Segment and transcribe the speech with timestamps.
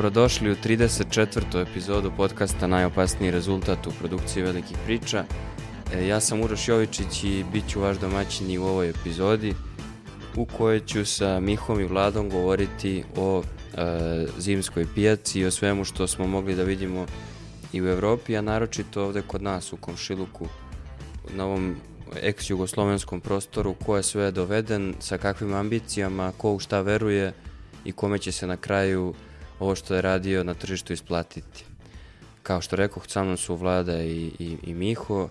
[0.00, 1.70] Dobrodošli u 34.
[1.70, 5.24] epizodu podcasta Najopasniji rezultat u produkciji velikih priča.
[5.94, 9.54] E, ja sam Uroš Jovičić i bit ću vaš domaćin i u ovoj epizodi
[10.36, 15.84] u kojoj ću sa Mihom i Vladom govoriti o e, zimskoj pijaci i o svemu
[15.84, 17.06] što smo mogli da vidimo
[17.72, 20.46] i u Evropi, a naročito ovde kod nas u Komšiluku,
[21.34, 21.76] na ovom
[22.22, 27.32] ex-jugoslovenskom prostoru, ko je sve doveden, sa kakvim ambicijama, ko u šta veruje
[27.84, 29.14] i kome će se na kraju
[29.60, 31.64] ovo što je radio na tržištu isplatiti.
[32.42, 35.28] Kao što rekao, sa mnom su Vlada i, i, i Miho,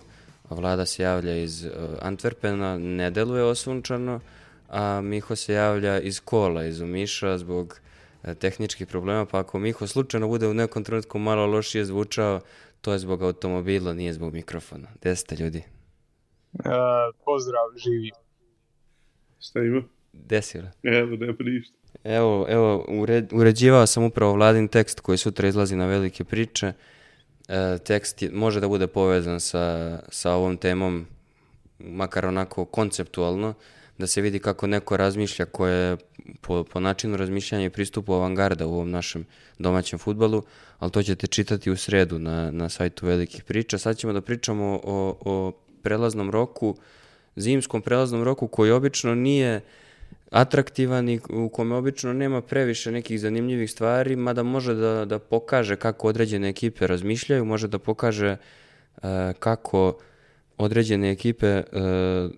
[0.50, 1.70] Vlada se javlja iz uh,
[2.02, 4.20] Antwerpena, ne deluje osunčano,
[4.68, 7.80] a Miho se javlja iz kola, iz Umiša, zbog
[8.22, 12.40] uh, tehničkih problema, pa ako Miho slučajno bude u nekom trenutku malo lošije zvučao,
[12.80, 14.88] to je zbog automobila, nije zbog mikrofona.
[15.00, 15.62] Gde ste ljudi?
[16.52, 16.64] Uh,
[17.24, 18.10] pozdrav, živi.
[19.40, 19.82] Šta ima?
[20.12, 20.58] Gde si?
[20.82, 21.79] Evo, nema ništa.
[22.04, 26.72] Evo, evo ured, uređivao sam upravo vladin tekst koji sutra izlazi na velike priče.
[27.48, 31.06] E, tekst je, može da bude povezan sa, sa ovom temom,
[31.78, 33.54] makar onako konceptualno,
[33.98, 35.96] da se vidi kako neko razmišlja koje
[36.40, 39.26] po, po načinu razmišljanja i pristupu avangarda u ovom našem
[39.58, 40.42] domaćem futbalu,
[40.78, 43.78] ali to ćete čitati u sredu na, na sajtu velikih priča.
[43.78, 46.76] Sad ćemo da pričamo o, o prelaznom roku,
[47.36, 49.60] zimskom prelaznom roku koji obično nije
[50.30, 55.76] atraktivan i u kome obično nema previše nekih zanimljivih stvari, mada može da, da pokaže
[55.76, 58.36] kako određene ekipe razmišljaju, može da pokaže
[58.96, 59.02] uh,
[59.38, 59.98] kako
[60.58, 62.30] određene ekipe uh,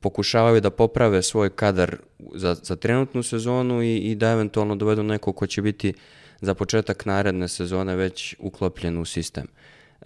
[0.00, 1.96] pokušavaju da poprave svoj kadar
[2.34, 5.94] za, za trenutnu sezonu i, i da eventualno dovedu neko ko će biti
[6.40, 9.46] za početak naredne sezone već uklopljen u sistem.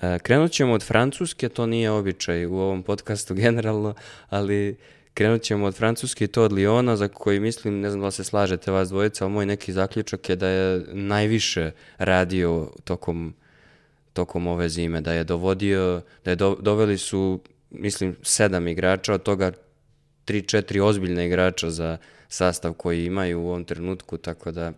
[0.01, 3.95] E, krenut ćemo od Francuske, to nije običaj u ovom podcastu generalno,
[4.29, 4.77] ali
[5.19, 8.25] Krenut ćemo od Francuske i to od Liona, za koji mislim, ne znam da se
[8.25, 13.35] slažete vas dvojica, ali moj neki zaključak je da je najviše radio tokom,
[14.13, 17.41] tokom ove zime, da je dovodio, da je do, doveli su,
[17.71, 19.53] mislim, sedam igrača, od toga
[20.25, 21.97] tri, četiri ozbiljne igrača za
[22.29, 24.73] sastav koji imaju u ovom trenutku, tako da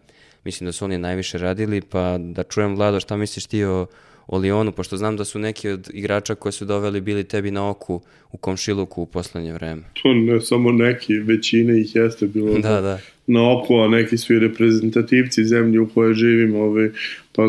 [0.45, 3.87] mislim da su oni najviše radili, pa da čujem Vlado šta misliš ti o,
[4.33, 7.71] o Lionu, pošto znam da su neki od igrača koje su doveli bili tebi na
[7.71, 8.01] oku
[8.33, 9.83] u komšiluku u poslednje vreme.
[10.03, 12.99] To ne samo neki, većina ih jeste bilo da, da.
[13.27, 16.59] na oku, a neki su i reprezentativci zemlje u kojoj živimo.
[16.59, 16.91] Ovaj,
[17.33, 17.43] pa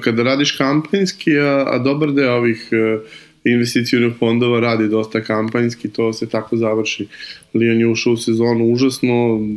[0.00, 3.02] kada radiš kampanjski, a, a dobar deo ovih uh,
[3.44, 7.06] investicijonih fondova radi dosta kampanjski, to se tako završi.
[7.54, 9.48] Lion je ušao u sezonu užasno,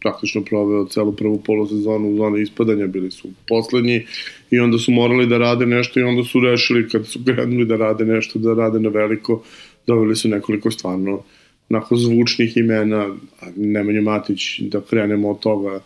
[0.00, 4.06] praktično proveo celu prvu polosezonu u zoni ispadanja, bili su poslednji
[4.52, 7.76] i onda su morali da rade nešto i onda su rešili kad su krenuli da
[7.76, 9.42] rade nešto, da rade na veliko,
[9.86, 11.22] doveli su nekoliko stvarno
[11.70, 13.16] onako zvučnih imena,
[13.56, 15.80] Nemanja Matić, da krenemo od toga,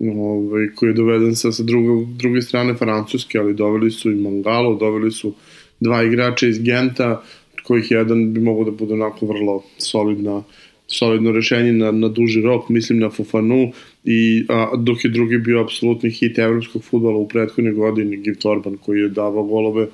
[0.00, 4.74] ovaj, koji je doveden sa, sa druge, druge strane Francuske, ali doveli su i Mangalo,
[4.74, 5.32] doveli su
[5.80, 7.22] dva igrača iz Genta,
[7.64, 10.42] kojih jedan bi mogao da bude onako vrlo solidna
[10.90, 13.72] solidno rešenje na, na duži rok, mislim na Fofanu,
[14.04, 18.76] i, a, dok je drugi bio apsolutni hit evropskog futbola u prethodnoj godini, Giv Torban,
[18.76, 19.86] koji je davao golove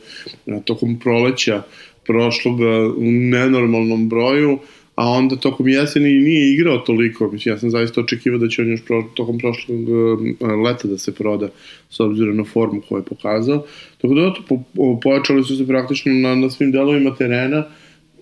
[0.46, 1.62] a, tokom proleća
[2.06, 4.58] prošloga u nenormalnom broju,
[4.94, 8.70] a onda tokom jeseni nije igrao toliko, mislim, ja sam zaista očekivao da će on
[8.70, 11.48] još pro, tokom prošlog uh, leta da se proda
[11.90, 13.66] s obzirom na formu koju je pokazao.
[14.00, 14.58] Tako da po,
[15.02, 17.64] pojačali su se praktično na, na svim delovima terena,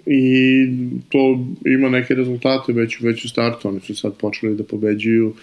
[0.07, 0.67] i
[1.09, 5.35] to ima neke rezultate već, već u startu, oni su sad počeli da pobeđuju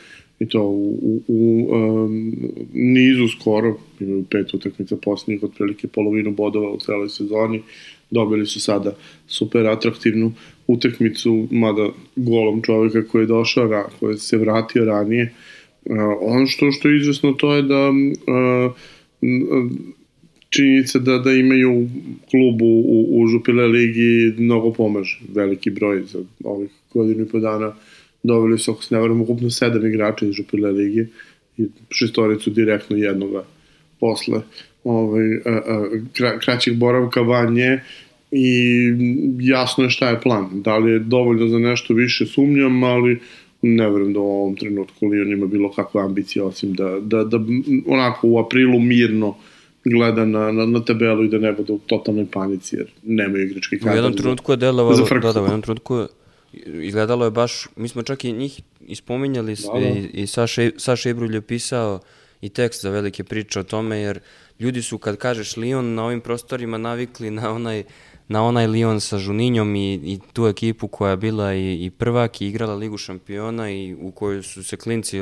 [0.42, 2.36] i to u, u, u um,
[2.74, 7.62] nizu skoro, imaju pet utakmica posljednjih, otprilike polovinu bodova u celoj sezoni,
[8.12, 8.96] dobili su sada
[9.28, 10.34] super atraktivnu
[10.68, 15.34] utakmicu, mada golom čoveka koji je došao, koji se vratio ranije.
[15.86, 18.72] Uh, ono što, što je izvesno to je da uh,
[20.50, 21.90] činjenica da, da imaju
[22.30, 25.20] klub u, u, Župile ligi mnogo pomaže.
[25.34, 27.74] Veliki broj za ovih godinu i po dana
[28.24, 31.08] doveli su, ako se ne varam, ukupno sedam igrača iz Župile ligi
[31.58, 33.44] i šestoricu direktno jednoga
[34.00, 34.42] posle
[34.84, 37.80] ovaj, a, a, kra, kraćeg boravka van nje
[38.32, 38.54] i
[39.40, 40.50] jasno je šta je plan.
[40.54, 43.20] Da li je dovoljno za nešto više sumnjam, ali
[43.62, 47.40] ne verujem da u ovom trenutku Lyon ima bilo kakve ambicije osim da, da, da
[47.88, 49.36] onako u aprilu mirno
[49.86, 53.80] gleda na, na, na tabelu i da ne bude u totalnoj panici, jer nema igrački
[53.80, 53.94] kadar.
[53.94, 56.06] U jednom trenutku je delovalo, da, da, u jednom trenutku
[56.82, 59.88] izgledalo je baš, mi smo čak i njih ispominjali da, da.
[59.88, 62.00] i, i Saša, Saša Ibrulj je pisao
[62.42, 64.20] i tekst za velike priče o tome, jer
[64.60, 67.84] ljudi su kad kažeš Lyon na ovim prostorima navikli na onaj
[68.28, 72.42] na onaj Lyon sa Žuninjom i, i tu ekipu koja je bila i, i prvak
[72.42, 75.20] i igrala Ligu šampiona i u kojoj su se klinci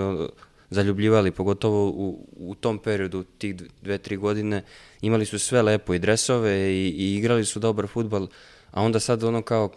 [0.70, 4.64] zaljubljivali, pogotovo u, u tom periodu, tih dve, tri godine,
[5.02, 8.28] imali su sve lepo i dresove i, i igrali su dobar futbal,
[8.72, 9.72] a onda sad ono kao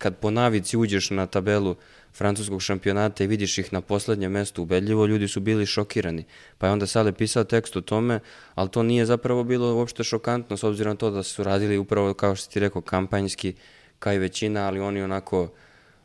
[0.00, 1.76] kad po navici uđeš na tabelu
[2.12, 6.24] francuskog šampionata i vidiš ih na poslednjem mestu ubedljivo, ljudi su bili šokirani.
[6.58, 8.20] Pa je onda Sale pisao tekst o tome,
[8.54, 12.14] ali to nije zapravo bilo uopšte šokantno s obzirom na to da su radili upravo,
[12.14, 13.52] kao što ti rekao, kampanjski
[13.98, 15.48] kao i većina, ali oni onako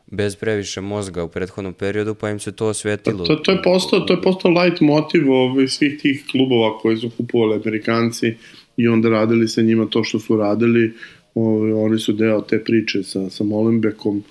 [0.06, 3.24] bez previše mozga u prethodnom periodu, pa im se to osvetilo.
[3.24, 7.10] To, to, je postao, to je postao light motiv ovaj, svih tih klubova koji su
[7.16, 8.34] kupovali Amerikanci
[8.76, 10.92] i onda radili sa njima to što su radili.
[11.36, 14.22] Ovaj, oni su deo te priče sa, sa Molenbekom,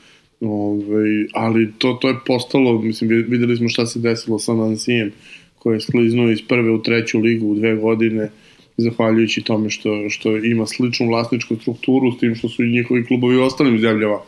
[0.41, 5.11] ovaj, ali to, to je postalo, mislim, videli smo šta se desilo sa Nansijem,
[5.59, 8.29] koji je skliznuo iz prve u treću ligu u dve godine,
[8.77, 13.37] zahvaljujući tome što, što ima sličnu vlasničku strukturu, s tim što su i njihovi klubovi
[13.37, 14.19] u ostalim zemljama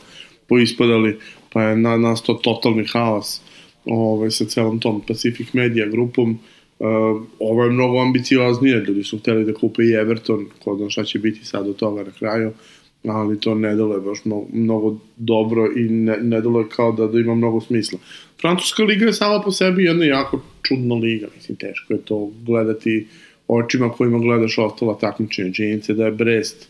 [0.47, 1.18] poispadali,
[1.53, 3.41] pa je na, nastao totalni haos
[3.85, 6.39] ovaj, sa celom tom Pacific Media grupom.
[6.79, 6.88] Uh,
[7.39, 11.19] ovo je mnogo ambicioznije, ljudi su hteli da kupe i Everton, ko zna šta će
[11.19, 12.51] biti sad od toga na kraju,
[13.06, 17.19] ali to ne dole baš mnogo, mnogo dobro i ne, ne dole kao da, da
[17.19, 18.00] ima mnogo smisla.
[18.41, 23.07] Francuska liga je sama po sebi jedna jako čudna liga, mislim, teško je to gledati
[23.47, 25.53] očima kojima gledaš ostala takmičenja.
[25.53, 26.69] Činjenica da je Brest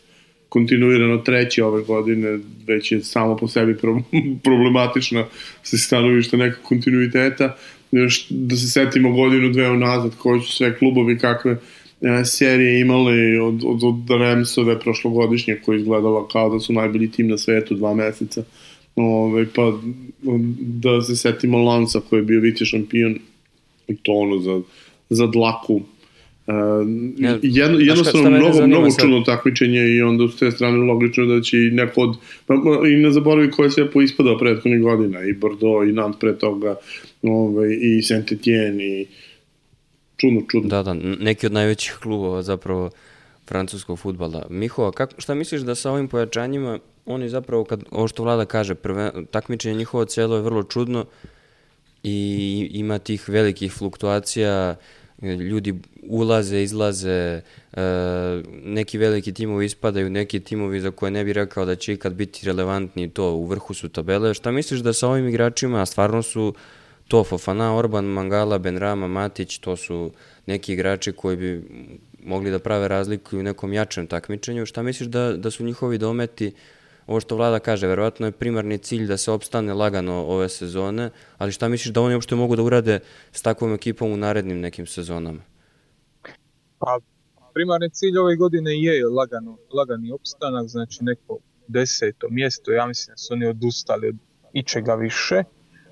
[0.49, 3.77] kontinuirano treći ove godine, već je samo po sebi
[4.43, 5.25] problematična
[5.63, 7.55] sa stanovišta nekog kontinuiteta.
[7.91, 11.51] Još da se setimo godinu, dve unazad, koji su sve klubovi, kakve
[12.01, 17.27] e, serije imali od, od, od Remsove prošlogodišnje, koja izgledala kao da su najbolji tim
[17.27, 18.43] na svetu dva meseca.
[18.95, 19.73] Ove, pa
[20.59, 23.19] da se setimo Lansa koji je bio vice šampion
[23.87, 24.61] i to ono za,
[25.09, 25.81] za dlaku
[26.47, 26.53] Uh,
[27.41, 31.71] jedno, jednostavno mnogo, mnogo čudno takmičenje i onda s te strane logično da će i
[31.71, 32.15] neko od,
[32.45, 32.53] pa,
[32.87, 36.75] i ne zaboravi ko je sve poispadao prethodnih godina, i Bordeaux, i Nantes pre toga,
[37.23, 39.07] ovaj, i Saint-Étienne, i
[40.17, 40.69] čudno, čudno.
[40.69, 42.89] Da, da, neki od najvećih klubova zapravo
[43.47, 44.47] francuskog futbala.
[44.49, 48.75] Miho, kako, šta misliš da sa ovim pojačanjima, oni zapravo, kad, ovo što vlada kaže,
[48.75, 51.05] prve, takmičenje njihovo celo je vrlo čudno
[52.03, 54.75] i ima tih velikih fluktuacija,
[55.21, 55.73] ljudi
[56.03, 57.41] ulaze, izlaze,
[57.73, 57.81] e,
[58.63, 62.45] neki veliki timovi ispadaju, neki timovi za koje ne bi rekao da će ikad biti
[62.45, 64.33] relevantni to u vrhu su tabele.
[64.33, 66.53] Šta misliš da sa ovim igračima, stvarno su
[67.07, 70.11] to Fofana, Orban, Mangala, Benrama, Matić, to su
[70.45, 71.63] neki igrači koji bi
[72.23, 74.65] mogli da prave razliku u nekom jačem takmičenju.
[74.65, 76.51] Šta misliš da, da su njihovi dometi
[77.07, 81.51] ovo što vlada kaže, verovatno je primarni cilj da se opstane lagano ove sezone, ali
[81.51, 82.99] šta misliš da oni uopšte mogu da urade
[83.31, 85.41] s takvom ekipom u narednim nekim sezonama?
[86.79, 86.99] Pa,
[87.53, 93.17] primarni cilj ove godine je lagano, lagani opstanak, znači neko deseto mjesto, ja mislim da
[93.17, 94.15] su oni odustali od
[94.53, 95.43] ičega više.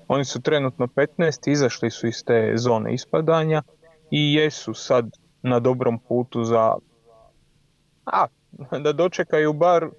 [0.08, 3.62] Oni su trenutno 15, izašli su iz te zone ispadanja
[4.10, 5.10] i jesu sad
[5.42, 6.74] na dobrom putu za
[8.04, 8.26] a,
[8.84, 9.90] da dočekaju bar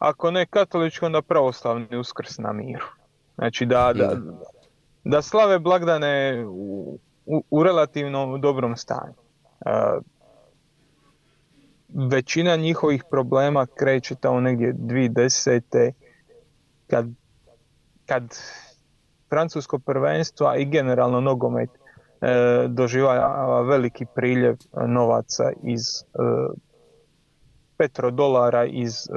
[0.00, 2.86] ako ne katolički, onda pravoslavni uskrs na miru.
[3.34, 4.16] Znači da, da,
[5.04, 9.14] da slave blagdane u, u, u relativno dobrom stanju.
[9.66, 10.02] Uh,
[12.10, 15.92] većina njihovih problema kreće tamo negdje 2010.
[16.86, 17.06] kad,
[18.06, 18.34] kad
[19.28, 26.18] francusko prvenstvo i generalno nogomet e, doživava veliki priljev novaca iz e,
[27.80, 29.12] petrodolara iz e,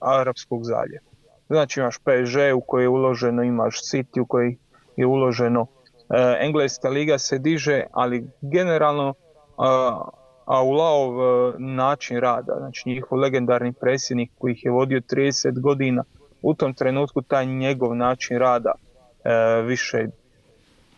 [0.00, 1.04] Arapskog zaljeva.
[1.48, 4.56] Znači imaš PSG u koje je uloženo, imaš City u koji
[4.96, 5.66] je uloženo,
[6.10, 9.14] e, Engleska liga se diže, ali generalno
[9.58, 10.00] a,
[10.44, 16.04] Aulaov e, način rada, znači njihov legendarni predsjednik koji ih je vodio 30 godina,
[16.42, 20.06] u tom trenutku taj njegov način rada e, više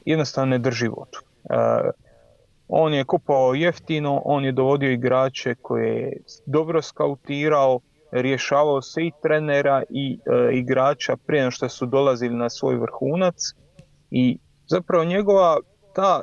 [0.04, 1.18] jednostavno ne drži vodu.
[1.50, 2.03] E,
[2.68, 7.80] on je kupao jeftino, on je dovodio igrače koje je dobro skautirao,
[8.10, 13.34] rješavao se i trenera i e, igrača prije nego što su dolazili na svoj vrhunac.
[14.10, 15.58] I zapravo njegova
[15.94, 16.22] ta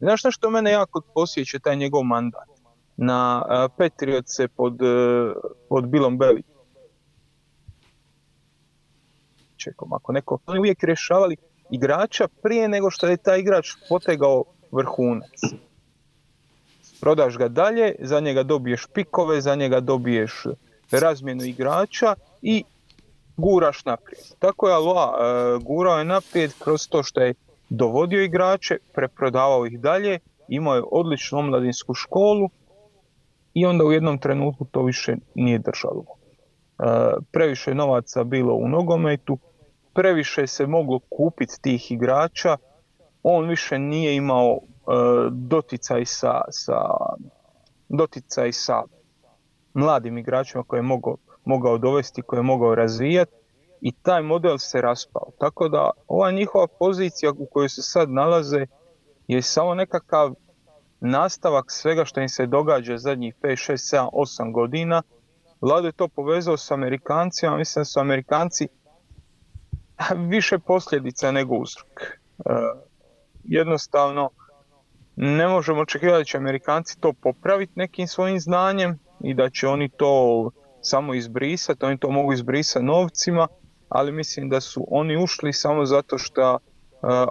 [0.00, 2.48] znaš na što mene jako posjeća taj njegov mandat?
[2.96, 5.32] Na e, Patriotse pod, e,
[5.68, 6.42] pod Bilom Beli
[9.56, 11.36] čekom ako neko oni uvijek rješavali
[11.70, 15.40] igrača prije nego što je taj igrač potegao vrhunac.
[17.00, 20.44] Prodaš ga dalje, za njega dobiješ pikove, za njega dobiješ
[20.90, 22.64] razmjenu igrača i
[23.36, 24.24] guraš naprijed.
[24.38, 27.34] Tako je Aloa e, gurao je naprijed kroz to što je
[27.68, 30.18] dovodio igrače, preprodavao ih dalje,
[30.48, 32.50] imao je odličnu omladinsku školu
[33.54, 36.04] i onda u jednom trenutku to više nije držalo.
[36.04, 36.84] E,
[37.32, 39.38] previše novaca bilo u nogometu,
[39.94, 42.56] previše se moglo kupiti tih igrača,
[43.28, 44.62] on više nije imao uh,
[45.30, 46.80] doticaj sa, sa
[47.88, 48.82] doticaj sa
[49.74, 53.32] mladim igračima koje je mogao, mogao dovesti, koje je mogao razvijati
[53.80, 55.30] i taj model se raspao.
[55.38, 58.66] Tako da ova njihova pozicija u kojoj se sad nalaze
[59.28, 60.34] je samo nekakav
[61.00, 65.02] nastavak svega što im se događa zadnjih 5, 6, 7, 8 godina.
[65.60, 68.68] Vlado je to povezao s Amerikancima, mislim da su Amerikanci
[70.32, 72.18] više posljedica nego uzrok.
[73.46, 74.30] E, jednostavno,
[75.16, 79.88] ne možemo očekivati da će Amerikanci to popraviti nekim svojim znanjem i da će oni
[79.88, 80.50] to
[80.80, 83.48] samo izbrisati, oni to mogu izbrisati novcima,
[83.88, 86.58] ali mislim da su oni ušli samo zato što uh,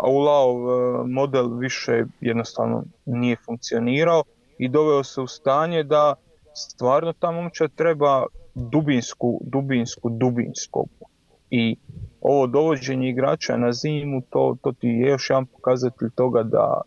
[0.03, 4.24] Aulaov uh, model više jednostavno nije funkcionirao
[4.57, 6.15] i doveo se u stanje da
[6.55, 10.88] stvarno ta momčad treba dubinsku, dubinsku, dubinsku.
[11.49, 11.75] I
[12.21, 16.81] ovo dovođenje igrača na zimu, to, to ti je još jedan pokazatelj toga da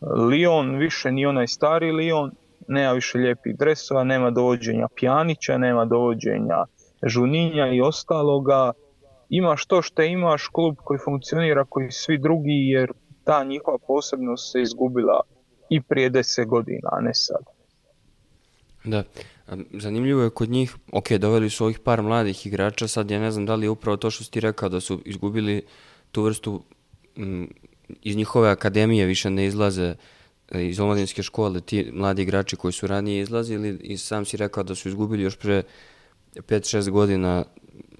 [0.00, 2.30] Lyon više ni onaj stari Lyon,
[2.68, 6.64] nema više lijepih dresova, nema dovođenja Pjanića, nema dovođenja
[7.06, 8.72] Žuninja i ostaloga.
[9.28, 12.92] Imaš to što imaš, klub koji funkcionira koji svi drugi, jer
[13.24, 15.20] ta njihova posebnost se izgubila
[15.70, 17.42] i prije deset godina, a ne sad.
[18.84, 19.02] Da,
[19.72, 23.46] zanimljivo je kod njih, ok, doveli su ovih par mladih igrača, sad ja ne znam
[23.46, 25.62] da li je upravo to što si ti rekao da su izgubili
[26.12, 26.62] tu vrstu
[27.16, 27.48] m,
[28.02, 29.94] iz njihove akademije više ne izlaze
[30.50, 34.62] e, iz omladinske škole ti mladi igrači koji su ranije izlazili i sam si rekao
[34.62, 35.62] da su izgubili još pre
[36.34, 37.44] 5-6 godina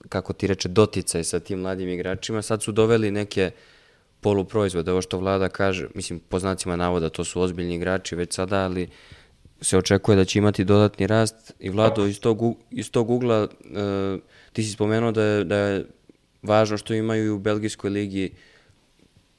[0.08, 3.50] kako ti reče doticaj sa tim mladim igračima, sad su doveli neke
[4.20, 8.64] poluproizvode, ovo što vlada kaže, mislim po znacima navoda to su ozbiljni igrači već sada,
[8.64, 8.88] ali
[9.62, 14.21] se očekuje da će imati dodatni rast i vlado iz tog, iz tog ugla uh,
[14.52, 15.85] ti si spomenuo da je, da je
[16.42, 18.38] važno što imaju u Belgijskoj ligi uh,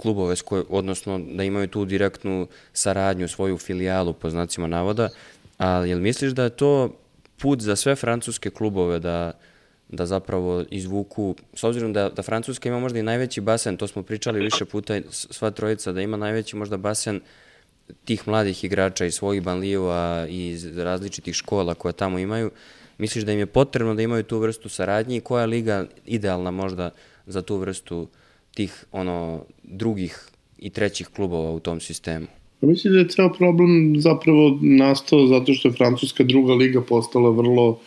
[0.03, 5.09] klubove, koje, odnosno da imaju tu direktnu saradnju, svoju filijalu po znacima navoda,
[5.57, 6.95] ali jel misliš da je to
[7.37, 9.31] put za sve francuske klubove da,
[9.89, 14.03] da zapravo izvuku, s obzirom da, da Francuska ima možda i najveći basen, to smo
[14.03, 17.21] pričali više puta, sva trojica, da ima najveći možda basen
[18.05, 22.51] tih mladih igrača iz svojih banlijeva i iz različitih škola koje tamo imaju,
[22.97, 26.89] misliš da im je potrebno da imaju tu vrstu saradnje i koja liga idealna možda
[27.25, 28.07] za tu vrstu uh,
[28.53, 32.27] tih ono drugih i trećih klubova u tom sistemu?
[32.61, 37.29] Ja mislim da je ceo problem zapravo nastao zato što je Francuska druga liga postala
[37.29, 37.79] vrlo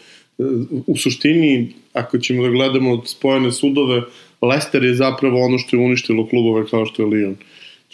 [0.86, 4.02] u suštini, ako ćemo da gledamo spojene sudove,
[4.42, 7.34] Leicester je zapravo ono što je uništilo klubove kao što je Lyon.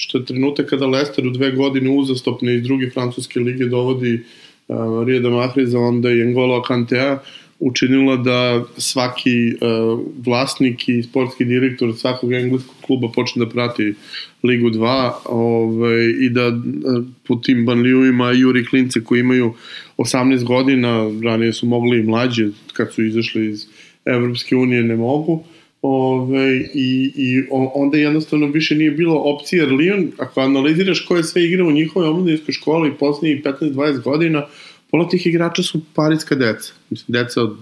[0.02, 4.20] Što je trenutak kada Leicester u dve godine uzastopne iz druge francuske lige dovodi
[4.68, 7.18] uh, Rijeda Mahriza, onda i N'Golo Kantea,
[7.60, 13.94] učinila da svaki uh, vlasnik i sportski direktor svakog engleskog kluba počne da prati
[14.42, 19.54] Ligu 2 ovaj, i da uh, po tim banlijuvima juri klince koji imaju
[19.96, 23.66] 18 godina, ranije su mogli i mlađe kad su izašli iz
[24.04, 25.44] Evropske unije ne mogu,
[25.82, 31.24] Ove, i, i onda jednostavno više nije bilo opcije, jer Lyon, ako analiziraš ko je
[31.24, 34.46] sve igrao u njihovoj omladinskoj školi poslednjih 15-20 godina,
[34.90, 36.72] pola tih igrača su parijska deca.
[36.90, 37.56] Mislim, deca od,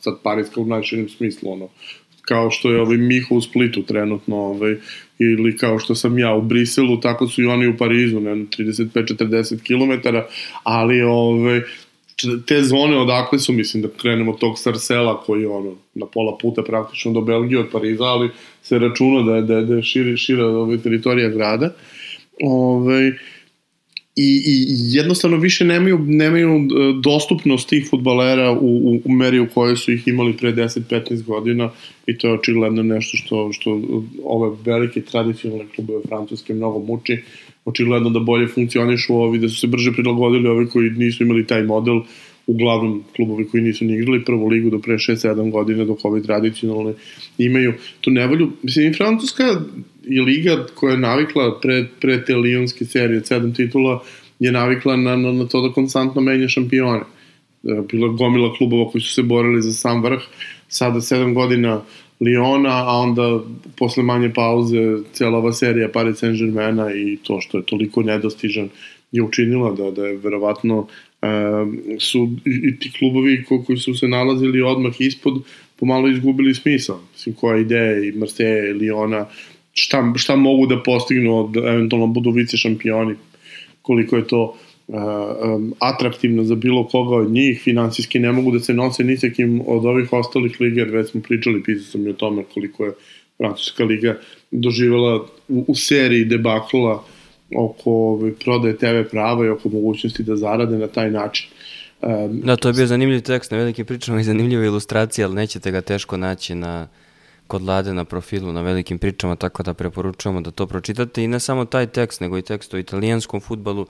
[0.00, 1.68] sad parijska u najširem smislu, ono,
[2.22, 4.76] kao što je ovaj Miho u Splitu trenutno, ovaj,
[5.18, 9.58] ili kao što sam ja u Briselu, tako su i oni u Parizu, ne, 35-40
[9.62, 10.16] km,
[10.62, 11.60] ali ovaj,
[12.46, 16.62] te zone odakle su, mislim da krenemo tog Sarsela koji je ono, na pola puta
[16.62, 18.30] praktično do Belgije od Pariza, ali
[18.62, 21.74] se računa da je, da je, da je šira, šira ovaj, teritorija grada.
[22.42, 23.12] Ove,
[24.18, 24.64] i, i
[24.96, 26.64] jednostavno više nemaju, nemaju e,
[27.02, 31.70] dostupnost tih futbalera u, u, u meri u kojoj su ih imali pre 10-15 godina
[32.06, 33.80] i to je očigledno nešto što, što
[34.24, 37.22] ove velike tradicionalne klubove francuske mnogo muči
[37.66, 41.62] očigledno da bolje funkcionišu ovi, da su se brže prilagodili ovi koji nisu imali taj
[41.62, 42.00] model
[42.46, 46.92] uglavnom klubovi koji nisu ni igrali prvu ligu do pre 6-7 godina dok ovi tradicionalne
[47.38, 48.50] imaju tu nevolju.
[48.62, 49.60] Mislim, i Francuska
[50.04, 54.02] i liga koja je navikla pre, pre te lijonske serije sedam titula
[54.38, 57.00] je navikla na, na, na to da konstantno menja šampione.
[57.00, 60.22] E, bila gomila klubova koji su se borili za sam vrh,
[60.68, 61.80] sada sedam godina
[62.20, 63.40] Liona, a onda
[63.76, 68.68] posle manje pauze cijela ova serija Paris Saint-Germaina i to što je toliko nedostižan
[69.12, 70.86] je učinila da, da je verovatno
[71.22, 71.26] e,
[71.98, 75.42] su i ti klubovi ko, koji su se nalazili odmah ispod
[75.76, 77.00] pomalo izgubili smisao.
[77.12, 79.26] Mislim, koja ideja i Marseille, Liona,
[79.72, 83.14] šta, šta mogu da postignu od eventualno budu vice šampioni,
[83.82, 84.56] koliko je to
[85.78, 89.62] atraktivno za bilo koga od njih, finansijski ne mogu da se nose ni sa kim
[89.66, 92.92] od ovih ostalih liga, jer već smo pričali, pisao sam i o tome koliko je
[93.36, 94.18] Francuska liga
[94.50, 97.04] doživjela u, u seriji debakla
[97.56, 101.48] oko ove, prodaje TV prava i oko mogućnosti da zarade na taj način.
[102.02, 105.70] Um, da, to je bio zanimljiv tekst na velikim pričama i zanimljiva ilustracija, ali nećete
[105.70, 106.88] ga teško naći na
[107.46, 111.40] kod Lade na profilu na velikim pričama, tako da preporučujemo da to pročitate i ne
[111.40, 113.86] samo taj tekst, nego i tekst o italijanskom futbalu,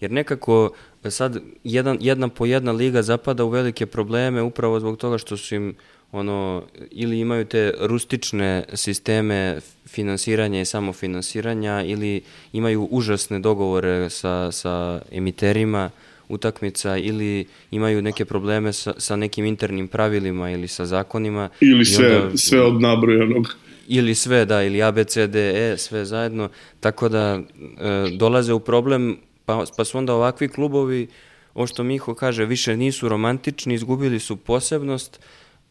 [0.00, 0.70] jer nekako
[1.10, 5.54] sad jedan, jedna po jedna liga zapada u velike probleme upravo zbog toga što su
[5.54, 5.74] im
[6.12, 12.22] ono, ili imaju te rustične sisteme finansiranja i samofinansiranja ili
[12.52, 15.90] imaju užasne dogovore sa, sa emiterima
[16.28, 21.48] utakmica ili imaju neke probleme sa, sa nekim internim pravilima ili sa zakonima.
[21.60, 23.56] Ili sve, onda, sve od nabrojanog.
[23.88, 26.48] Ili sve, da, ili A, B, C, D, E, sve zajedno.
[26.80, 31.08] Tako da e, dolaze u problem, pa, pa su onda ovakvi klubovi,
[31.54, 35.20] o što Miho kaže, više nisu romantični, izgubili su posebnost,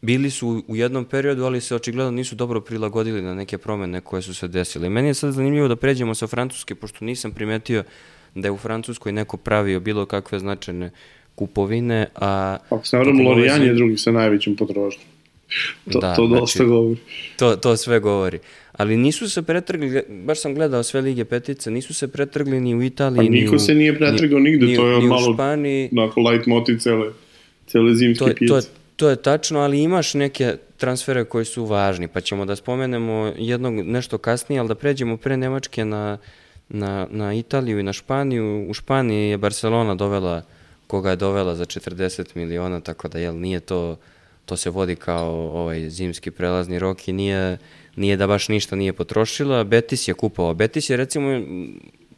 [0.02, 4.22] bili su u jednom periodu, ali se očigledno nisu dobro prilagodili na neke promene koje
[4.22, 4.88] su se desile.
[4.88, 7.84] Meni je sad zanimljivo da pređemo sa Francuske, pošto nisam primetio
[8.34, 10.90] da je u Francuskoj neko pravio bilo kakve značajne
[11.34, 12.58] kupovine, a...
[12.70, 15.15] Ako se naravno Lorijan je drugi sa najvećim potrošnjom.
[15.92, 16.96] To, da, to dosta znači, govori.
[17.36, 18.38] To, to sve govori.
[18.72, 22.82] Ali nisu se pretrgli, baš sam gledao sve lige petice, nisu se pretrgli ni u
[22.82, 25.34] Italiji, pa niko ni u, se nije pretrgao ni, nigde, ni, to je ni malo
[25.34, 27.12] Španiji, onako light motiv cele,
[27.66, 28.68] cele zimske to, pijace.
[28.68, 33.32] To, to je tačno, ali imaš neke transfere koji su važni, pa ćemo da spomenemo
[33.38, 36.18] jednog nešto kasnije, ali da pređemo pre Nemačke na,
[36.68, 38.66] na, na Italiju i na Španiju.
[38.68, 40.42] U Španiji je Barcelona dovela
[40.86, 43.96] koga je dovela za 40 miliona, tako da jel, nije to,
[44.46, 47.58] to se vodi kao ovaj zimski prelazni rok i nije,
[47.96, 49.64] nije da baš ništa nije potrošila.
[49.64, 50.54] Betis je kupovao.
[50.54, 51.28] Betis je recimo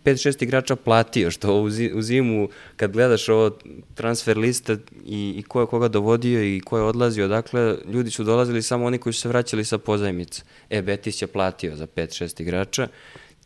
[0.05, 1.63] 5-6 igrača platio, što
[1.95, 3.59] u zimu kad gledaš ovo
[3.95, 8.25] transfer liste i, i ko je koga dovodio i ko je odlazio, dakle, ljudi su
[8.25, 10.43] dolazili samo oni koji su se vraćali sa pozajmice.
[10.71, 12.89] E, Betis je platio za 5-6 igrača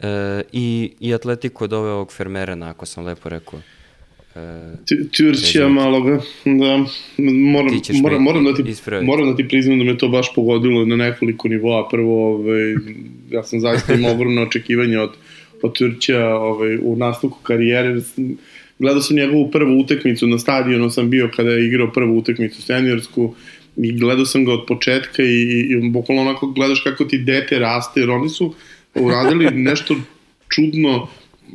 [0.00, 3.60] e, i, i Atletico doveo ovog Fermerena, ako sam lepo rekao.
[4.36, 4.74] E,
[5.16, 6.84] Turčija maloga, da,
[7.18, 9.06] moram, moram, moram, da ti, ispraviti.
[9.06, 11.88] moram da ti priznam da me to baš pogodilo na nekoliko nivoa.
[11.88, 12.74] Prvo, ovaj,
[13.30, 15.10] ja sam zaista imao ogromno očekivanje od
[15.62, 18.00] od Turća ovaj, u nastavku karijere.
[18.78, 23.34] Gledao sam njegovu prvu utakmicu na stadionu, sam bio kada je igrao prvu utakmicu seniorsku
[23.76, 27.58] i gledao sam ga od početka i, i, i bukvalno onako gledaš kako ti dete
[27.58, 28.54] raste, jer oni su
[28.94, 29.96] uradili nešto
[30.48, 31.08] čudno,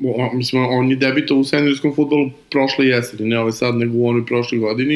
[0.05, 4.07] o, mislim, on je debitao u seniorskom futbolu prošle jeseni, ne ove sad, nego u
[4.07, 4.95] onoj prošle godini.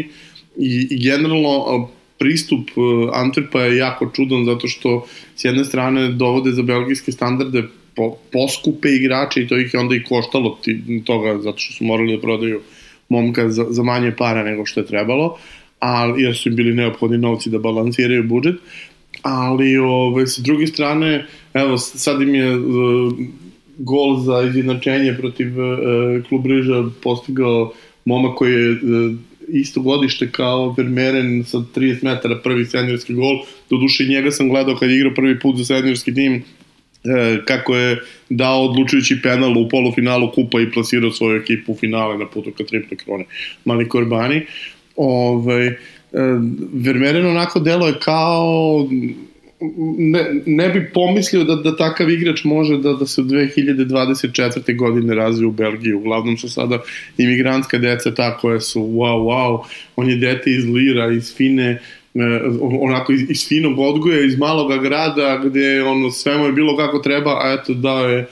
[0.58, 1.90] I, i generalno
[2.22, 2.82] pristup e,
[3.18, 7.64] Antwerpa je jako čudan zato što s jedne strane dovode za belgijske standarde
[7.96, 11.84] po, poskupe igrače i to ih je onda i koštalo ti, toga zato što su
[11.86, 12.62] morali da prodaju
[13.10, 15.38] momka za, za manje para nego što je trebalo,
[15.80, 18.56] ali, jer su im bili neophodni novci da balansiraju budžet,
[19.22, 23.14] ali ove, sa druge strane, evo, sad im je uh,
[23.84, 27.74] gol za izjednačenje protiv uh, klub Riža postigao
[28.06, 29.16] momak koji je uh,
[29.48, 33.40] isto godište kao Vermeeren sa 30 metara prvi seniorski gol.
[33.70, 36.44] Do duše njega sam gledao kad je igrao prvi put za seniorski tim
[37.04, 42.18] e, kako je dao odlučujući penal u polufinalu kupa i plasirao svoju ekipu u finale
[42.18, 43.26] na putu ka triple krone
[43.66, 44.42] Mali Korbani.
[44.96, 45.78] Ove, ovaj, e,
[46.74, 48.88] Vermeeren onako delo je kao
[49.98, 54.78] ne, ne bi pomislio da, da takav igrač može da, da se u 2024.
[54.78, 55.94] godine razvije u Belgiji.
[55.94, 56.80] Uglavnom su sada
[57.18, 59.60] imigrantska deca ta koja su wow, wow,
[59.96, 61.80] on je dete iz Lira, iz Fine,
[62.14, 62.42] E,
[62.82, 67.00] onako iz, iz finog odgoja, iz maloga grada gde ono, sve mu je bilo kako
[67.00, 68.28] treba, a eto dao je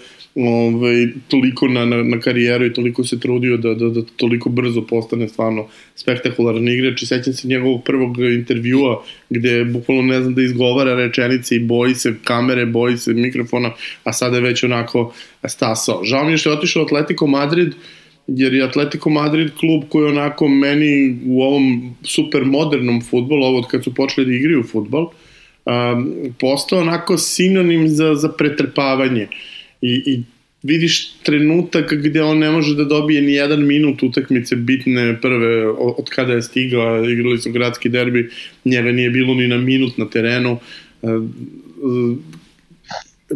[0.48, 4.82] ovaj, toliko na, na, na karijeru i toliko se trudio da, da, da toliko brzo
[4.82, 10.42] postane stvarno spektakularan igrač i sećam se njegovog prvog intervjua gde bukvalno ne znam da
[10.42, 13.72] izgovara rečenice i boji se kamere, boji se mikrofona,
[14.04, 15.14] a sada je već onako
[15.48, 16.04] stasao.
[16.04, 17.74] Žao mi je što je otišao Atletico Madrid, uh,
[18.36, 23.68] jer je Atletico Madrid klub koji onako meni u ovom super modernom futbolu, ovo od
[23.68, 25.10] kad su počeli da igraju futbol,
[25.66, 29.28] um, postao onako sinonim za, za pretrpavanje.
[29.82, 30.24] I, I
[30.64, 36.10] vidiš trenutak gde on ne može da dobije ni jedan minut utakmice bitne prve od
[36.10, 38.30] kada je stigao, igrali su gradski derbi,
[38.66, 40.60] njega nije bilo ni na minut na terenu.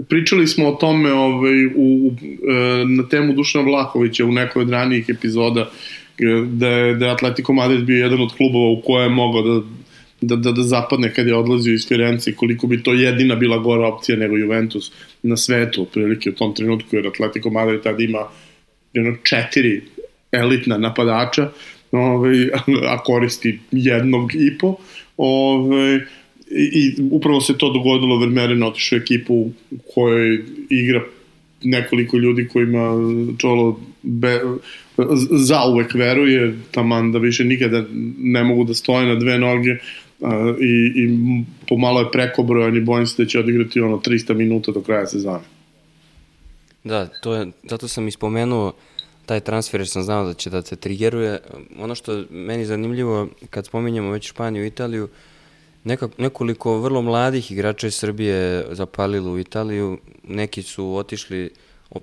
[0.10, 2.14] Pričali smo o tome ovaj, u, u,
[2.52, 5.72] e, na temu Dušana Vlahovića u nekoj od ranijih epizoda
[6.48, 9.68] da je, da je Atletico Madrid bio jedan od klubova u koje je mogao da,
[10.28, 13.88] da, da, da zapadne kad je odlazio iz Firenze koliko bi to jedina bila gora
[13.88, 14.92] opcija nego Juventus
[15.24, 18.28] na svetu, otprilike u tom trenutku, jer Atletico Madrid tada ima
[18.94, 19.82] jedno četiri
[20.32, 21.50] elitna napadača,
[21.92, 22.50] ovaj,
[22.94, 24.76] a koristi jednog i po,
[25.18, 25.96] ovaj,
[26.52, 31.04] i, i upravo se to dogodilo, Vermeeren otišao ekipu u kojoj igra
[31.64, 32.94] nekoliko ljudi kojima
[33.38, 34.40] Čolo be,
[35.32, 37.86] zauvek veruje, taman da više nikada
[38.18, 39.78] ne mogu da stoje na dve noge
[40.60, 41.18] i, i
[41.70, 45.44] pomalo je prekobrojan i bojim se da će odigrati ono 300 minuta do kraja sezone.
[46.84, 48.74] Da, to je, zato sam ispomenuo
[49.26, 51.40] taj transfer jer sam znao da će da se trigeruje.
[51.80, 55.08] Ono što meni zanimljivo kad spominjamo već Španiju i Italiju,
[55.84, 61.50] neka, nekoliko vrlo mladih igrača iz Srbije zapalilo u Italiju, neki su otišli,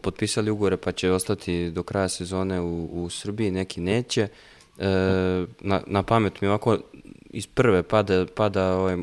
[0.03, 4.29] potpisali ugovore pa će ostati do kraja sezone u, u Srbiji, neki neće.
[4.79, 4.87] E,
[5.61, 6.79] na, na pamet mi ovako
[7.31, 8.97] iz prve pada, pada ovaj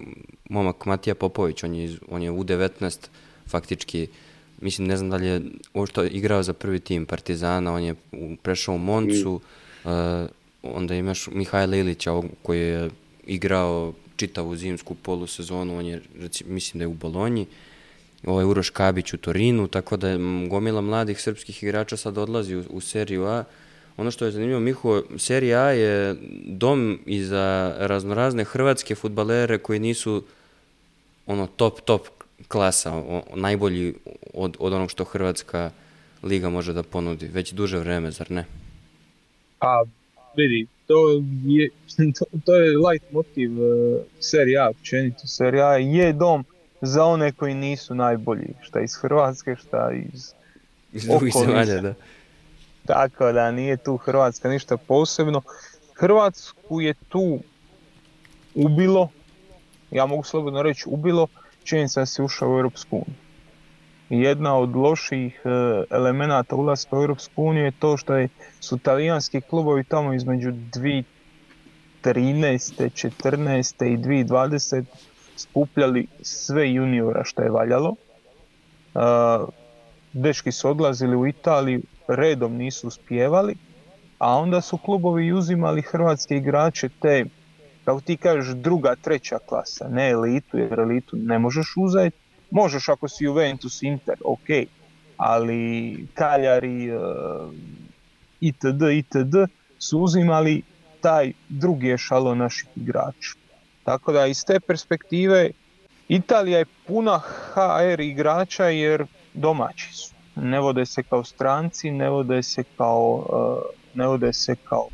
[0.49, 3.07] momak Matija Popović, on je, iz, on je u 19
[3.47, 4.07] faktički
[4.61, 5.41] mislim, ne znam da li je
[5.87, 7.95] što igrao za prvi tim Partizana, on je
[8.41, 9.41] prešao u Moncu,
[9.85, 9.89] mm.
[9.89, 10.29] uh,
[10.63, 12.89] onda imaš Mihajla Ilića koji je
[13.25, 17.45] igrao čitavu zimsku polusezonu, on je, reci, mislim da je u Bolonji,
[18.25, 22.63] ovaj Uroš Kabić u Torinu, tako da je gomila mladih srpskih igrača sad odlazi u,
[22.69, 23.43] u seriju A.
[23.97, 29.79] Ono što je zanimljivo, Miho, serija A je dom i za raznorazne hrvatske futbalere koji
[29.79, 30.23] nisu
[31.25, 32.07] ono top, top
[32.47, 33.93] klasa, o, najbolji
[34.33, 35.71] od, od onog što Hrvatska
[36.23, 38.45] liga može da ponudi, već duže vreme, zar ne?
[39.59, 39.83] Pa,
[40.35, 40.95] vidi, to
[41.45, 41.69] je,
[42.19, 46.45] to, to je light motiv uh, serija, općenito serija je dom
[46.81, 50.33] za one koji nisu najbolji, šta iz Hrvatske, šta iz
[50.93, 51.93] iz drugih zemalja, da.
[52.87, 55.41] Tako da nije tu Hrvatska ništa posebno.
[55.93, 57.39] Hrvatsku je tu
[58.55, 59.09] ubilo,
[59.91, 61.27] ja mogu slobodno reći ubilo,
[61.63, 63.17] činjenica da se ušao u Europsku uniju.
[64.09, 65.49] Jedna od loših e,
[65.89, 71.03] elemenata ulaska u Europsku uniju je to što je, su talijanski klubovi tamo između 2013.
[72.03, 73.85] 14.
[73.85, 74.83] i 2020
[75.37, 77.95] skupljali sve juniora što je valjalo.
[77.95, 78.99] E,
[80.13, 83.55] dečki su odlazili u Italiju, redom nisu uspjevali,
[84.19, 87.25] a onda su klubovi uzimali hrvatske igrače te
[87.87, 92.17] kako ti kažeš, druga, treća klasa, ne elitu, jer elitu ne možeš uzeti.
[92.51, 94.47] Možeš ako si Juventus, Inter, ok,
[95.17, 97.01] ali Kaljari, uh,
[98.41, 99.35] itd., itd.
[99.79, 100.61] su uzimali
[101.01, 103.33] taj drugi ešalo naših igrača.
[103.83, 105.49] Tako da iz te perspektive
[106.07, 107.19] Italija je puna
[107.53, 110.16] HR igrača jer domaći su.
[110.41, 114.87] Ne vode se kao stranci, ne vode se kao, uh, ne vode se kao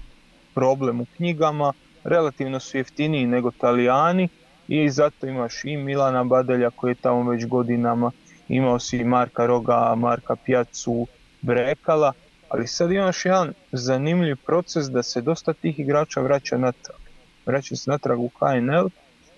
[0.54, 4.30] problem u knjigama, relativno su jeftiniji nego Talijani
[4.68, 8.12] i zato imaš i Milana Badelja koji je tamo već godinama,
[8.48, 11.08] imao si i Marka Roga, Marka Pjacu,
[11.42, 12.14] Brekala,
[12.50, 16.98] ali sad imaš jedan zanimljiv proces da se dosta tih igrača vraća natrag.
[17.46, 18.90] Vraća se natrag u HNL,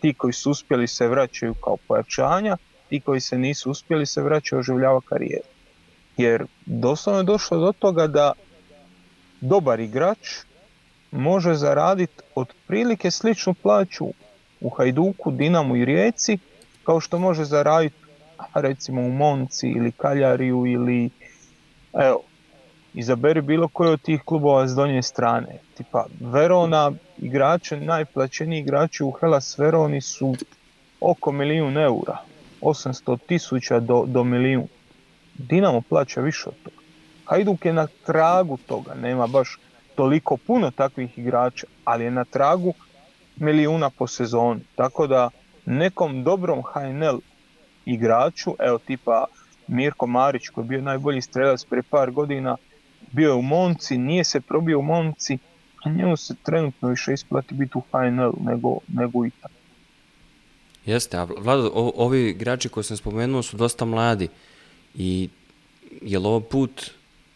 [0.01, 2.57] ti koji su uspjeli se vraćaju kao pojačanja,
[2.89, 5.54] ti koji se nisu uspjeli se vraćaju oživljava karijeru.
[6.17, 8.31] Jer doslovno je došlo do toga da
[9.41, 10.29] dobar igrač
[11.11, 14.05] može zaraditi otprilike sličnu plaću
[14.61, 16.37] u Hajduku, Dinamu i Rijeci,
[16.83, 17.95] kao što može zaraditi
[18.53, 21.09] recimo u Monci ili Kaljariju ili
[21.93, 22.21] evo,
[22.93, 25.57] izaberi bilo koji od tih klubova s donje strane.
[25.77, 30.35] Tipa Verona, igrače, najplaćeniji igrači u Hellas Veroni su
[31.01, 32.17] oko milijun eura,
[32.61, 34.67] 800 tisuća do, do milijun.
[35.37, 36.75] Dinamo plaća više od toga.
[37.25, 39.57] Hajduk je na tragu toga, nema baš
[39.95, 42.73] toliko puno takvih igrača, ali je na tragu
[43.35, 44.61] milijuna po sezoni.
[44.75, 45.29] Tako da
[45.65, 47.19] nekom dobrom HNL
[47.85, 49.25] igraču, evo tipa
[49.67, 52.57] Mirko Marić koji je bio najbolji strelac pre par godina,
[53.11, 55.37] bio je u Monci, nije se probio u Monci,
[55.83, 59.25] a njemu se trenutno više isplati biti u HNL nego, nego u.
[60.85, 64.29] Jeste, a Vlado, ovi igrači koje sam spomenuo su dosta mladi
[64.97, 65.29] i
[66.01, 66.91] je li ovo put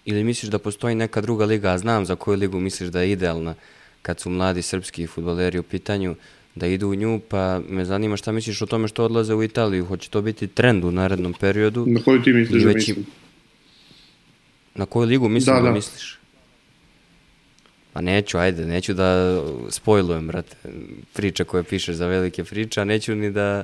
[0.05, 3.11] ili misliš da postoji neka druga liga, a znam za koju ligu misliš da je
[3.11, 3.55] idealna
[4.01, 6.15] kad su mladi srpski futboleri u pitanju,
[6.55, 9.85] da idu u nju, pa me zanima šta misliš o tome što odlaze u Italiju,
[9.85, 11.85] hoće to biti trend u narednom periodu?
[11.87, 13.05] Na koju ti misliš da mislim?
[14.75, 16.19] Na koju ligu mislim da, da, da misliš?
[17.93, 20.55] Pa neću, ajde, neću da spojlujem, brate,
[21.13, 23.63] priče koje pišeš za velike priče, a neću ni da,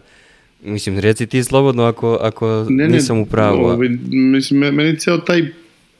[0.65, 3.65] mislim, reci ti slobodno ako, ako ne, nisam u pravu.
[3.65, 5.45] Ovaj, mislim, meni ceo taj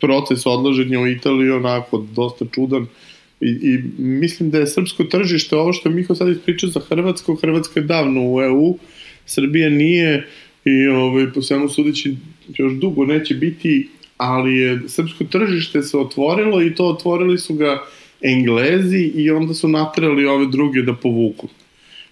[0.01, 2.87] proces odlaženja u Italiju onako dosta čudan
[3.41, 7.79] i, i mislim da je srpsko tržište ovo što Miho sad ispričao za Hrvatsko, Hrvatska
[7.79, 8.77] je davno u EU,
[9.25, 10.27] Srbija nije
[10.65, 12.15] i ovaj, po svemu sudeći
[12.57, 17.83] još dugo neće biti, ali je srpsko tržište se otvorilo i to otvorili su ga
[18.21, 21.47] Englezi i onda su natrali ove druge da povuku.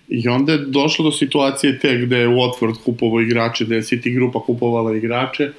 [0.07, 4.13] I onda je došlo do situacije te gde je Watford kupovao igrače, gde je City
[4.13, 5.51] grupa kupovala igrače,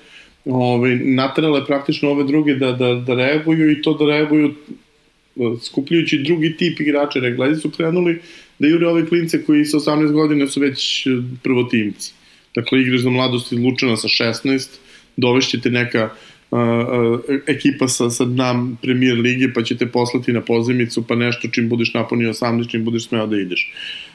[0.44, 4.54] ove, natrale praktično ove druge da, da, da reaguju i to da reaguju
[5.62, 7.18] skupljujući drugi tip igrača.
[7.18, 8.20] Reglezi su krenuli
[8.58, 11.06] da jure ove klince koji sa 18 godina su već
[11.42, 12.12] prvotimci.
[12.54, 14.68] Dakle, igraš za mladost iz Lučana sa 16,
[15.16, 16.10] dovešćete neka
[16.50, 16.58] uh,
[17.46, 21.68] ekipa sa, sa dna premier lige, pa će te poslati na pozemicu, pa nešto čim
[21.68, 23.72] budeš napunio 18, čim budeš smeo da ideš.
[23.72, 24.13] Uh,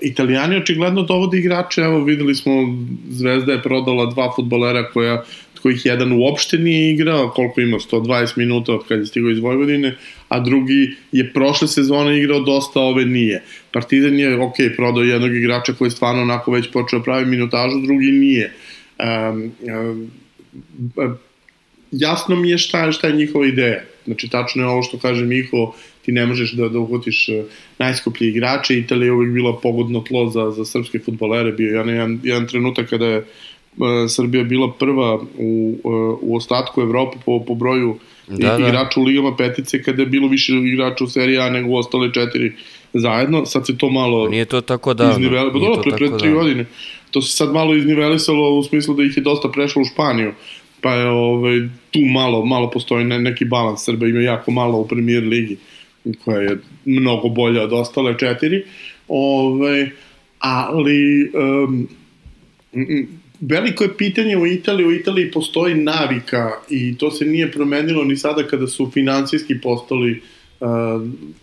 [0.00, 2.52] Italijani očigledno dovode igrače, evo videli smo
[3.08, 5.24] Zvezda je prodala dva futbolera koja
[5.62, 9.96] kojih jedan uopšte nije igrao, koliko ima, 120 minuta od kada je stigao iz Vojvodine,
[10.28, 13.42] a drugi je prošle sezone igrao dosta, ove nije.
[13.72, 18.12] Partizan je, ok, prodao jednog igrača koji je stvarno onako već počeo pravi minutažu, drugi
[18.12, 18.52] nije.
[18.98, 19.52] Um,
[20.96, 21.18] um,
[21.92, 23.80] jasno mi je šta, šta je njihova ideja.
[24.04, 27.42] Znači, tačno je ovo što kaže Miho, ti ne možeš da, da uhvatiš e,
[27.78, 28.78] najskuplje igrače.
[28.78, 31.52] Italija je uvijek bila pogodno tlo za, za srpske futbolere.
[31.52, 33.24] Bio jedan, jedan, jedan trenutak kada je
[33.78, 35.88] E, Srbija bila prva u, e,
[36.20, 38.68] u ostatku Evrope po, po broju da, da.
[38.68, 42.12] igrača u ligama petice kada je bilo više igrača u seriji A nego u ostale
[42.12, 42.52] četiri
[42.94, 46.32] zajedno, sad se to malo nije to tako da izniveli, pa dobro, pre, pre tri
[46.32, 46.64] godine.
[47.10, 50.32] To se sad malo iznivelisalo u smislu da ih je dosta prešlo u Španiju.
[50.80, 53.84] Pa je ovaj, tu malo, malo postoji ne, neki balans.
[53.84, 55.56] Srba ima jako malo u premier ligi
[56.24, 58.64] koja je mnogo bolja od ostale četiri
[59.08, 59.90] ovaj,
[60.38, 61.88] ali um,
[63.40, 68.16] veliko je pitanje u Italiji, u Italiji postoji navika i to se nije promenilo ni
[68.16, 70.22] sada kada su financijski postali
[70.60, 70.68] uh,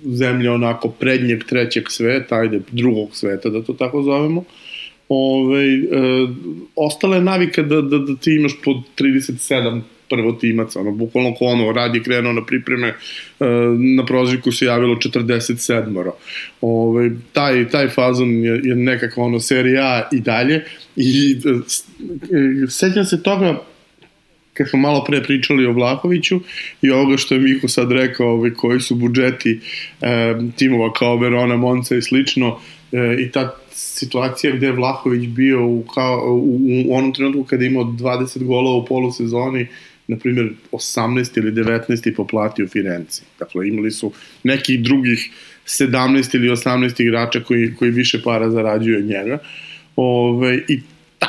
[0.06, 4.44] zemlja onako prednjeg trećeg sveta, ajde drugog sveta da to tako zovemo.
[5.10, 6.30] Ove, uh,
[6.76, 11.72] ostala je navika da, da, da ti imaš po 37 prvotimaca, ono, bukvalno ko ono,
[11.72, 12.88] rad je krenuo na pripreme,
[13.40, 13.48] uh,
[13.98, 16.12] na prozivku se javilo 47-oro.
[16.62, 20.64] Ove, taj, taj fazon je, je nekakva ono, serija A i dalje,
[20.98, 23.62] I e, sećam se toga
[24.54, 26.40] kad smo malo pre pričali o Vlahoviću
[26.82, 29.60] i ovoga što je Miho sad rekao, ovaj, koji su budžeti
[30.02, 32.60] e, timova kao Verona, Monca i slično,
[32.92, 37.64] e, i ta situacija gde je Vlahović bio u, kao, u, u onom trenutku kada
[37.64, 39.68] je imao 20 gola u polusezoni,
[40.08, 43.22] na primjer 18 ili 19 po plati u Firenci.
[43.40, 44.12] Dakle, imali su
[44.44, 45.30] nekih drugih
[45.66, 49.40] 17 ili 18 igrača koji, koji više para zarađuju od njega.
[49.96, 50.82] Ove, I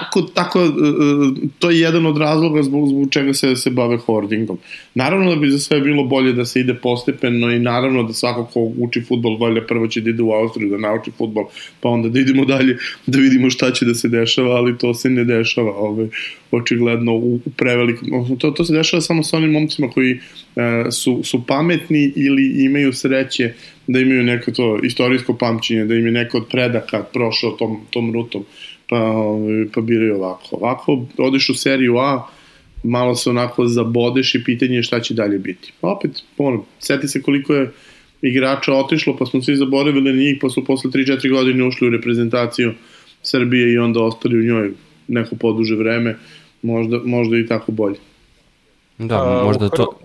[0.09, 3.97] tako, tako, e, e, to je jedan od razloga zbog, zbog čega se, se bave
[3.97, 4.59] hoardingom.
[4.95, 8.45] Naravno da bi za sve bilo bolje da se ide postepeno i naravno da svako
[8.45, 11.45] ko uči futbol valjda prvo će da ide u Austriju da nauči futbol,
[11.81, 15.11] pa onda da idemo dalje da vidimo šta će da se dešava, ali to se
[15.11, 16.09] ne dešava ove,
[16.51, 20.19] očigledno u prevelikom, to, to se dešava samo sa onim momcima koji
[20.57, 23.53] e, su, su pametni ili imaju sreće
[23.87, 28.13] da imaju neko to istorijsko pamćenje, da im je neko od predaka prošao tom, tom
[28.13, 28.45] rutom
[28.89, 30.49] pa, ovaj, pa biraju ovako.
[30.51, 32.27] Ovako, odeš u seriju A,
[32.83, 35.73] malo se onako zabodeš i pitanje je šta će dalje biti.
[35.81, 37.71] Pa opet, ono, seti se koliko je
[38.23, 41.91] igrača otišlo, pa smo svi zaboravili na njih, pa su posle 3-4 godine ušli u
[41.91, 42.73] reprezentaciju
[43.23, 44.73] Srbije i onda ostali u njoj
[45.09, 46.17] neko poduže vreme,
[46.63, 47.97] možda, možda i tako bolje.
[48.99, 49.99] Da, možda to...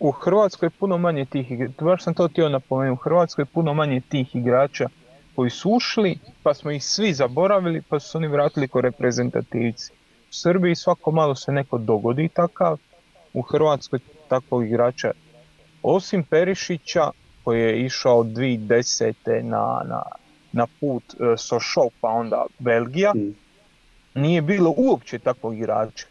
[0.00, 3.46] U Hrvatskoj je puno manje tih igrača, baš sam to htio napomenuti, u Hrvatskoj je
[3.46, 4.88] puno manje tih igrača
[5.36, 9.92] koji su ušli, pa smo ih svi zaboravili, pa su se oni vratili ko reprezentativci.
[10.30, 12.78] U Srbiji svako malo se neko dogodi takav,
[13.32, 15.10] u Hrvatskoj takvog igrača,
[15.82, 17.10] osim Perišića,
[17.44, 19.42] koji je išao 2010.
[19.42, 20.02] na, na,
[20.52, 23.34] na put e, Sošov, pa onda Belgija, mm.
[24.14, 26.06] nije bilo uopće takvog igrača.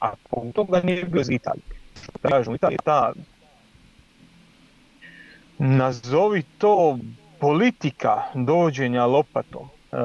[0.00, 1.64] A po toga nije bilo iz Italije.
[2.02, 3.12] Što kažem, Italija ta
[5.58, 6.98] nazovi to
[7.40, 9.62] politika dovođenja lopatom.
[9.92, 9.96] E,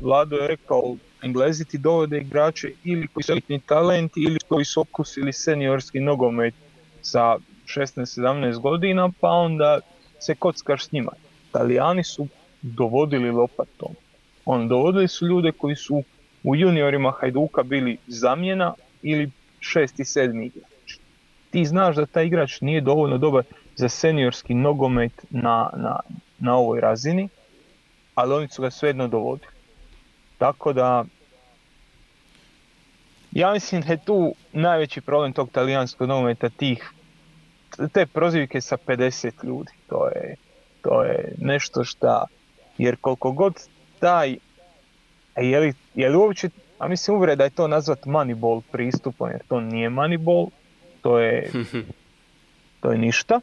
[0.00, 4.80] Vlado je rekao, Englezi ti dovode igrače ili koji su elitni talenti ili koji su
[4.80, 6.54] okusili seniorski nogomet
[7.02, 7.36] sa
[7.66, 9.80] 16-17 godina, pa onda
[10.20, 11.12] se kockaš s njima.
[11.48, 12.26] Italijani su
[12.62, 13.94] dovodili lopatom.
[14.44, 16.02] On dovodili su ljude koji su
[16.42, 20.98] u juniorima Hajduka bili zamjena ili šesti, sedmi igrač.
[21.50, 23.44] Ti znaš da taj igrač nije dovoljno dobar
[23.76, 26.00] za seniorski nogomet na, na,
[26.42, 27.28] na ovoj razini,
[28.14, 29.52] ali oni su ga svejedno dovodili.
[30.38, 31.04] Tako da,
[33.32, 36.92] ja mislim da je tu najveći problem tog talijanskog nogometa, tih,
[37.92, 39.70] te prozivke sa 50 ljudi.
[39.88, 40.34] To je,
[40.82, 42.24] to je nešto šta,
[42.78, 43.54] jer koliko god
[43.98, 44.36] taj,
[45.36, 49.42] je li, je li uopće, a mislim uvre da je to nazvat moneyball pristupom, jer
[49.48, 50.48] to nije moneyball,
[51.02, 51.50] to je,
[52.80, 53.40] to je ništa.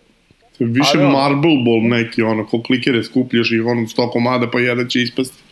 [0.59, 4.87] Više Ali marble ball neki, ono, ko klikere skupljaš ih, ono, sto komada, pa jedan
[4.87, 5.43] će ispasti.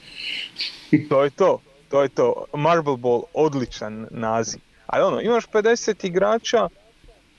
[1.09, 2.45] To je to, to je to.
[2.53, 4.59] Marble Ball, odličan naziv.
[4.85, 6.67] Ali ono, imaš 50 igrača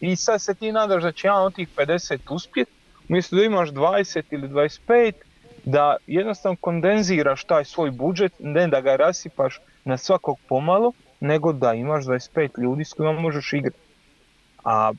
[0.01, 2.69] i sad se ti nadaš da će jedan od tih 50 uspjet,
[3.09, 5.13] umjesto da imaš 20 ili 25,
[5.65, 11.75] da jednostavno kondenziraš taj svoj budžet, ne da ga rasipaš na svakog pomalo, nego da
[11.75, 13.79] imaš 25 ljudi s kojima možeš igrati.
[14.65, 14.93] A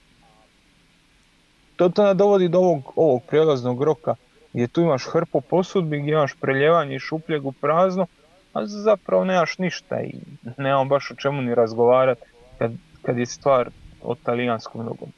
[1.79, 4.15] to te dovodi do ovog, ovog prijelaznog roka
[4.53, 8.07] gdje tu imaš hrpu posudbi, gdje imaš preljevanje šupljeg u prazno,
[8.53, 10.13] a zapravo nemaš ništa i
[10.57, 12.21] nemam baš o čemu ni razgovarati
[12.57, 13.69] kad, kad je stvar
[14.03, 15.17] o talijanskom nogometu.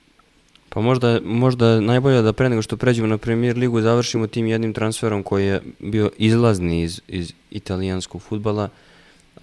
[0.70, 4.48] Pa možda, možda je najbolje da pre nego što pređemo na Premier ligu završimo tim
[4.48, 8.70] jednim transferom koji je bio izlazni iz, iz italijanskog futbala,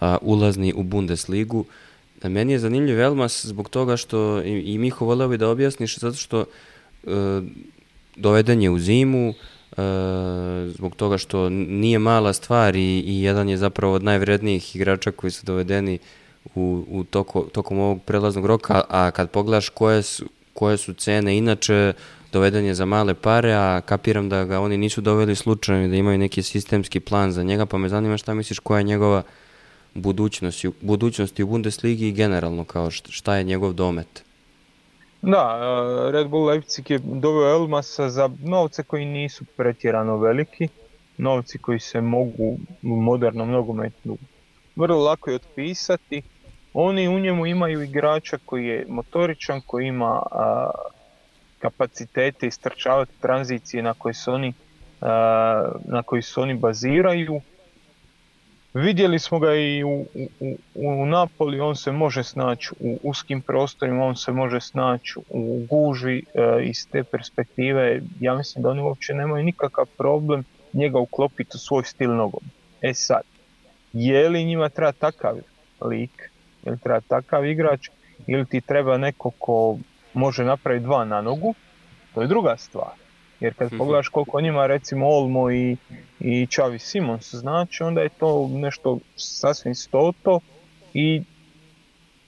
[0.01, 1.65] a ulazni u Bundesligu.
[2.23, 5.99] A Meni je zanimljiv Elmas zbog toga što, i, i Miho voleo bi da objasniš,
[5.99, 6.45] zato što e,
[8.17, 9.83] doveden je u zimu, e,
[10.75, 15.31] zbog toga što nije mala stvar i, i jedan je zapravo od najvrednijih igrača koji
[15.31, 15.99] su dovedeni
[16.55, 21.39] u, u toko, tokom ovog prelaznog roka, a kad pogledaš koje su, koje su cene
[21.39, 21.93] inače,
[22.33, 26.19] doveden je za male pare, a kapiram da ga oni nisu doveli slučajno da imaju
[26.19, 29.23] neki sistemski plan za njega, pa me zanima šta misliš koja je njegova
[29.95, 34.28] budućnost, budućnost u Bundesligi i generalno, kao št- šta je njegov domet.
[35.23, 35.59] Da,
[36.09, 40.69] e, Red Bull Leipzig je doveo Elmasa za novce koji nisu pretjerano veliki,
[41.19, 44.19] novci koji se mogu u modernom nogometu
[44.79, 46.23] vrlo lako i otpisati.
[46.73, 50.71] Oni u njemu imaju igrača koji je motoričan, koji ima a,
[51.59, 54.53] kapacitete istrčavati tranzicije na koje se oni,
[55.01, 57.41] a, na koji se oni baziraju.
[58.79, 60.07] Vidjeli smo ga i u,
[60.41, 65.67] u, u- Napoli, on se može snaći u uskim prostorima, on se može snaći u
[65.71, 68.03] gužvi e, iz te perspektive.
[68.21, 72.41] Ja mislim da oni uopće nemaju nikakav problem njega uklopiti u svoj stil nogom.
[72.83, 73.23] E sad,
[73.93, 75.37] je li njima treba takav
[75.81, 76.31] lik,
[76.65, 77.89] je li treba takav igrač,
[78.27, 79.79] ili ti treba neko ko
[80.15, 81.55] može napraviti dva na nogu,
[82.15, 83.08] to je druga stvar.
[83.41, 83.79] Jer kad Mhm.
[83.79, 85.77] pogledaš koliko njima recimo Olmo i,
[86.21, 90.41] i Čavi Simons znači, onda je to nešto sasvim stoto
[90.95, 91.23] i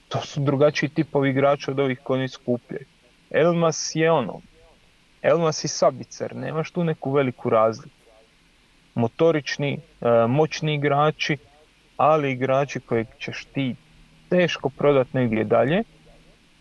[0.09, 2.85] to su drugačiji tipovi igrača od ovih koji oni skupljaju.
[3.31, 4.41] Elmas je ono,
[5.21, 7.95] Elmas i Sabicer, nemaš tu neku veliku razliku.
[8.95, 11.37] Motorični, e, moćni igrači,
[11.97, 13.75] ali igrači kojeg ćeš ti
[14.29, 15.83] teško prodat negdje dalje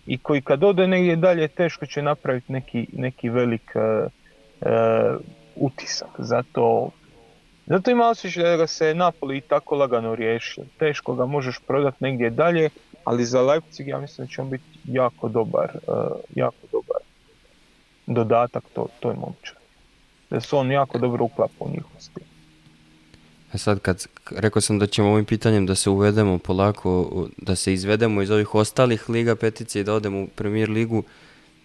[0.07, 3.73] i koji kad ode negdje dalje teško će napraviti neki, neki velik
[4.61, 5.17] e, e,
[5.57, 6.09] utisak.
[6.19, 6.91] Zato,
[7.67, 10.65] zato ima osjećaj da ga se Napoli i tako lagano riješio.
[10.79, 12.71] Teško ga možeš prodat negdje dalje,
[13.05, 15.93] ali za Leipzig ja mislim da će on biti jako dobar, e,
[16.35, 17.01] jako dobar
[18.07, 19.61] dodatak to, toj momčadi.
[20.31, 22.25] Da se on jako dobro uklapa u njihov stil.
[23.53, 27.73] A sad kad, rekao sam da ćemo ovim pitanjem da se uvedemo polako, da se
[27.73, 31.03] izvedemo iz ovih ostalih liga petice i da odemo u Premier ligu.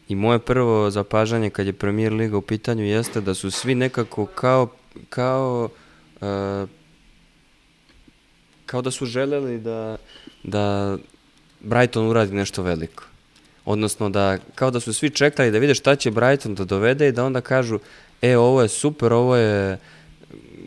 [0.08, 4.26] I moje prvo zapažanje kad je Premier liga u pitanju jeste da su svi nekako
[4.26, 4.68] kao,
[5.10, 5.70] kao,
[6.22, 6.66] e,
[8.66, 9.98] kao da su želeli da,
[10.44, 10.98] da
[11.60, 13.04] Brighton uradi nešto veliko.
[13.66, 17.12] Odnosno da, kao da su svi čekali da vide šta će Brighton da dovede i
[17.12, 17.80] da onda kažu,
[18.22, 19.78] e, ovo je super, ovo je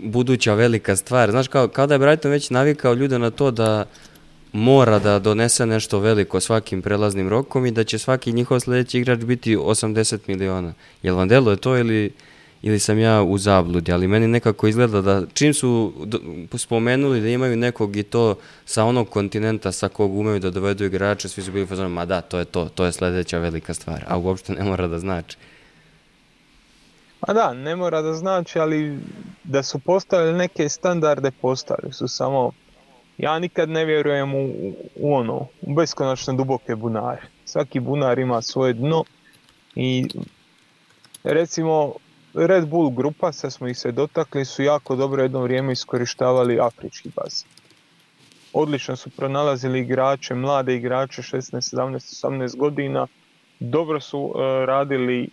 [0.02, 1.30] buduća velika stvar.
[1.30, 3.86] Znaš, kao, kao da je Brighton već navikao ljude na to da
[4.52, 9.18] mora da donese nešto veliko svakim prelaznim rokom i da će svaki njihov sljedeći igrač
[9.18, 10.72] biti 80 miliona.
[11.02, 12.12] Jel vam deluje to ili,
[12.62, 13.92] ili sam ja u zabludi?
[13.92, 15.92] Ali meni nekako izgleda da čim su
[16.54, 18.34] spomenuli da imaju nekog i to
[18.64, 22.04] sa onog kontinenta sa kog umeju da dovedu igrače, svi su bili u fazonu, ma
[22.04, 24.04] da, to je to, to je sljedeća velika stvar.
[24.08, 25.36] A uopšte ne mora da znači.
[27.20, 28.98] A da, ne mora da znači, ali
[29.44, 32.52] da su postavili neke standarde, postavili su samo...
[33.18, 34.74] Ja nikad ne vjerujem u, u-
[35.14, 37.22] ono, u beskonačno duboke bunare.
[37.44, 39.04] Svaki bunar ima svoje dno
[39.74, 40.06] i
[41.24, 41.92] recimo
[42.34, 47.10] Red Bull grupa, sad smo ih se dotakli, su jako dobro jedno vrijeme iskorištavali afrički
[47.16, 47.48] bazen.
[48.52, 53.06] Odlično su pronalazili igrače, mlade igrače, 16, 17, 18 godina.
[53.60, 55.28] Dobro su e, radili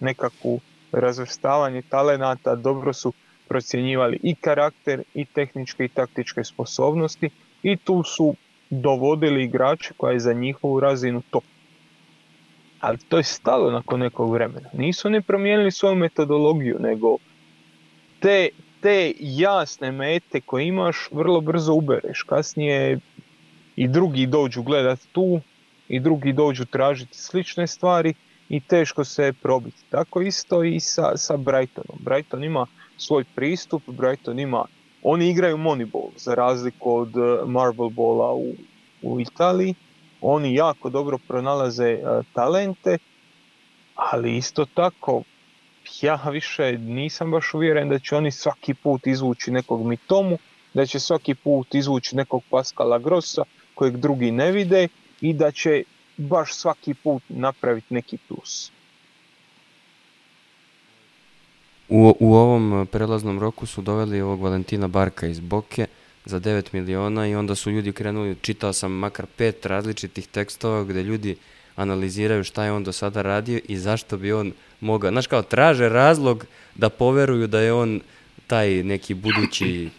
[0.00, 0.60] nekakvu
[0.92, 3.12] razvrstavanje talenata, dobro su
[3.48, 7.30] procjenjivali i karakter i tehničke i taktičke sposobnosti
[7.62, 8.34] i tu su
[8.70, 11.44] dovodili igrače koja je za njihovu razinu top.
[12.80, 14.68] Ali to je stalo nakon nekog vremena.
[14.72, 17.16] Nisu oni promijenili svoju metodologiju, nego
[18.20, 18.48] te,
[18.80, 22.22] te jasne mete koje imaš vrlo brzo ubereš.
[22.22, 22.98] Kasnije
[23.76, 25.40] i drugi dođu gledat tu,
[25.88, 28.14] i drugi dođu tražiti slične stvari
[28.48, 29.84] i teško se probiti.
[29.90, 31.98] Tako isto i sa, sa Brightonom.
[31.98, 32.66] Brighton ima
[32.96, 34.64] svoj pristup, Brighton ima,
[35.02, 38.54] oni igraju Moneyball za razliku od uh, Marble Balla u,
[39.02, 39.74] u Italiji,
[40.20, 42.98] oni jako dobro pronalaze uh, talente,
[43.94, 45.22] ali isto tako
[46.02, 50.38] ja više nisam baš uvjeren da će oni svaki put izvući nekog Mitomu,
[50.74, 53.42] da će svaki put izvući nekog Pascala Grossa
[53.74, 54.88] kojeg drugi ne vide
[55.20, 55.82] i da će
[56.16, 58.72] baš svaki put napraviti neki plus.
[61.88, 65.86] U, u ovom prelaznom roku su doveli ovog Valentina Barka iz Boke
[66.24, 71.02] za 9 miliona i onda su ljudi krenuli, čitao sam makar pet različitih tekstova gde
[71.02, 71.36] ljudi
[71.76, 75.10] analiziraju šta je on do sada radio i zašto bi on mogao.
[75.10, 78.00] Znaš kao, traže razlog da poveruju da je on
[78.46, 79.90] taj neki budući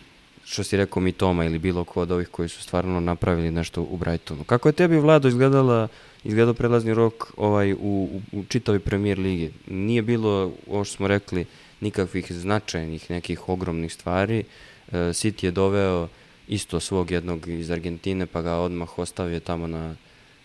[0.45, 3.81] što si rekao mi Toma ili bilo ko od ovih koji su stvarno napravili nešto
[3.81, 4.43] u Brightonu.
[4.43, 5.88] Kako je tebi, Vlado, izgledala,
[6.23, 9.51] izgledao prelazni rok ovaj, u, u, u čitavi premier ligi?
[9.67, 11.45] Nije bilo, ovo što smo rekli,
[11.82, 14.38] nikakvih značajnih nekih ogromnih stvari.
[14.38, 14.43] E,
[14.91, 16.07] City je doveo
[16.47, 19.95] isto svog jednog iz Argentine, pa ga odmah ostavio tamo na,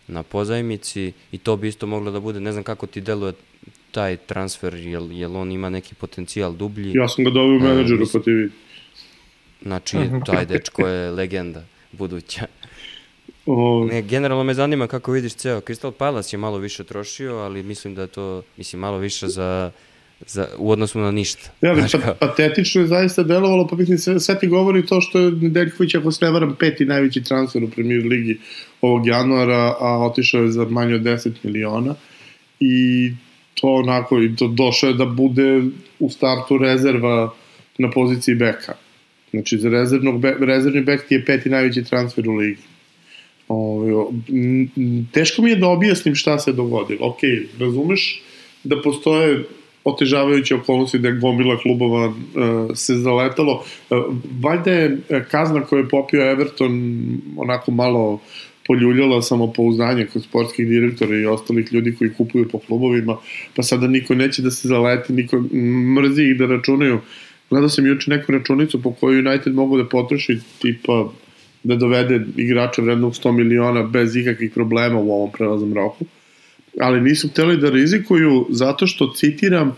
[0.09, 3.33] na pozajmici i to bi isto moglo da bude, ne znam kako ti deluje
[3.91, 6.93] taj transfer, jel, jel on ima neki potencijal dublji?
[6.95, 8.53] Ja sam ga doveo u e, menadžeru, pa ti vidi.
[9.63, 12.47] Znači, taj dečko je legenda buduća.
[13.47, 13.87] O...
[13.91, 15.61] Ne, generalno me zanima kako vidiš ceo.
[15.61, 19.71] Crystal Palace je malo više trošio, ali mislim da je to, mislim, malo više za,
[20.27, 21.51] za, u odnosu na ništa.
[21.61, 25.19] Ja, ali pa, patetično je zaista delovalo, pa mislim, sve, sve ti govori to što
[25.19, 28.39] je Nedeljković, ako se ne varam, peti najveći transfer u premier ligi
[28.81, 31.95] ovog januara, a otišao je za manje od 10 miliona
[32.61, 33.13] i
[33.55, 35.63] to onako, i to došao je da bude
[35.99, 37.35] u startu rezerva
[37.79, 38.75] na poziciji beka.
[39.31, 42.63] Znači, za rezervnog, rezervni bek ti je peti najveći transfer u ligi.
[43.49, 44.13] O,
[45.13, 47.07] teško mi je da objasnim šta se dogodilo.
[47.07, 47.19] Ok,
[47.59, 48.23] razumeš
[48.65, 49.45] da postoje
[49.85, 52.15] otežavajuće okolnosti da je gomila klubova uh,
[52.75, 53.65] se zaletalo.
[53.91, 53.99] Uh,
[54.43, 54.99] valjda je
[55.31, 56.97] kazna koju je popio Everton
[57.37, 58.21] onako malo
[58.67, 63.17] poljuljala samopouzdanje kod sportskih direktora i ostalih ljudi koji kupuju po klubovima,
[63.57, 65.37] pa sada niko neće da se zaleti, niko
[65.97, 67.01] mrzi ih da računaju
[67.53, 71.09] Gledao sam juče neku računicu po kojoj United mogu da potroši tipa
[71.63, 76.05] da dovede igrača vrednog 100 miliona bez ikakvih problema u ovom prelaznom roku.
[76.81, 79.77] Ali nisu hteli da rizikuju zato što, citiram,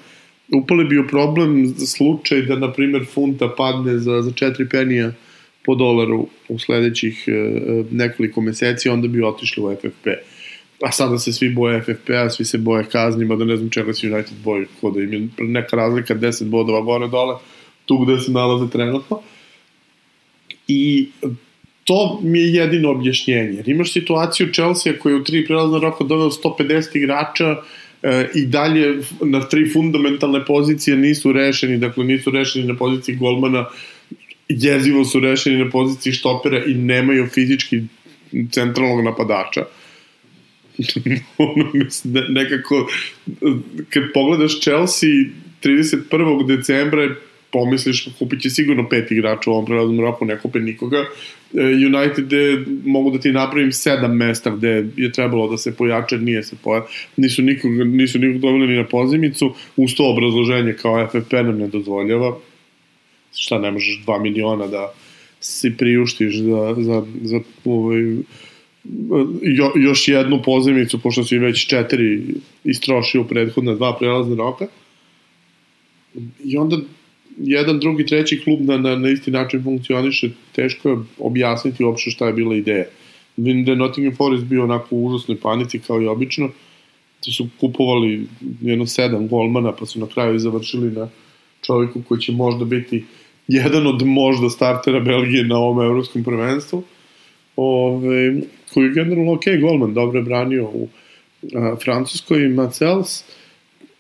[0.53, 5.13] upali bi u problem slučaj da, na primjer, funta padne za, za 4 penija
[5.65, 7.33] po dolaru u sledećih e,
[7.91, 10.07] nekoliko meseci, onda bi otišli u FFP.
[10.83, 14.13] A sada se svi boje FFP-a, svi se boje kaznima, da ne znam čega se
[14.13, 17.37] United boje, kod da im je neka razlika 10 bodova gore dole,
[17.87, 19.21] tu gde se nalaze trenutno.
[20.69, 21.09] I
[21.85, 23.53] to mi je jedino objašnjenje.
[23.53, 27.57] Jer imaš situaciju Chelsea koja je u tri prelazna roka doveo 150 igrača
[28.03, 33.67] e, i dalje na tri fundamentalne pozicije nisu rešeni, dakle nisu rešeni na poziciji golmana,
[34.49, 37.83] jezivo su rešeni na poziciji štopera i nemaju fizički
[38.51, 39.65] centralnog napadača.
[42.29, 42.89] nekako,
[43.91, 45.11] kad pogledaš Chelsea
[45.63, 46.47] 31.
[46.47, 47.17] decembra je
[47.55, 51.05] pomisliš, kupit će sigurno pet igrača u ovom prelaznom roku, ne kupe nikoga.
[51.55, 56.19] E, United je, mogu da ti napravim sedam mesta gde je trebalo da se pojače,
[56.19, 57.07] nije se pojače.
[57.17, 61.69] Nisu nikog, nisu nikog dobili ni na pozimicu, uz to obrazloženje kao FFP nam ne
[61.69, 62.35] dozvoljava.
[63.37, 64.93] Šta, ne možeš 2 miliona da
[65.41, 68.03] si priuštiš za, za, za ovaj,
[69.43, 72.23] jo, još jednu pozemicu, pošto si već četiri
[72.65, 74.67] istrošio prethodna dva prelazna roka.
[76.45, 76.77] I onda
[77.37, 82.27] jedan, drugi, treći klub na, na, na isti način funkcioniše, teško je objasniti uopšte šta
[82.27, 82.85] je bila ideja.
[83.37, 86.49] Vidim da je Nottingham Forest bio onako u užasnoj panici kao i obično,
[87.27, 88.27] da su kupovali
[88.61, 91.09] jedno sedam golmana, pa su na kraju završili na
[91.63, 93.05] čovjeku koji će možda biti
[93.49, 96.83] jedan od možda startera Belgije na ovom evropskom prvenstvu.
[97.57, 98.35] Ove,
[98.75, 100.89] koji je generalno ok golman, dobro je branio u
[101.55, 103.25] a, Francuskoj, Macels.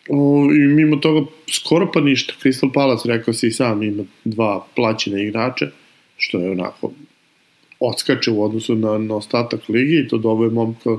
[0.08, 2.34] O, I mimo toga skoro pa ništa.
[2.42, 5.66] Crystal Palace, rekao si i sam, ima dva plaćene igrače,
[6.16, 6.92] što je onako
[7.80, 10.90] odskače u odnosu na, na ostatak ligi i to dovoje momka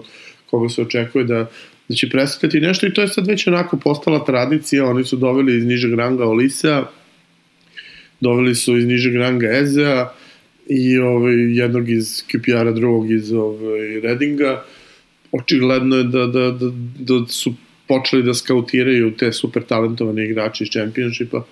[0.49, 1.49] koga se očekuje da,
[1.89, 5.57] da će predstavljati nešto i to je sad već onako postala tradicija, oni su doveli
[5.57, 6.83] iz nižeg ranga Olisea,
[8.19, 10.09] doveli su iz nižeg ranga Ezea
[10.67, 14.63] i ovaj, jednog iz QPR-a, drugog iz ovaj, Redinga.
[15.31, 17.53] Očigledno je da, da, da, da su
[17.87, 21.45] počeli da skautiraju te super talentovane igrače iz Championshipa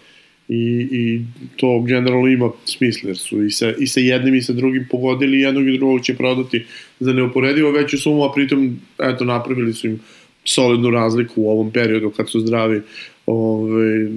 [0.49, 1.21] i, i
[1.55, 5.39] to generalno ima smisla jer su i sa, i sa jednim i sa drugim pogodili
[5.39, 6.65] jednog i drugog će prodati
[6.99, 9.99] za neuporedivo veću sumu, a pritom eto napravili su im
[10.45, 12.81] solidnu razliku u ovom periodu kad su zdravi
[13.25, 14.07] ovaj,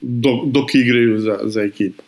[0.00, 2.02] dok, dok igraju za, za ekipu.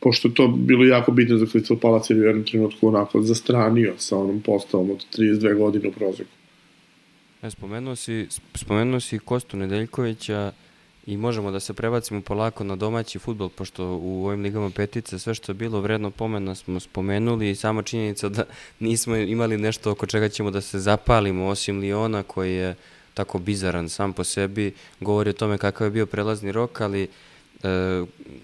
[0.00, 4.16] Pošto to bilo jako bitno za Crystal Palace jer u jednom trenutku onako zastranio sa
[4.16, 6.35] onom postavom od 32 godine u prozeku.
[7.42, 10.52] E, spomenuo si, spomenuo si Kostu Nedeljkovića
[11.06, 15.34] i možemo da se prebacimo polako na domaći futbol, pošto u ovim ligama petice sve
[15.34, 18.44] što je bilo vredno pomena smo spomenuli i sama činjenica da
[18.80, 22.74] nismo imali nešto oko čega ćemo da se zapalimo, osim Liona koji je
[23.14, 27.08] tako bizaran sam po sebi, govori o tome kakav je bio prelazni rok, ali e,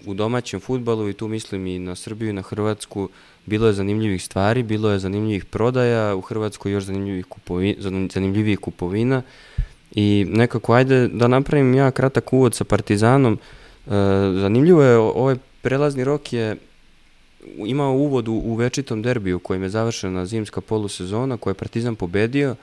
[0.05, 3.09] u domaćem futbalu i tu mislim i na Srbiju i na Hrvatsku
[3.45, 7.75] bilo je zanimljivih stvari, bilo je zanimljivih prodaja, u Hrvatskoj još zanimljivih, kupovi,
[8.13, 9.21] zanimljivih kupovina
[9.91, 13.33] i nekako ajde da napravim ja kratak uvod sa Partizanom.
[13.33, 13.89] E,
[14.41, 16.57] zanimljivo je, ovaj prelazni rok je
[17.57, 22.55] imao uvod u, u večitom derbiju kojim je završena zimska polusezona koju je Partizan pobedio.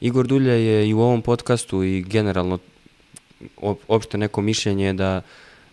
[0.00, 2.58] Igor Dulja je i u ovom podcastu i generalno
[3.88, 5.20] opšte neko mišljenje da,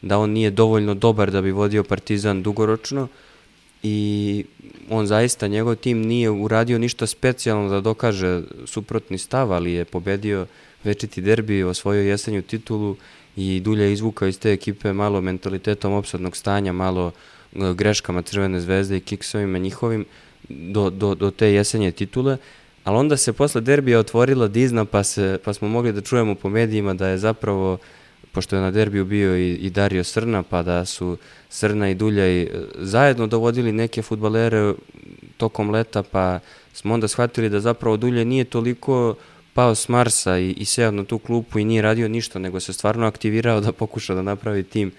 [0.01, 3.07] da on nije dovoljno dobar da bi vodio Partizan dugoročno
[3.84, 4.45] i
[4.89, 10.45] on zaista, njegov tim nije uradio ništa specijalno da dokaže suprotni stav, ali je pobedio
[10.84, 12.95] večiti derbi, osvojio jesenju titulu
[13.36, 17.11] i Dulja izvukao iz te ekipe malo mentalitetom opsadnog stanja, malo
[17.55, 20.05] e, greškama Crvene zvezde i kiksovima njihovim
[20.49, 22.38] do, do, do te jesenje titule.
[22.84, 26.49] Ali onda se posle derbija otvorila Dizna pa, se, pa smo mogli da čujemo po
[26.49, 27.77] medijima da je zapravo
[28.32, 31.17] pošto je na derbiju bio i, i Dario Srna, pa da su
[31.49, 34.73] Srna i Duljaj e, zajedno dovodili neke futbalere
[35.38, 36.39] tokom leta, pa
[36.73, 39.15] smo onda shvatili da zapravo Duljaj nije toliko
[39.53, 42.73] pao s Marsa i, i seo na tu klupu i nije radio ništa, nego se
[42.73, 44.91] stvarno aktivirao da pokuša da napravi tim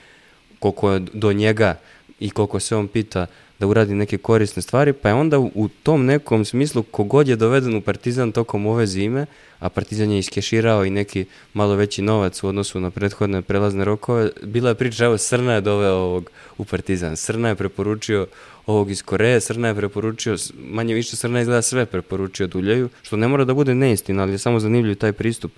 [0.59, 1.78] koliko je do njega
[2.20, 3.26] i koliko se on pita
[3.63, 7.75] da uradi neke korisne stvari, pa je onda u, tom nekom smislu kogod je doveden
[7.77, 9.27] u Partizan tokom ove zime,
[9.59, 14.31] a Partizan je iskeširao i neki malo veći novac u odnosu na prethodne prelazne rokove,
[14.43, 18.27] bila je priča, evo Srna je doveo ovog u Partizan, Srna je preporučio
[18.67, 23.29] ovog iz Koreje, Srna je preporučio, manje više Srna izgleda sve preporučio Duljaju, što ne
[23.29, 25.53] mora da bude neistina, ali je samo zanimljiv taj pristup.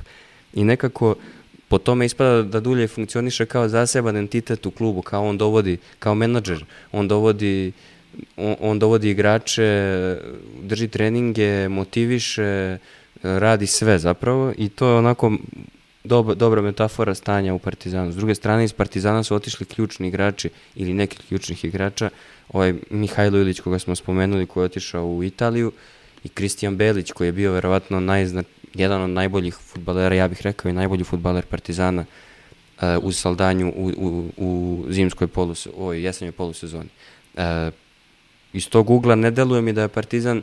[0.54, 1.14] I nekako
[1.68, 6.14] po tome ispada da Duljaj funkcioniše kao zaseban entitet u klubu, kao on dovodi, kao
[6.14, 7.72] menadžer, on dovodi
[8.36, 10.18] on, on dovodi igrače,
[10.62, 12.78] drži treninge, motiviše,
[13.22, 15.32] radi sve zapravo i to je onako
[16.04, 18.12] doba, dobra metafora stanja u Partizanu.
[18.12, 22.10] S druge strane, iz Partizana su otišli ključni igrači ili neki ključnih igrača,
[22.48, 25.72] ovaj Mihajlo Ilić koga smo spomenuli koji je otišao u Italiju
[26.24, 28.42] i Kristijan Belić koji je bio verovatno najzna,
[28.74, 33.92] jedan od najboljih futbalera, ja bih rekao i najbolji futbaler Partizana uh, uz Saldanju u,
[33.96, 36.88] u, u zimskoj polus, ovoj jesenjoj polusezoni.
[37.34, 37.40] Uh,
[38.54, 40.42] iz tog ugla ne deluje mi da je Partizan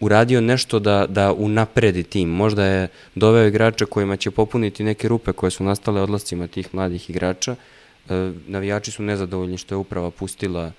[0.00, 2.28] uradio nešto da, da unapredi tim.
[2.28, 7.10] Možda je doveo igrača kojima će popuniti neke rupe koje su nastale odlascima tih mladih
[7.10, 7.56] igrača.
[8.08, 10.72] E, navijači su nezadovoljni što je uprava pustila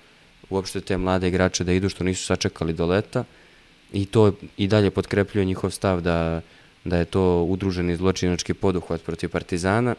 [0.50, 3.24] uopšte te mlade igrače da idu što nisu sačekali do leta
[3.92, 6.40] i to i dalje potkrepljuje njihov stav da,
[6.84, 9.94] da je to udruženi zločinački poduhvat protiv Partizana.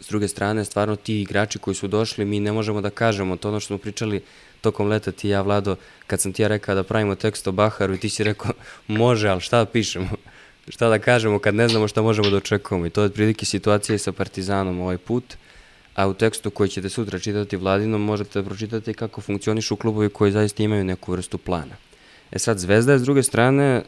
[0.00, 3.48] S druge strane, stvarno ti igrači koji su došli, mi ne možemo da kažemo to
[3.48, 4.22] ono što smo pričali
[4.66, 7.94] tokom leta ti ja, Vlado, kad sam ti ja rekao da pravimo tekst o Baharu
[7.94, 8.52] i ti si rekao
[8.86, 10.08] može, ali šta da pišemo?
[10.68, 12.86] šta da kažemo kad ne znamo šta možemo da očekujemo?
[12.86, 15.36] I to je otprilike situacija i sa Partizanom ovaj put.
[15.94, 20.32] A u tekstu koji ćete sutra čitati Vladinom možete da pročitati kako funkcionišu klubovi koji
[20.32, 21.76] zaista imaju neku vrstu plana.
[22.32, 23.82] E sad, Zvezda je s druge strane e,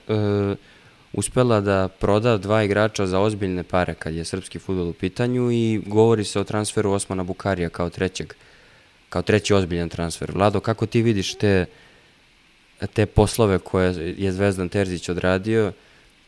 [1.12, 5.82] uspela da proda dva igrača za ozbiljne pare kad je srpski futbol u pitanju i
[5.86, 8.34] govori se o transferu Osmana Bukarija kao trećeg
[9.08, 10.32] kao treći ozbiljan transfer.
[10.32, 11.66] Vlado, kako ti vidiš te,
[12.92, 15.72] te poslove koje je Zvezdan Terzić odradio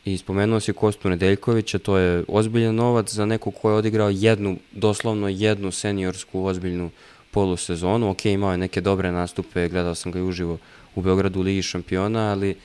[0.05, 4.57] i spomenuo si Kostu Nedeljkovića, to je ozbiljan novac za nekog ko je odigrao jednu,
[4.71, 6.89] doslovno jednu seniorsku ozbiljnu
[7.31, 8.09] polusezonu.
[8.09, 10.57] Ok, imao je neke dobre nastupe, gledao sam ga i uživo
[10.95, 12.55] u Beogradu u Ligi šampiona, ali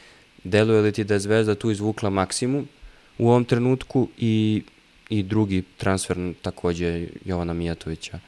[0.45, 2.69] deluje li ti da je Zvezda tu izvukla maksimum
[3.19, 4.63] u ovom trenutku i,
[5.09, 8.19] i drugi transfer takođe Jovana Mijatovića?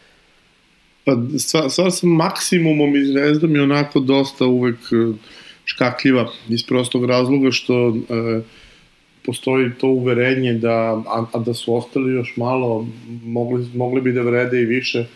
[1.09, 5.13] Pa stvar, stvar sa maksimumom i zvezdom je onako dosta uvek e,
[5.65, 8.41] škakljiva iz prostog razloga što e,
[9.25, 12.87] postoji to uverenje da, a, a da su ostali još malo,
[13.25, 15.07] mogli, mogli bi da vrede i više,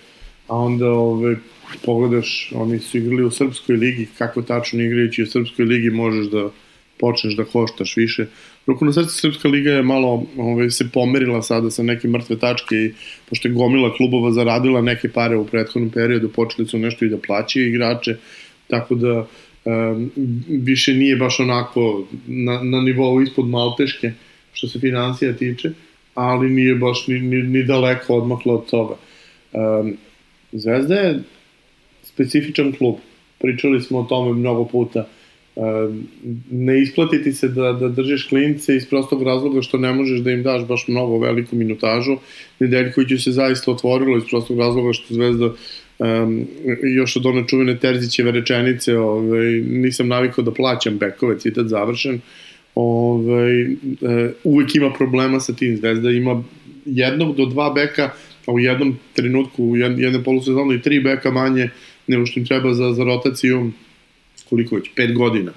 [0.49, 1.37] a onda ove,
[1.85, 6.51] pogledaš, oni su igrali u Srpskoj ligi, kako tačno igrajući u Srpskoj ligi možeš da
[7.03, 8.27] počneš da koštaš više.
[8.67, 12.77] Ruku na srce Srpska liga je malo ovaj, se pomerila sada sa neke mrtve tačke
[12.77, 12.93] i
[13.29, 17.19] pošto je gomila klubova zaradila neke pare u prethodnom periodu, počeli su nešto i da
[17.27, 18.17] plaćaju igrače,
[18.71, 19.15] tako da
[19.65, 20.11] um,
[20.47, 24.13] više nije baš onako na, na nivou ispod Malteške,
[24.53, 25.73] što se financija tiče,
[26.15, 28.95] ali nije baš ni, ni, ni daleko odmaklo od toga.
[29.53, 29.97] Um,
[30.53, 31.23] Zvezda je
[32.03, 32.95] specifičan klub.
[33.41, 35.01] Pričali smo o tome mnogo puta.
[35.01, 35.22] Um,
[36.51, 40.43] ne isplatiti se da, da držiš klince iz prostog razloga što ne možeš da im
[40.43, 42.17] daš baš mnogo veliku minutažu.
[42.59, 45.53] Nedeljkoviću se zaista otvorilo iz prostog razloga što Zvezda
[45.99, 46.47] um,
[46.83, 52.21] još od one čuvene Terzićeve rečenice, ovaj, nisam navikao da plaćam bekove, citat završen,
[52.75, 53.77] ovaj, uh,
[54.45, 55.77] uvek ima problema sa tim.
[55.77, 56.43] Zvezda ima
[56.87, 58.11] jednog do dva beka,
[58.47, 61.71] a u jednom trenutku, u jedne polusezonu i tri beka manje
[62.07, 63.71] nego što im treba za, za rotaciju,
[64.53, 65.53] koliko već, pet godina.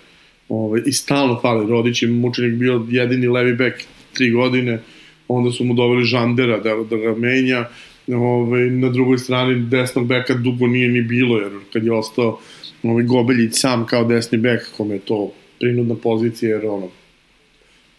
[0.49, 3.83] Ovaj, I stalno fali, Rodić je mučenik bio jedini levi bek
[4.13, 4.79] tri godine,
[5.27, 7.65] onda su mu doveli Žandera da, da ga menja,
[8.07, 12.39] ovaj, na drugoj strani desnog beka dugo nije ni bilo, jer kad je ostao
[12.83, 16.87] ovaj, Gobeljić sam kao desni bek, kome je to prinudna pozicija, jer ono,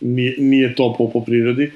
[0.01, 1.71] nije, nije to po, po prirodi.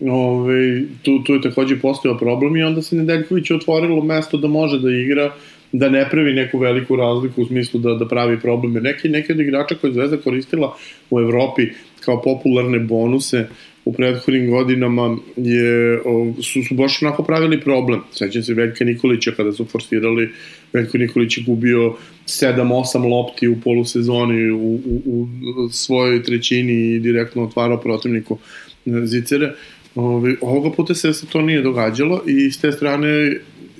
[0.00, 4.78] Ove, tu, tu je takođe postao problem i onda se Nedeljković otvorilo mesto da može
[4.78, 5.32] da igra,
[5.72, 8.80] da ne pravi neku veliku razliku u smislu da, da pravi probleme.
[8.80, 10.76] Neki, neki od igrača koje je Zvezda koristila
[11.10, 11.62] u Evropi
[12.00, 13.46] kao popularne bonuse
[13.86, 16.00] u prethodnim godinama je,
[16.42, 18.00] su, su baš onako pravili problem.
[18.12, 20.30] Sećam se Veljka Nikolića kada su forsirali,
[20.72, 21.94] Veljko Nikolić je gubio
[22.26, 28.38] 7-8 lopti u polusezoni u, u, u svojoj trećini i direktno otvarao protivniku
[28.86, 29.52] Zicere.
[30.40, 33.36] Ovoga puta se to nije događalo i s te strane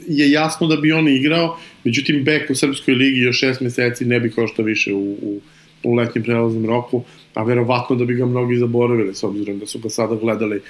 [0.08, 4.20] je jasno da bi on igrao, međutim bek u Srpskoj ligi još šest meseci ne
[4.20, 5.40] bi košta više u, u,
[5.82, 7.04] u letnjem prelaznom roku
[7.36, 10.60] a verovatno da bi ga mnogi zaboravili, s obzirom da su ga sada gledali.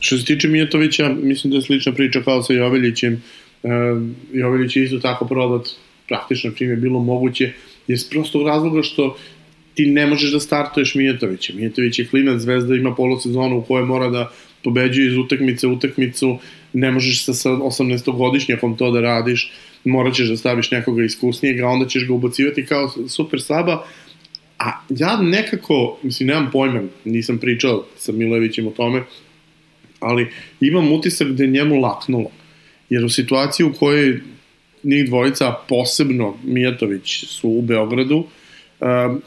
[0.00, 3.22] Što se tiče Mijatovića, mislim da je slična priča kao sa Joveljićem.
[3.62, 3.70] Uh,
[4.32, 5.68] Joveljić je isto tako prodat
[6.08, 7.52] praktično čim je bilo moguće,
[7.88, 9.16] jer s prostog razloga što
[9.74, 11.52] ti ne možeš da startuješ Mijatovića.
[11.56, 14.32] Mijatović je klinac, Zvezda ima polosezonu u kojoj mora da
[14.64, 16.38] pobeđuje iz utakmice u utakmicu,
[16.74, 19.52] ne možeš sa, sa 18-godišnjakom to da radiš,
[19.84, 23.84] morat ćeš da staviš nekoga iskusnijeg, a onda ćeš ga ubacivati kao super saba,
[24.58, 29.02] A ja nekako, mislim, nemam pojma, nisam pričao sa Milojevićem o tome,
[30.00, 32.30] ali imam utisak da je njemu laknulo.
[32.90, 34.20] Jer u situaciji u kojoj
[34.82, 38.26] njih dvojica, posebno Mijatović, su u Beogradu, uh,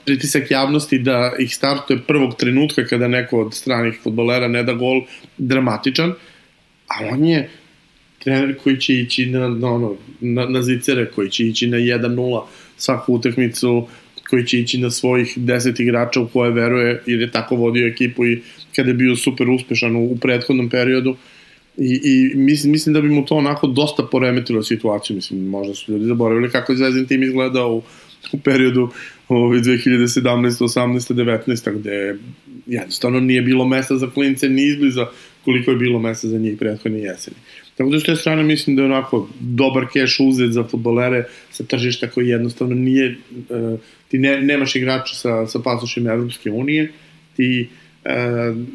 [0.06, 5.02] pritisak javnosti da ih startuje prvog trenutka kada neko od stranih futbolera ne da gol
[5.38, 6.14] dramatičan,
[6.88, 7.49] a on je
[8.19, 12.43] trener koji će ići na, na, na, na zicere, koji će ići na 1-0
[12.77, 13.88] svaku utakmicu,
[14.29, 18.25] koji će ići na svojih 10 igrača u koje veruje, jer je tako vodio ekipu
[18.25, 18.41] i
[18.75, 21.15] kada je bio super uspešan u, u prethodnom periodu.
[21.77, 25.91] I, i mislim, mislim da bi mu to onako dosta poremetilo situaciju, mislim, možda su
[25.91, 27.83] ljudi zaboravili kako je Zvezdin tim izgledao u,
[28.31, 28.89] u periodu
[29.27, 32.15] ovaj, 2017, 18, 19, gde
[32.65, 35.07] jednostavno nije bilo mesta za klince ni izbliza
[35.48, 37.38] koliko je bilo mesta za njih prethodne jeseni.
[37.76, 41.64] Tako da s te strane mislim da je onako dobar keš uzet za futbolere sa
[41.64, 43.16] tržišta koji jednostavno nije,
[43.50, 46.91] uh, ti ne, nemaš igrača sa, sa pasošima Evropske unije,
[47.36, 48.12] ti uh,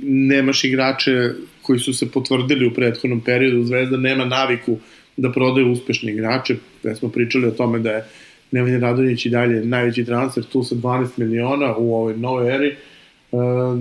[0.02, 1.30] nemaš igrače
[1.62, 4.78] koji su se potvrdili u prethodnom periodu, Zvezda nema naviku
[5.16, 8.04] da prodaje uspešne igrače, gde smo pričali o tome da je
[8.50, 12.76] Nemanja Radonjić i dalje najveći transfer tu sa 12 miliona u ovoj novoj eri.
[13.32, 13.78] Uh,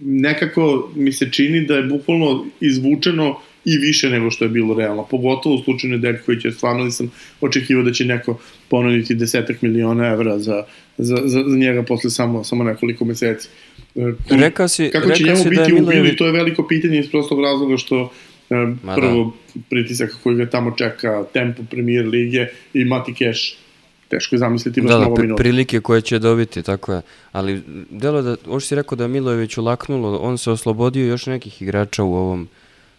[0.00, 5.06] nekako mi se čini da je bukvalno izvučeno i više nego što je bilo realno,
[5.10, 10.64] pogotovo u slučaju Nedeljkovića, stvarno nisam očekivao da će neko ponuditi desetak miliona evra za,
[10.98, 13.48] za, za, za njega posle samo, samo nekoliko meseci.
[13.96, 16.18] E, rekao si, Kako će njemu da biti da Milojević...
[16.18, 18.12] to je veliko pitanje iz prostog razloga što
[18.50, 19.60] e, Ma prvo da.
[19.70, 23.63] pritisak koji ga tamo čeka, tempo premier lige i Mati Cash
[24.08, 27.02] teško je zamisliti da, da, pri, prilike koje će dobiti, tako je.
[27.32, 32.04] Ali delo da, ovo si rekao da Milojević ulaknulo, on se oslobodio još nekih igrača
[32.04, 32.48] u ovom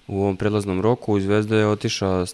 [0.07, 1.13] u ovom prelaznom roku.
[1.13, 2.27] U Zvezda je otišao uh,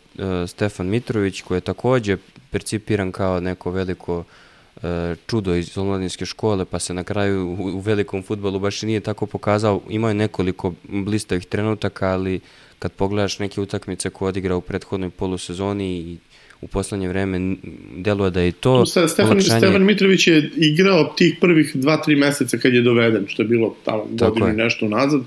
[0.47, 2.17] Stefan Mitrović, koji je takođe
[2.51, 4.83] percipiran kao neko veliko uh,
[5.27, 8.99] čudo iz omladinske škole, pa se na kraju u, u velikom futbolu baš i nije
[8.99, 9.81] tako pokazao.
[9.89, 12.39] Imao je nekoliko blistavih trenutaka, ali
[12.79, 16.17] kad pogledaš neke utakmice koje odigra u prethodnoj polusezoni i
[16.61, 17.55] u poslednje vreme
[17.97, 19.59] deluje da je to Stefan, olakšanje...
[19.59, 24.07] Stefan Mitrović je igrao tih prvih 2-3 meseca kad je doveden, što je bilo tamo
[24.11, 25.21] godinu i nešto nazad.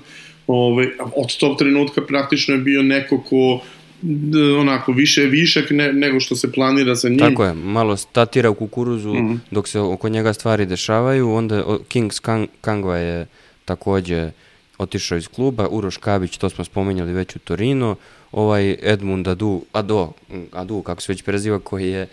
[0.47, 3.61] Ove, od tog trenutka praktično je bio neko ko
[4.59, 7.19] onako više višak ne, nego što se planira sa njim.
[7.19, 9.37] Tako je, malo statira u kukuruzu mm -hmm.
[9.51, 13.27] dok se oko njega stvari dešavaju, onda Kings Kang, Kangva je
[13.65, 14.31] takođe
[14.77, 17.95] otišao iz kluba, Uroš Kabić, to smo spomenjali već u Torino,
[18.35, 20.11] ovaj Edmund Adu, Ado,
[20.51, 22.07] Adu, kako se već preziva, koji je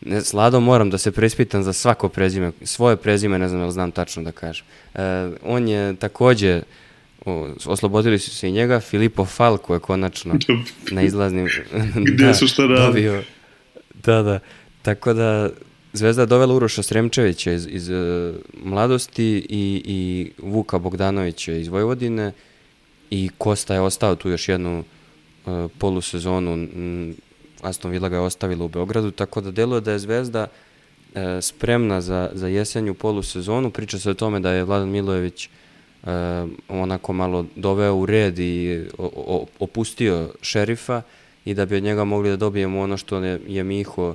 [0.00, 3.90] Ne, Slado, moram da se prespitam za svako prezime, svoje prezime, ne znam da znam
[3.90, 4.66] tačno da kažem.
[4.94, 5.00] E,
[5.42, 6.62] on je takođe,
[7.26, 10.38] o, oslobodili su se i njega, Filipo Falko je konačno
[10.94, 11.48] na izlaznim...
[12.06, 12.86] Gde da, su šta radi?
[12.86, 13.22] Dobio,
[14.04, 14.38] da, da.
[14.82, 15.50] Tako da
[15.92, 18.34] Zvezda je dovela Uroša Sremčevića iz, iz uh,
[18.64, 22.32] mladosti i, i Vuka Bogdanovića iz Vojvodine
[23.10, 24.84] i Kosta je ostao tu još jednu uh,
[25.78, 26.56] polusezonu.
[26.56, 27.14] Mm,
[27.62, 32.00] Aston Villa ga je ostavila u Beogradu, tako da deluje da je Zvezda uh, spremna
[32.00, 33.70] za, za jesenju polusezonu.
[33.70, 35.48] Priča se o tome da je Vladan Milojević
[36.02, 36.08] uh,
[36.68, 38.84] onako malo doveo u red i
[39.58, 41.02] opustio šerifa
[41.44, 44.14] i da bi od njega mogli da dobijemo ono što je, je Miho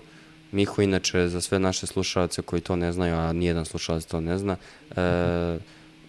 [0.54, 4.38] Miho, inače, za sve naše slušalce koji to ne znaju, a nijedan slušalac to ne
[4.38, 4.56] zna,
[4.96, 5.58] e,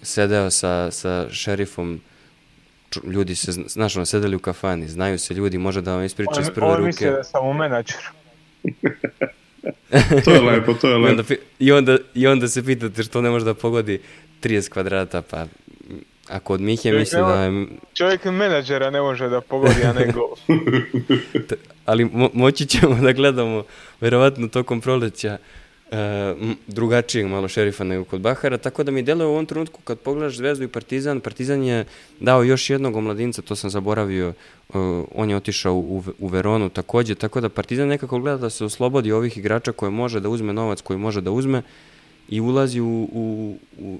[0.02, 2.00] sedeo sa, sa šerifom
[3.04, 6.50] ljudi se, znaš, ono, sedeli u kafani, znaju se ljudi, može da vam ispriča iz
[6.50, 6.80] prve ruke.
[6.80, 8.00] On misle da sam u menadžer.
[10.24, 11.12] to je lepo, to je lepo.
[11.12, 14.00] I onda, i, onda, I onda se pitate što ne može da pogodi
[14.42, 15.46] 30 kvadrata, pa
[16.28, 17.66] ako od Mihe misli da je...
[17.94, 20.30] Čovjek menadžera ne može da pogodi, a ne gol.
[21.86, 23.64] ali mo moći ćemo da gledamo
[24.00, 25.63] verovatno tokom proleća uh,
[26.66, 30.36] drugačijeg malo šerifa nego kod Bahara, tako da mi deluje u ovom trenutku kad pogledaš
[30.36, 31.84] Zvezdu i Partizan, Partizan je
[32.20, 34.74] dao još jednog omladinca, to sam zaboravio, uh,
[35.14, 39.12] on je otišao u, u Veronu takođe, tako da Partizan nekako gleda da se oslobodi
[39.12, 41.62] ovih igrača koje može da uzme novac koji može da uzme
[42.28, 43.98] i ulazi u, u, u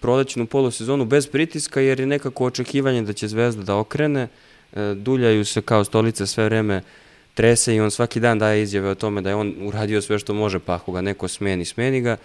[0.00, 4.28] prolećnu polusezonu bez pritiska jer je nekako očekivanje da će Zvezda da okrene,
[4.72, 6.82] uh, duljaju se kao stolice sve vreme
[7.38, 10.34] trese i on svaki dan daje izjave o tome da je on uradio sve što
[10.34, 12.16] može, pa ako ga neko smeni, smeni ga.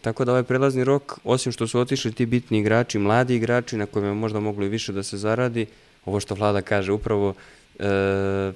[0.00, 3.86] Tako da ovaj prelazni rok, osim što su otišli ti bitni igrači, mladi igrači na
[3.86, 5.66] kojima je možda moglo i više da se zaradi,
[6.04, 7.34] ovo što vlada kaže upravo,
[7.78, 8.52] e,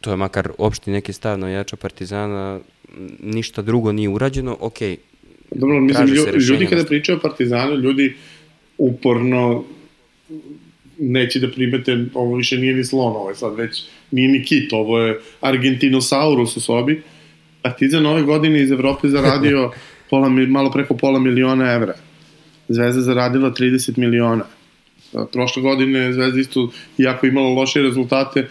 [0.00, 2.60] to je makar opšti neki stav jača Partizana,
[3.20, 4.78] ništa drugo nije urađeno, ok,
[5.50, 8.14] Dobro, mislim, ljudi, ljudi kada pričaju o Partizanu, ljudi
[8.78, 9.64] uporno
[10.98, 14.72] neće da primete, ovo više nije ni slon, ovo je sad već nije ni kit,
[14.72, 17.02] ovo je Argentinosaurus u sobi.
[17.62, 19.70] Partizan ove godine iz Evrope zaradio
[20.10, 21.94] pola, malo preko pola miliona evra.
[22.68, 24.44] Zvezda zaradila 30 miliona.
[25.32, 28.48] Prošle godine Zvezda isto, iako imala loše rezultate,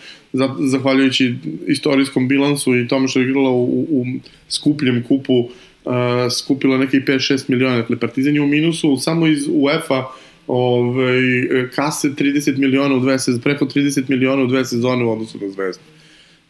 [0.72, 1.36] zahvaljujući
[1.68, 4.06] istorijskom bilansu i tome što je igrala u, u
[4.50, 5.52] skupljem kupu, uh,
[6.32, 7.78] skupila neki 5-6 miliona.
[7.78, 10.06] Dakle, Partizan je u minusu samo iz UEFA
[10.48, 11.22] ovaj,
[11.76, 15.50] kase 30 miliona u dve sezone, preko 30 miliona u dve sezone u odnosu na
[15.50, 15.84] Zvezdu.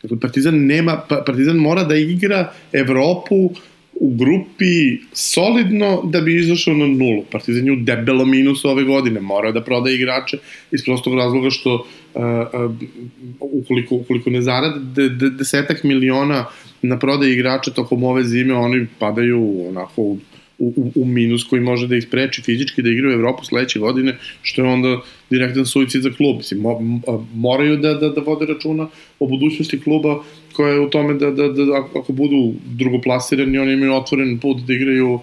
[0.01, 3.49] Dakle, Partizan, nema, pa, Partizan mora da igra Evropu
[3.95, 7.23] u grupi solidno da bi izašao na nulu.
[7.31, 10.37] Partizan je u debelo minusu ove godine, mora da proda igrače
[10.71, 12.71] iz prostog razloga što uh, uh,
[13.39, 16.45] ukoliko, ukoliko ne zarade de, de, desetak miliona
[16.81, 20.17] na prodaj igrača tokom ove zime, oni padaju onako
[20.59, 23.79] u u, u minus koji može da ih spreči fizički da igraju u Evropu sledeće
[23.79, 26.37] godine, što je onda direktan suicid za klub.
[26.37, 27.01] Mislim, mo,
[27.33, 28.87] moraju da, da, da vode računa
[29.19, 30.19] o budućnosti kluba
[30.53, 31.63] koja je u tome da, da, da
[31.95, 35.21] ako budu drugoplasirani, oni imaju otvoren put da igraju uh,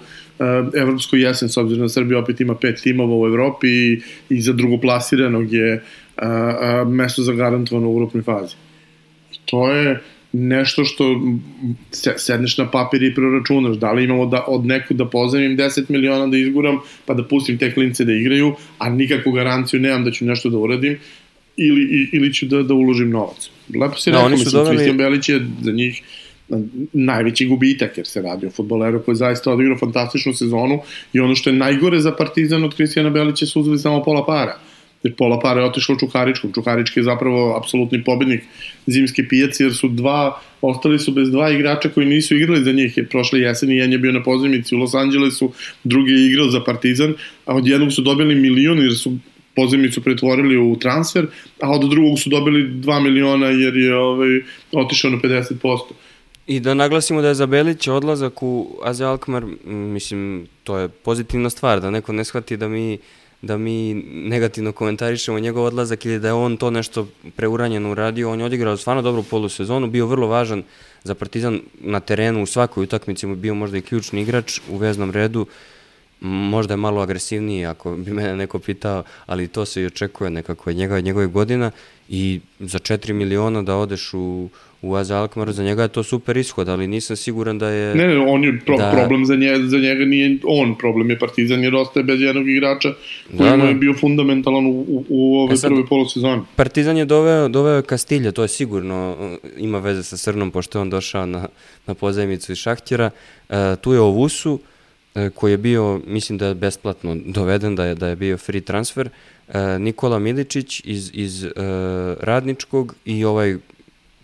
[0.74, 4.52] evropsku jesen, s obzirom da Srbija opet ima pet timova u Evropi i, i za
[4.52, 8.54] drugoplasiranog je uh, uh, mesto zagarantovano u grupnoj fazi.
[9.44, 10.00] To je
[10.32, 11.20] nešto što
[12.16, 16.26] sedneš na papir i proračunaš, da li imamo da, od neku da pozemim 10 miliona
[16.26, 20.24] da izguram, pa da pustim te klince da igraju, a nikakvu garanciju nemam da ću
[20.24, 20.98] nešto da uradim,
[21.56, 23.50] ili, ili ću da, da uložim novac.
[23.80, 24.76] Lepo si da, rekao, mislim, doveli...
[24.76, 26.02] Christian Belić je za njih
[26.92, 30.80] najveći gubitak, jer se radi o futboleru koji zaista odigrao fantastičnu sezonu
[31.12, 34.58] i ono što je najgore za Partizan od Kristijana Belića su uzeli samo pola para
[35.02, 36.52] jer pola para je otišlo Čukaričkom.
[36.52, 38.42] Čukarički je zapravo apsolutni pobednik
[38.86, 42.98] zimske pijace, jer su dva, ostali su bez dva igrača koji nisu igrali za njih.
[43.10, 45.52] Prošle jeseni jedan je bio na pozemici u Los Angelesu,
[45.84, 47.14] drugi je igrao za Partizan,
[47.46, 49.16] a od jednog su dobili milion jer su
[49.56, 51.26] pozemicu pretvorili u transfer,
[51.60, 54.40] a od drugog su dobili 2 miliona jer je ovaj,
[54.72, 55.78] otišao na 50%.
[56.46, 61.50] I da naglasimo da je za Belić odlazak u Aze Alkmaar, mislim, to je pozitivna
[61.50, 62.98] stvar, da neko ne shvati da mi
[63.42, 68.30] da mi negativno komentarišemo njegov odlazak ili da je on to nešto preuranjeno uradio.
[68.30, 70.62] On je odigrao stvarno dobru polusezonu, bio vrlo važan
[71.04, 75.46] za Partizan na terenu u svakoj utakmici, bio možda i ključni igrač u veznom redu
[76.22, 80.70] možda je malo agresivniji ako bi mene neko pitao, ali to se i očekuje nekako
[80.70, 81.70] od njega, od njegove godina
[82.08, 84.48] i za 4 miliona da odeš u,
[84.82, 87.94] u AZ Alkmaar, za njega je to super ishod, ali nisam siguran da je...
[87.94, 91.18] Ne, ne, on je pro, da, problem za njega, za njega nije on, problem je
[91.18, 92.94] Partizan jer ostaje bez jednog igrača
[93.36, 93.64] koji da, da.
[93.64, 96.42] je bio fundamentalan u, u, u ove e sad, prve polosezone.
[96.56, 99.16] Partizan je doveo, doveo Kastilja, to je sigurno,
[99.58, 101.48] ima veze sa Srnom, pošto je on došao na,
[101.86, 103.10] na pozajmicu iz Šahtjera.
[103.48, 104.58] E, tu je Ovusu,
[105.34, 109.08] koji je bio, mislim da je besplatno doveden, da je, da je bio free transfer.
[109.48, 111.50] E, Nikola Miličić iz, iz e,
[112.20, 113.56] Radničkog i ovaj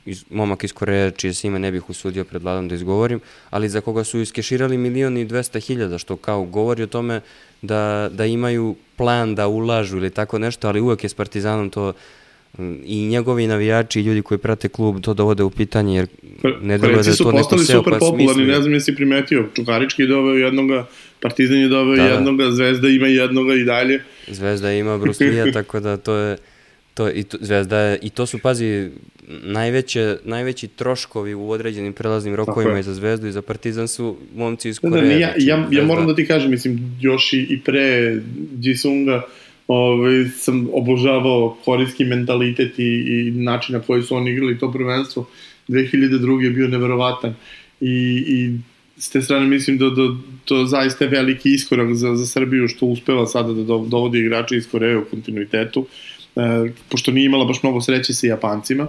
[0.08, 3.20] iz, momak iz Koreje, čije se ime ne bih usudio pred vladom da izgovorim,
[3.50, 7.20] ali za koga su iskeširali milion i dvesta hiljada, što kao govori o tome
[7.62, 11.92] da, da imaju plan da ulažu ili tako nešto, ali uvek je s Partizanom to
[12.84, 16.06] i njegovi navijači i ljudi koji prate klub to dovode u pitanje jer
[16.62, 20.08] ne deluje da to neko seo super pa popularni, ne znam jesi primetio, Čukarički je
[20.08, 20.86] doveo jednoga,
[21.20, 22.08] Partizan je doveo da, da.
[22.08, 24.02] jednoga, Zvezda ima jednoga i dalje.
[24.28, 26.36] Zvezda ima Bruslija, tako da to je
[26.98, 28.90] to, i to, Zvezda je, i to su, pazi,
[29.42, 34.68] najveće, najveći troškovi u određenim prelaznim rokovima i za Zvezdu i za Partizan su momci
[34.68, 35.02] iz Koreje.
[35.02, 38.16] Da, da, ja, znači, ja, ja moram da ti kažem, mislim, još i, i pre
[38.60, 39.22] Jisunga
[39.68, 45.28] ovaj, sam obožavao korijski mentalitet i, i način na koji su oni igrali to prvenstvo.
[45.68, 46.40] 2002.
[46.40, 47.34] je bio neverovatan
[47.80, 48.58] i, i
[48.98, 50.08] s te strane mislim da, da
[50.44, 54.70] to zaista je veliki iskorak za, za Srbiju što uspeva sada da dovodi igrače iz
[54.70, 55.86] Koreje u kontinuitetu.
[56.36, 58.86] E, pošto nije imala baš mnogo sreće sa Japancima,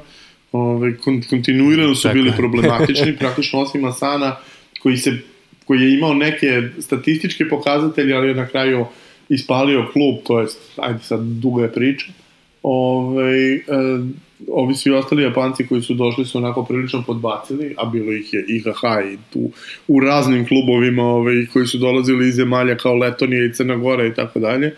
[0.51, 4.36] ove, kon, kontinuirano su bili problematični, praktično osim Asana,
[4.80, 5.17] koji, se,
[5.65, 8.86] koji je imao neke statističke pokazatelje, ali je na kraju
[9.30, 12.05] ispalio klub, to je, ajde sad, duga je priča.
[12.63, 13.59] Ove, e,
[14.47, 18.45] ovi svi ostali Japanci koji su došli su onako prilično podbacili, a bilo ih je
[18.47, 19.51] IHH i tu
[19.88, 24.13] u raznim klubovima ove, koji su dolazili iz zemalja kao Letonija i Crna Gora i
[24.13, 24.75] tako dalje.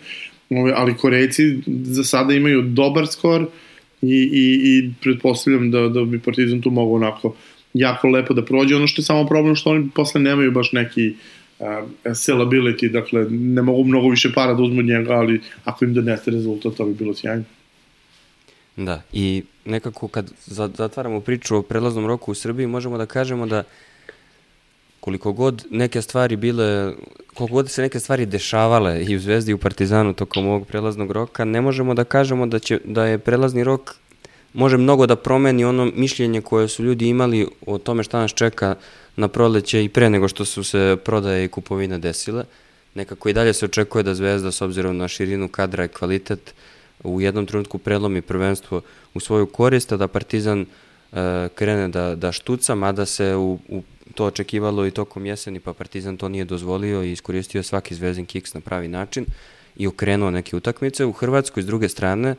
[0.50, 3.46] Ove, ali Korejci za sada imaju dobar skor
[4.02, 7.34] i, i, i pretpostavljam da, da bi Partizan tu mogao onako
[7.74, 8.76] jako lepo da prođe.
[8.76, 11.14] Ono što je samo problem što oni posle nemaju baš neki
[12.04, 16.30] sellability, dakle ne mogu mnogo više para da uzmu od njega, ali ako im doneste
[16.30, 17.44] rezultat, to bi bilo sjajno.
[18.76, 23.62] Da, i nekako kad zatvaramo priču o prelaznom roku u Srbiji, možemo da kažemo da
[25.00, 26.92] koliko god neke stvari bile,
[27.34, 31.10] koliko god se neke stvari dešavale i u Zvezdi i u Partizanu tokom ovog prelaznog
[31.10, 33.94] roka, ne možemo da kažemo da, će, da je prelazni rok
[34.52, 38.74] može mnogo da promeni ono mišljenje koje su ljudi imali o tome šta nas čeka
[39.16, 42.44] na proleće i pre nego što su se prodaje i kupovine desile.
[42.94, 46.54] Nekako i dalje se očekuje da Zvezda s obzirom na širinu kadra i kvalitet
[47.04, 48.80] u jednom trenutku prelomi prvenstvo
[49.14, 50.66] u svoju korist, a da Partizan e,
[51.54, 53.82] krene da, da štuca, mada se u, u
[54.14, 58.54] to očekivalo i tokom jeseni, pa Partizan to nije dozvolio i iskoristio svaki zvezdin kiks
[58.54, 59.26] na pravi način
[59.76, 61.04] i okrenuo neke utakmice.
[61.04, 62.34] U Hrvatskoj, s druge strane,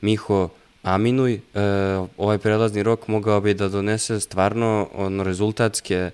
[0.00, 0.48] Miho
[0.84, 1.40] Aminuj, e,
[2.16, 6.10] ovaj prelazni rok mogao bi da donese stvarno ono, rezultatske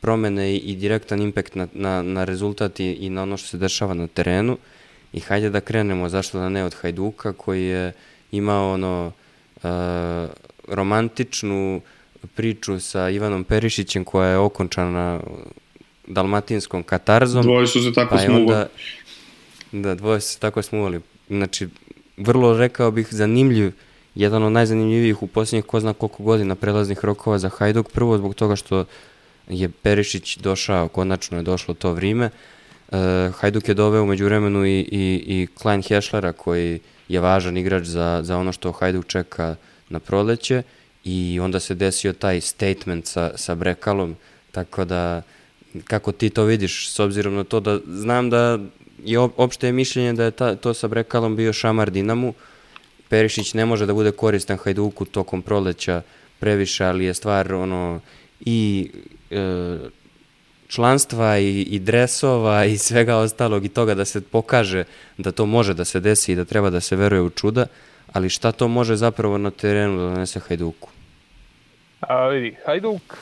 [0.00, 3.58] promene i, i direktan impekt na, na, na rezultat i, i na ono što se
[3.58, 4.58] dešava na terenu.
[5.12, 7.92] I hajde da krenemo, zašto da ne, od Hajduka koji je
[8.32, 9.12] imao ono
[9.62, 9.68] e,
[10.68, 11.80] romantičnu
[12.34, 15.20] priču sa Ivanom Perišićem koja je okončana
[16.06, 17.42] dalmatinskom katarzom.
[17.42, 18.42] Dvoje su se tako pa smuvali.
[18.42, 18.68] Onda,
[19.72, 21.00] da, dvoje su se tako smuvali.
[21.28, 21.68] Znači,
[22.16, 23.72] vrlo rekao bih zanimljiv,
[24.14, 27.90] jedan od najzanimljivijih u posljednjih ko zna koliko godina prelaznih rokova za Hajduk.
[27.92, 28.84] Prvo zbog toga što
[29.48, 32.30] je Perišić došao, konačno je došlo to vrime.
[32.92, 32.98] Uh,
[33.34, 38.20] Hajduk je doveo umeđu vremenu i, i, i Klein Heschlera koji je važan igrač za,
[38.22, 39.56] za ono što Hajduk čeka
[39.88, 40.62] na proleće
[41.04, 44.16] i onda se desio taj statement sa, sa Brekalom,
[44.52, 45.22] tako da
[45.84, 48.58] kako ti to vidiš s obzirom na to da znam da
[49.04, 52.34] je opšte je mišljenje da je ta, to sa Brekalom bio šamar Dinamu,
[53.12, 56.02] Perišić ne može da bude koristan Hajduku tokom proleća
[56.40, 58.00] previše, ali je stvar ono
[58.40, 58.90] i
[59.30, 59.78] e,
[60.68, 64.84] članstva i, i dresova i svega ostalog i toga da se pokaže
[65.18, 67.66] da to može da se desi i da treba da se veruje u čuda,
[68.12, 70.88] ali šta to može zapravo na terenu da donese Hajduku?
[72.00, 73.16] A vidi, Hajduk...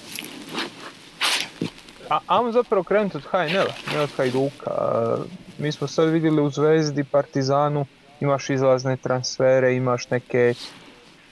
[2.11, 4.71] A, ajmo zapravo krenuti od HNL-a, ne od Hajduka.
[4.71, 5.17] A,
[5.59, 7.87] mi smo sad vidjeli u Zvezdi, Partizanu,
[8.21, 10.55] imaš izlazne transfere, imaš neke,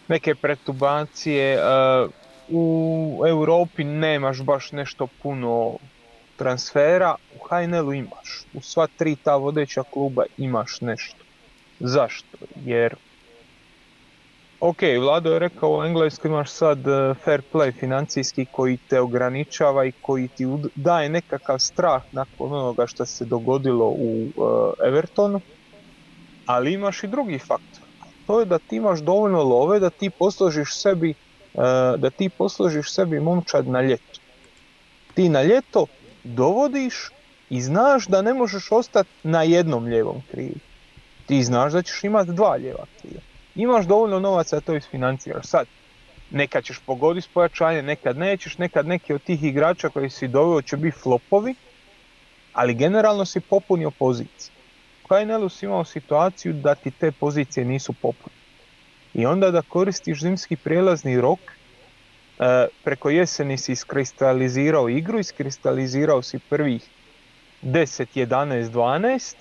[0.09, 1.59] neke pretubacije.
[1.63, 2.07] A,
[2.49, 5.79] u Europi nemaš baš nešto puno
[6.37, 8.45] transfera, u HNL-u imaš.
[8.55, 11.25] U sva tri ta vodeća kluba imaš nešto.
[11.81, 12.39] Zašto?
[12.65, 12.97] Jer
[14.61, 19.85] Ok, Vlado je rekao u Engleskoj imaš sad uh, fair play financijski koji te ograničava
[19.85, 25.41] i koji ti daje nekakav strah nakon onoga što se dogodilo u uh, Evertonu,
[26.49, 27.83] ali imaš i drugi faktor.
[28.27, 31.11] To je da ti imaš dovoljno love da ti posložiš sebi
[31.55, 31.63] uh,
[31.97, 34.21] da ti posložiš sebi momčad na ljeto.
[35.15, 35.87] Ti na ljeto
[36.25, 37.11] dovodiš
[37.51, 40.61] i znaš da ne možeš ostati na jednom ljevom krilu.
[41.27, 43.21] Ti znaš da ćeš imati dva lijeva krila
[43.63, 45.47] imaš dovoljno novaca da to isfinanciraš.
[45.47, 45.67] Sad,
[46.31, 50.63] nekad ćeš pogoditi s pojačanje, nekad nećeš, nekad neki od tih igrača koji si doveo
[50.63, 51.55] će biti flopovi,
[52.53, 54.58] ali generalno si popunio pozicije.
[55.09, 58.39] Kajnelus imao situaciju da ti te pozicije nisu popunjene.
[59.15, 61.39] I onda da koristiš zimski prijelazni rok,
[62.39, 66.89] e, preko jeseni si iskristalizirao igru, iskristalizirao si prvih
[67.63, 69.37] 10, 11, 12,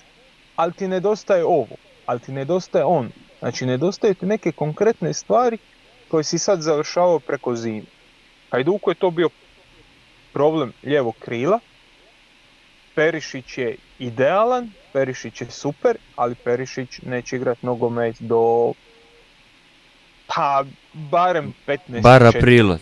[0.56, 3.12] ali ti nedostaje ovo, ali ti nedostaje on.
[3.40, 5.58] Znači nedostaju ti neke konkretne stvari
[6.08, 7.86] koje si sad završavao preko zime.
[8.52, 9.30] Hajduku je to bio
[10.34, 11.60] problem lijevog krila.
[12.96, 18.74] Perišić je idealan, Perišić je super, ali Perišić neće igrati nogomet do
[20.28, 22.02] pa barem 15.
[22.02, 22.78] Bar aprila.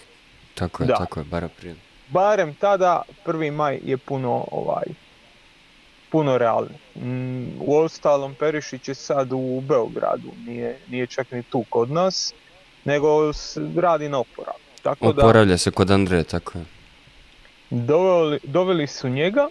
[0.53, 1.75] Tako je, tako je, bar aprila.
[2.09, 3.51] Barem tada, 1.
[3.51, 4.85] maj je puno ovaj
[6.11, 6.77] puno realni.
[6.95, 12.33] Mm, u ostalom Perišić je sad u Beogradu, nije, nije čak ni tu kod nas,
[12.85, 13.31] nego
[13.75, 14.55] radi na oporav.
[14.81, 16.65] Tako Oporavlja se kod Andreja, tako je.
[17.69, 19.47] Doveli, doveli su njega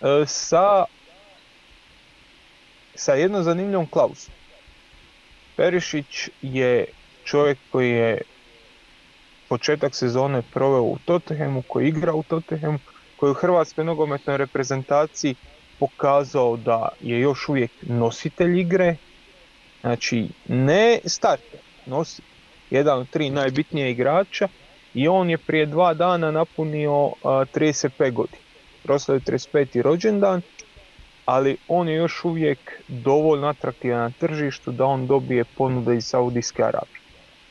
[0.00, 0.84] e, sa,
[2.94, 4.34] sa jednom zanimljivom klauzom.
[5.56, 6.86] Perišić je
[7.24, 8.20] čovjek koji je
[9.48, 12.78] početak sezone proveo u Tottenhamu, koji igra u Tottenhamu,
[13.16, 15.34] koji je u hrvatskoj nogometnoj reprezentaciji
[15.78, 18.96] pokazao da je još uvijek nositelj igre,
[19.80, 22.22] znači ne starter, nosi
[22.70, 24.48] jedan od tri najbitnije igrača
[24.94, 28.42] i on je prije dva dana napunio uh, 35 godina.
[28.82, 29.82] Proslao je 35.
[29.82, 30.42] rođendan,
[31.24, 36.62] ali on je još uvijek dovoljno atraktivan na tržištu da on dobije ponude iz Saudijske
[36.62, 37.00] Arabije.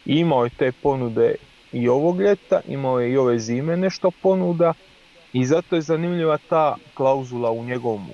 [0.06, 1.36] imao je te ponude
[1.72, 4.74] i ovog ljeta, imao je i ove zime nešto ponuda,
[5.34, 8.10] i zato je zanimljiva ta klauzula u njegovom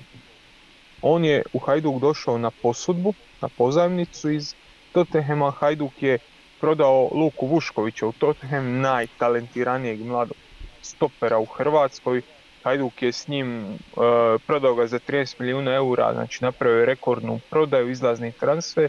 [1.02, 4.54] On je u Hajduk došao na posudbu, na pozajmnicu iz
[4.92, 5.50] Tottenhema.
[5.50, 6.18] Hajduk je
[6.60, 10.36] prodao Luku Vuškovića u Tottenham, najtalentiranijeg mladog
[10.82, 12.22] stopera u Hrvatskoj.
[12.68, 14.02] Hajduk je s njim uh,
[14.46, 18.88] prodao ga za 30 milijuna eura, znači napravio je rekordnu prodaju, izlazni transfer.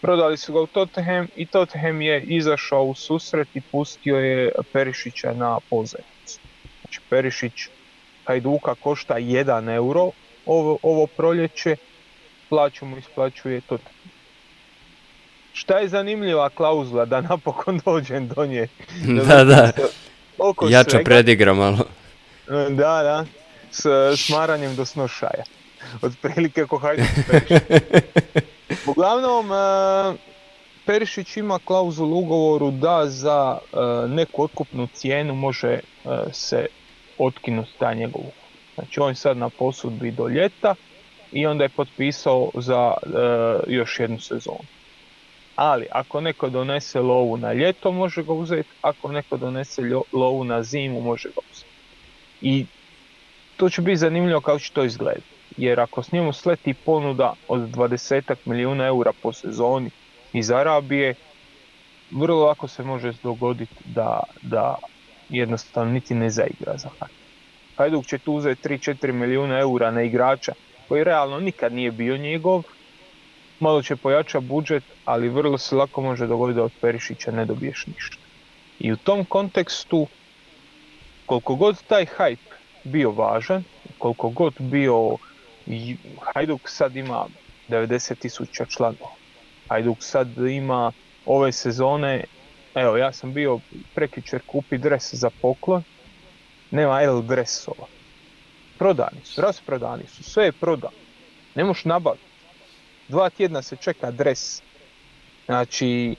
[0.00, 5.32] Prodali su ga u Tottenham i Tottenham je izašao u susret i pustio je Perišića
[5.32, 6.38] na pozajmicu.
[6.80, 7.68] Znači Perišić
[8.24, 10.10] Hajduka košta 1 euro,
[10.46, 11.76] ovo, ovo proljeće,
[12.48, 13.78] plaću mu isplaćuje to.
[15.52, 18.68] Šta je zanimljiva klauzula da napokon dođem do nje?
[19.28, 19.72] Da, da,
[20.70, 21.78] jača predigra malo.
[22.48, 23.24] Da, da,
[23.70, 23.86] s
[24.26, 25.44] smaranjem do snošaja.
[26.02, 27.04] Otprilike ko hajde
[28.90, 30.16] Uglavnom, e,
[30.86, 33.76] Perišić ima klauzulu ugovoru da za e,
[34.08, 35.80] neku otkupnu cijenu može e,
[36.32, 36.66] se
[37.18, 38.22] otkinuti ta njegov
[38.74, 40.74] Znači on je sad na posudbi do ljeta
[41.32, 42.94] i onda je potpisao za
[43.66, 44.64] još jednu sezonu.
[45.56, 49.82] Ali ako neko donese lovu na ljeto može ga uzeti, ako neko donese
[50.12, 51.75] lovu na zimu može ga uzeti.
[52.42, 52.66] I
[53.56, 55.26] to će biti zanimljivo kako će to izgledati.
[55.56, 59.90] Jer ako s njemu sleti ponuda od 20 milijuna eura po sezoni
[60.32, 61.14] iz Arabije,
[62.10, 64.76] vrlo lako se može dogoditi da, da
[65.28, 66.88] jednostavno niti ne zaigra za
[67.76, 70.52] Hajduk će tu uzeti 3-4 milijuna eura na igrača
[70.88, 72.62] koji realno nikad nije bio njegov.
[73.60, 77.86] Malo će pojačati budžet, ali vrlo se lako može dogoditi da od Perišića ne dobiješ
[77.86, 78.16] ništa.
[78.78, 80.06] I u tom kontekstu,
[81.26, 83.64] koliko god taj hype bio važan,
[83.98, 85.16] koliko god bio,
[86.34, 87.26] Hajduk sad ima
[87.68, 89.10] 90 tisuća članova.
[89.68, 90.92] Hajduk sad ima
[91.26, 92.24] ove sezone,
[92.74, 93.60] evo ja sam bio
[93.94, 95.82] prekičer kupi dres za poklon,
[96.70, 97.86] nema L dresova.
[98.78, 100.96] Prodani su, rasprodani su, sve je prodano.
[101.54, 102.24] Ne možeš nabaviti.
[103.08, 104.62] Dva tjedna se čeka dres.
[105.46, 106.16] Znači,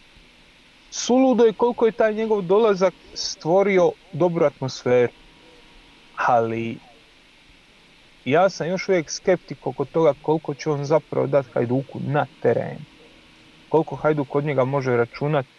[0.97, 5.13] suludo je koliko je taj njegov dolazak stvorio dobru atmosferu.
[6.15, 6.77] Ali,
[8.25, 12.85] ja sam još uvijek skeptik oko toga koliko će on zapravo dati Hajduku na terenu.
[13.69, 15.49] Koliko Hajduk od njega može računati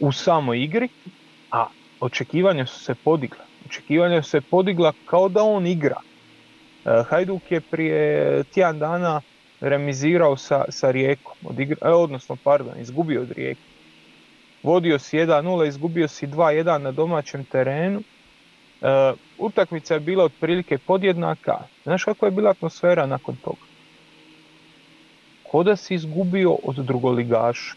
[0.00, 0.88] u samoj igri,
[1.50, 1.66] a
[2.00, 6.00] očekivanja su se podigla očekivanja se podigla kao da on igra.
[6.84, 9.20] E, Hajduk je prije tjedan dana
[9.60, 13.75] remizirao sa, sa Rijekom, odigra, e, odnosno pardon, izgubio od Rijeke.
[14.62, 18.02] Vodio si 1-0, izgubio si 2-1 na domaćem terenu.
[18.82, 21.58] E, utakmica je bila otprilike podjednaka.
[21.82, 23.66] Znaš kakva je bila atmosfera nakon toga?
[25.42, 27.74] Ko da si izgubio od drugoligaša.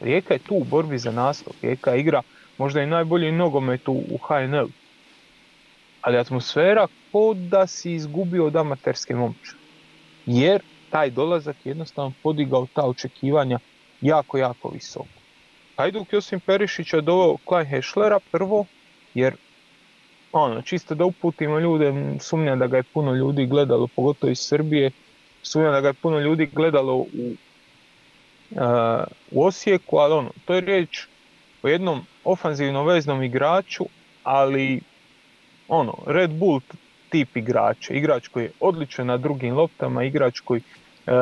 [0.00, 1.56] Rijeka je tu u borbi za naslov.
[1.62, 2.22] Rijeka igra
[2.58, 4.68] možda i najbolji nogomet u, HNL.
[6.00, 9.52] Ali atmosfera ko da si izgubio od amaterske momče.
[10.26, 13.58] Jer taj dolazak jednostavno podigao ta očekivanja
[14.00, 15.15] jako, jako visoko.
[15.76, 18.64] Hajduk Josim Perišića doveo Klaj Hešlera prvo,
[19.14, 19.34] jer
[20.32, 24.90] ono, čisto da uputimo ljude, sumnjam da ga je puno ljudi gledalo, pogotovo iz Srbije,
[25.42, 27.06] sumnjam da ga je puno ljudi gledalo u,
[28.50, 28.58] uh,
[29.30, 31.06] u Osijeku, ali ono, to je riječ
[31.62, 33.84] o jednom ofanzivno veznom igraču,
[34.22, 34.80] ali
[35.68, 36.60] ono, Red Bull
[37.08, 40.60] tip igrača, igrač koji je odličan na drugim loptama, igrač koji
[41.06, 41.12] uh,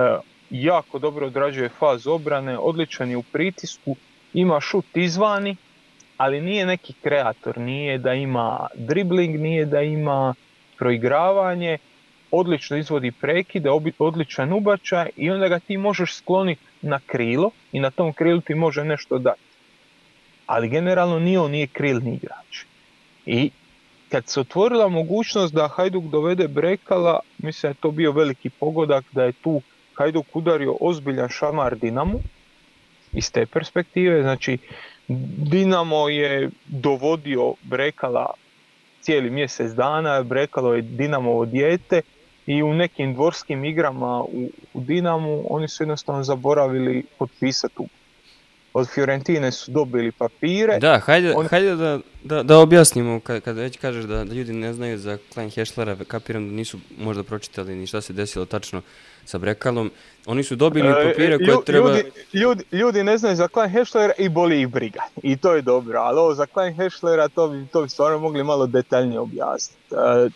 [0.51, 3.97] jako dobro odrađuje faz obrane, odličan je u pritisku,
[4.35, 5.57] ima šut izvani,
[6.16, 10.35] ali nije neki kreator, nije da ima dribling, nije da ima
[10.78, 11.78] proigravanje,
[12.30, 17.91] odlično izvodi prekide, odličan ubačaj i onda ga ti možeš skloniti na krilo i na
[17.91, 19.41] tom krilu ti može nešto dati.
[20.47, 22.64] Ali generalno nije on nije krilni igrač.
[23.26, 23.51] I
[24.09, 29.05] kad se otvorila mogućnost da Hajduk dovede Brekala, mislim da je to bio veliki pogodak,
[29.12, 29.61] da je tu
[29.95, 32.20] Hajduk udario ozbiljan šamar Dinamu
[33.15, 34.59] iz te perspektive, znači
[35.39, 38.27] Dinamo je dovodio Brekala
[39.01, 42.01] cijeli mjesec dana, Brekalo je Dinamovo dijete
[42.47, 47.75] i u nekim dvorskim igrama u, u Dinamu oni su jednostavno zaboravili potpisati
[48.75, 50.79] od Fiorentine su dobili papire.
[50.79, 51.47] Da, hajde, On...
[51.47, 55.18] hajde da, da, da objasnimo, kad, kad već kažeš da, da ljudi ne znaju za
[55.35, 58.83] Klein Heschlera, kapiram da nisu možda pročitali ni šta se desilo tačno
[59.25, 59.91] sa Brekalom.
[60.27, 61.89] Oni su dobili e, papire koje Lju, treba...
[61.89, 65.03] Ljudi, ljudi, ljudi ne znaju za Klein Heschlera i boli ih briga.
[65.22, 68.45] I to je dobro, ali ovo za Klein Heschlera to bi, to bi stvarno mogli
[68.45, 69.95] malo detaljnije objasniti.
[69.95, 70.31] E,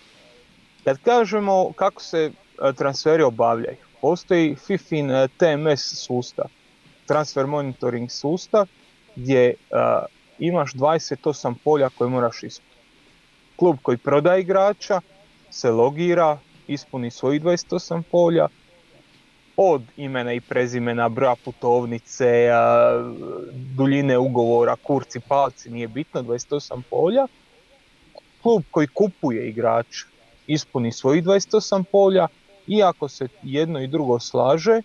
[0.84, 2.30] kad kažemo kako se
[2.62, 6.46] e, transferi obavljaju, postoji FIFIN TMS sustav
[7.08, 8.66] transfer monitoring sustav
[9.16, 9.78] gdje uh,
[10.38, 12.76] imaš 28 polja koje moraš ispuniti.
[13.56, 15.00] Klub koji prodaje igrača
[15.50, 18.48] se logira, ispuni svojih 28 polja,
[19.56, 22.48] od imena i prezimena, broja putovnice,
[23.76, 27.26] duljine ugovora, kurci, palci, nije bitno, 28 polja.
[28.42, 30.04] Klub koji kupuje igrač
[30.46, 32.28] ispuni svojih 28 polja
[32.66, 34.82] i ako se jedno i drugo slaže,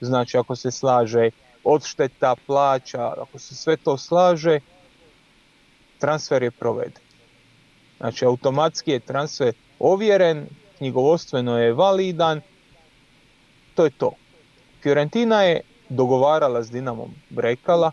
[0.00, 1.30] znači ako se slaže
[1.64, 4.60] odšteta, plaća, ako se sve to slaže,
[5.98, 7.02] transfer je proveden.
[7.96, 10.46] Znači automatski je transfer ovjeren,
[10.78, 12.40] knjigovostveno je validan,
[13.74, 14.12] to je to.
[14.82, 17.92] Fiorentina je dogovarala s Dinamom Brekala,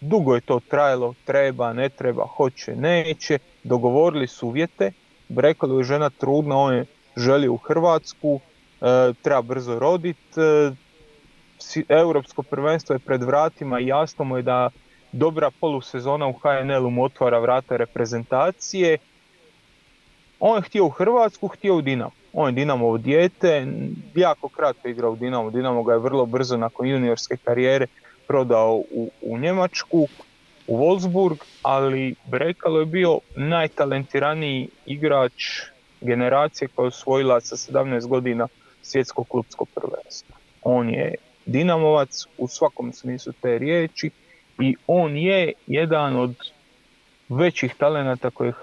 [0.00, 4.92] dugo je to trajalo, treba, ne treba, hoće, neće, dogovorili su uvjete,
[5.28, 6.86] Brekalo je žena trudna, on je
[7.16, 8.40] želi u Hrvatsku,
[8.80, 10.70] e, treba brzo roditi, e,
[11.88, 14.70] europsko prvenstvo je pred vratima i jasno mu je da
[15.12, 18.98] dobra polusezona u HNL-u mu otvara vrata reprezentacije.
[20.40, 22.10] On je htio u Hrvatsku, htio u Dinamo.
[22.32, 23.66] On je Dinamovo dijete,
[24.14, 25.50] jako kratko igrao u Dinamo.
[25.50, 27.86] Dinamo ga je vrlo brzo nakon juniorske karijere
[28.26, 30.08] prodao u, u Njemačku,
[30.66, 35.60] u Wolfsburg, ali Brekalo je bio najtalentiraniji igrač
[36.00, 38.48] generacije koja je osvojila sa 17 godina
[38.82, 40.36] svjetsko klubsko prvenstvo.
[40.62, 41.14] On je
[41.46, 44.10] Dinamovac u svakom smislu te riječi
[44.58, 46.34] i on je jedan od
[47.28, 48.54] većih talenata koje je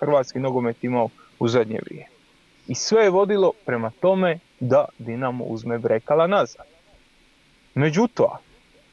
[0.00, 1.08] hrvatski nogomet imao
[1.38, 2.10] u zadnje vrijeme.
[2.66, 6.66] I sve je vodilo prema tome da Dinamo uzme Brekala nazad.
[7.74, 8.26] Međutim,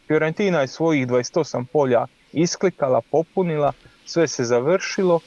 [0.07, 3.73] Fiorentina je svojih 28 polja isklikala, popunila,
[4.05, 5.19] sve se završilo,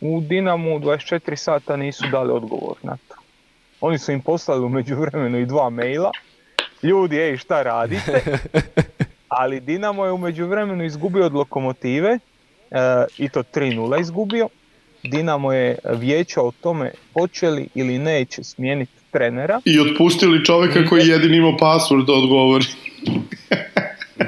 [0.00, 3.14] u Dinamu 24 sata nisu dali odgovor na to.
[3.80, 6.10] Oni su im poslali u međuvremenu i dva maila,
[6.82, 8.22] ljudi, ej, šta radite?
[9.28, 12.18] Ali Dinamo je umeđu vremenu izgubio od lokomotive e,
[13.18, 14.48] i to 3-0 izgubio.
[15.02, 19.60] Dinamo je vijeća o tome hoće li ili neće smijeniti trenera.
[19.64, 22.64] I otpustili čovjeka koji jedini imao password da odgovori.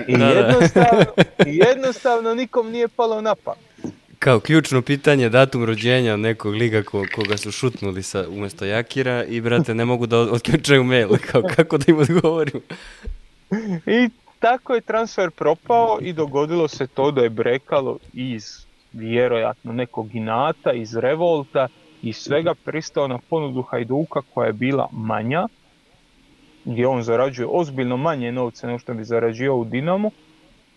[0.09, 1.05] I jednostavno,
[1.67, 3.68] jednostavno nikom nije palo na pamet
[4.19, 9.41] kao ključno pitanje datum rođenja nekog liga ko, koga su šutnuli sa, umjesto Jakira i
[9.41, 12.61] brate ne mogu da otključaju mail, kao kako da im odgovorim.
[14.01, 14.09] I
[14.39, 20.73] tako je transfer propao i dogodilo se to da je Brekalo iz vjerojatno nekog inata,
[20.73, 21.69] iz revolta
[22.03, 25.49] i svega pristao na ponudu Hajduka koja je bila manja,
[26.65, 30.11] gdje on zarađuje ozbiljno manje novce nego što bi zarađivao u Dinamu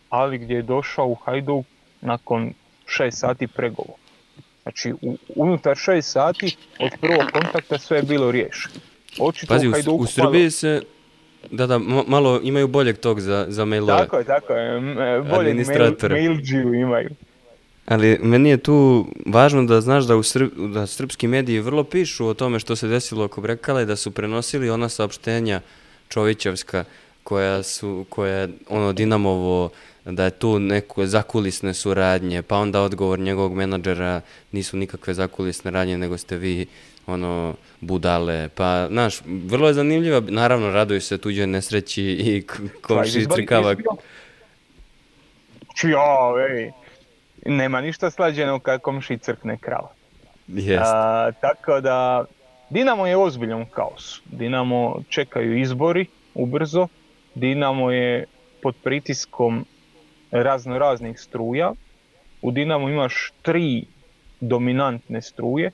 [0.09, 1.65] ali gdje je došao u Hajduk
[2.01, 2.53] nakon
[2.99, 4.01] 6 sati pregovora.
[4.63, 8.75] Znači, u, unutar 6 sati od prvog kontakta sve je bilo riješeno.
[9.19, 10.51] Očito Pazi, u, u Srbiji malo...
[10.51, 10.81] se
[11.51, 11.77] da, da,
[12.07, 13.99] malo imaju boljeg tog za, za mailove.
[13.99, 14.77] Tako je, tako je.
[14.77, 17.09] E, boljeg mail, imaju.
[17.85, 20.21] Ali meni je tu važno da znaš da, u
[20.67, 24.11] da srpski mediji vrlo pišu o tome što se desilo oko Brekala i da su
[24.11, 25.61] prenosili ona saopštenja
[26.09, 26.83] Čovićevska
[27.23, 29.69] koja su, koja ono Dinamovo,
[30.05, 34.21] da je tu neko zakulisne suradnje, pa onda odgovor njegovog menadžera
[34.51, 36.65] nisu nikakve zakulisne radnje, nego ste vi
[37.07, 42.43] ono budale, pa znaš, vrlo je zanimljiva, naravno raduju se tuđoj nesreći i
[42.81, 43.75] komši trikava.
[45.75, 45.99] Čio,
[46.49, 46.71] ej,
[47.45, 49.89] nema ništa slađeno kad komši crkne krava.
[50.47, 50.91] Jest.
[51.41, 52.25] tako da,
[52.69, 54.21] Dinamo je u ozbiljnom kaosu.
[54.25, 56.87] Dinamo čekaju izbori ubrzo,
[57.35, 58.25] Dinamo je
[58.61, 59.65] pod pritiskom
[60.31, 61.73] razno raznih struja.
[62.41, 63.85] U Dinamo imaš tri
[64.39, 65.71] dominantne struje.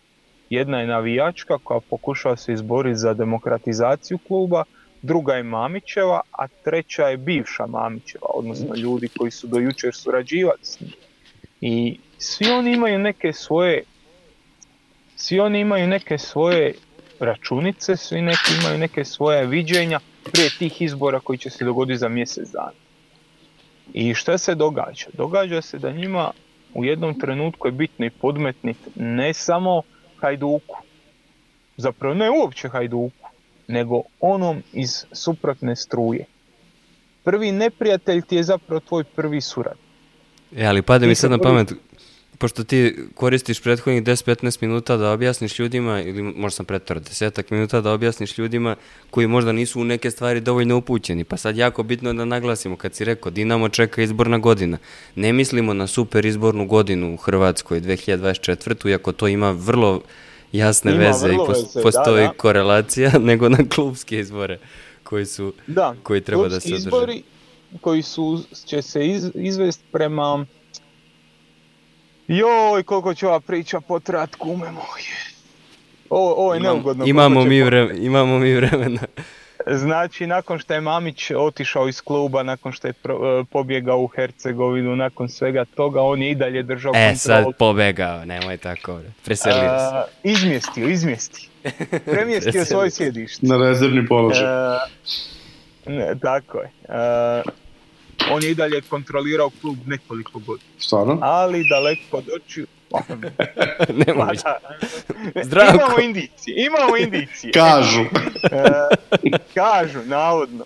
[0.49, 4.63] Jedna je navijačka koja pokušava se izboriti za demokratizaciju kluba,
[5.01, 10.59] druga je Mamićeva, a treća je bivša Mamićeva, odnosno ljudi koji su do jučer surađivali
[10.61, 10.91] s njim.
[11.61, 13.83] I svi oni imaju neke svoje
[15.15, 16.73] svi oni imaju neke svoje
[17.19, 19.99] računice, svi neki imaju neke svoje viđenja
[20.31, 22.86] prije tih izbora koji će se dogoditi za mjesec dana.
[23.93, 25.05] I šta se događa?
[25.13, 26.31] Događa se da njima
[26.73, 29.81] u jednom trenutku je bitno i podmetniti ne samo
[30.21, 30.77] Hajduku,
[31.77, 33.29] zapravo ne uopće Hajduku,
[33.67, 36.25] nego onom iz suprotne struje.
[37.23, 39.77] Prvi neprijatelj ti je zapravo tvoj prvi surad.
[40.55, 41.73] E, ali pade mi sad na pamet,
[42.37, 47.81] pošto ti koristiš prethodnih 10-15 minuta da objasniš ljudima, ili možda sam pretvrlo 10 minuta
[47.81, 48.75] da objasniš ljudima
[49.09, 51.23] koji možda nisu u neke stvari dovoljno upućeni.
[51.23, 54.77] Pa sad jako bitno da naglasimo, kad si rekao Dinamo čeka izborna godina.
[55.15, 58.89] Ne mislimo na super izbornu godinu u Hrvatskoj 2024.
[58.89, 60.01] iako to ima vrlo
[60.51, 61.37] jasne veze i
[61.83, 64.59] postoji korelacija, nego na klubske izbore
[65.03, 66.77] koji su da, koji treba da se održe.
[66.77, 67.23] izbori
[67.81, 70.45] koji su, će se iz, izvesti prema
[72.27, 75.17] Joj, koliko će ova priča potrat, kume moje.
[76.09, 77.05] Ovo, ovo je neugodno.
[77.05, 79.01] Imamo mi, vremena, imamo mi vremena.
[79.67, 84.07] Znači, nakon što je Mamić otišao iz kluba, nakon što je pro, e, pobjegao u
[84.07, 87.11] Hercegovinu, nakon svega toga, on je i dalje držao e, kontrol.
[87.11, 90.29] E, sad pobjegao, nemoj tako, preselio se.
[90.29, 91.49] Izmjestio, izmjestio.
[92.13, 93.47] Premjestio svoj sjedište.
[93.47, 94.45] Na rezervni položaj.
[94.45, 94.79] E,
[95.85, 96.71] ne, tako je.
[96.89, 97.66] E,
[98.31, 100.69] on je i dalje kontrolirao klub nekoliko godina.
[100.79, 101.19] Stvarno?
[101.21, 102.67] Ali daleko od očiju.
[104.07, 104.31] Nema
[105.43, 105.75] Zdravko.
[105.75, 107.51] Imamo indicije, imamo indicije.
[107.51, 108.01] kažu.
[108.51, 110.65] e, kažu, navodno.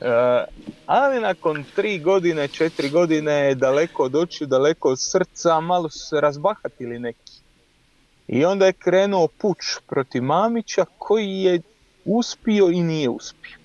[0.00, 0.44] E,
[0.86, 5.98] ali nakon tri godine, četiri godine je daleko od očiju, daleko od srca, malo su
[5.98, 7.32] se razbahatili neki.
[8.28, 11.60] I onda je krenuo puč protiv Mamića koji je
[12.04, 13.56] uspio i nije uspio.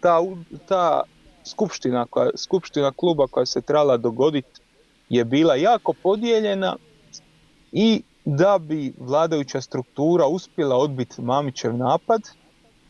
[0.00, 0.20] Ta,
[0.68, 1.02] ta
[1.44, 4.60] skupština, koja, skupština kluba koja se trebala dogoditi
[5.08, 6.76] je bila jako podijeljena
[7.72, 12.20] i da bi vladajuća struktura uspjela odbiti Mamićev napad,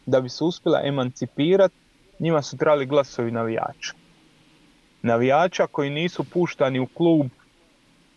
[0.06, 1.74] da bi se uspjela emancipirati,
[2.18, 3.92] njima su trebali glasovi navijača.
[5.02, 7.26] Navijača koji nisu puštani u klub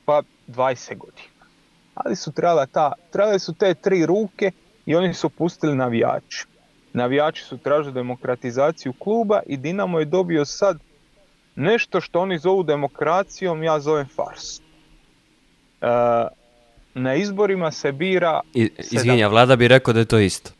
[0.06, 1.45] pa 20 godina.
[1.94, 4.52] Ali su trebala ta, trebale su te tri ruke
[4.86, 6.45] i oni su pustili navijači.
[6.95, 10.80] Navijači su tražili demokratizaciju kluba i Dinamo je dobio sad
[11.55, 14.59] nešto što oni zovu demokracijom, ja zovem fars.
[14.59, 14.61] E,
[16.93, 18.41] na izborima se bira...
[18.91, 20.51] izvinja, vlada bi rekao da je to isto.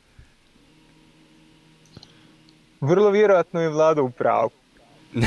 [2.82, 4.50] Vrlo vjerojatno je vlada u pravu.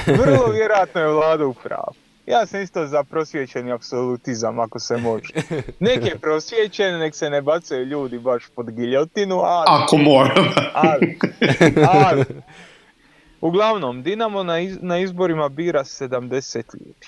[0.07, 2.08] Vrlo vjerojatno je vlada u pravu.
[2.31, 5.33] Ja sam isto za prosvjećeni apsolutizam, ako se može.
[5.81, 9.67] Neke prosvjećene, nek se ne bacaju ljudi baš pod giljotinu, ali...
[9.69, 10.47] Ako moram.
[10.75, 11.19] ali,
[12.05, 12.25] ali.
[13.41, 17.07] Uglavnom, Dinamo na, na izborima bira 70 ljudi.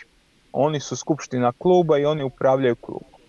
[0.53, 3.21] Oni su skupština kluba i oni upravljaju klubom.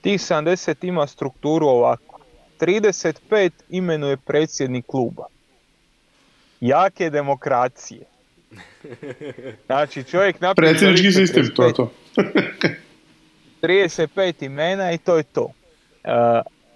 [0.00, 2.20] Tih 70 ima strukturu ovako.
[2.60, 5.24] 35 imenuje predsjednik kluba.
[6.60, 8.15] Jake demokracije
[9.66, 10.70] Znači čovjek napravi...
[10.70, 11.92] Predsjednički sistem, 35, to je to.
[13.62, 15.42] 35 imena i to je to.
[15.42, 15.52] Uh,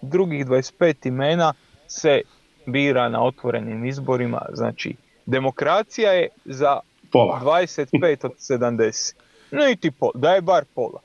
[0.02, 1.52] drugih 25 imena
[1.88, 2.20] se
[2.66, 4.94] bira na otvorenim izborima, znači
[5.26, 6.80] demokracija je za
[7.12, 7.40] pola.
[7.44, 9.14] 25 od 70.
[9.50, 11.00] No i ti pola, da je bar pola.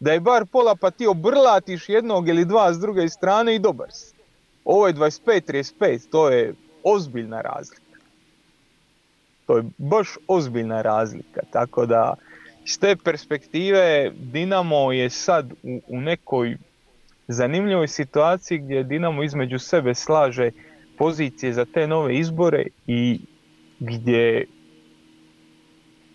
[0.00, 3.92] Da je bar pola pa ti obrlatiš jednog ili dva s druge strane i dobar
[3.92, 4.14] si.
[4.64, 7.82] Ovo je 25-35, to je ozbiljna razlika.
[9.46, 12.14] To je baš ozbiljna razlika, tako da
[12.64, 16.56] s te perspektive Dinamo je sad u, u nekoj
[17.28, 20.50] zanimljivoj situaciji gdje Dinamo između sebe slaže
[20.98, 23.20] pozicije za te nove izbore i
[23.80, 24.46] gdje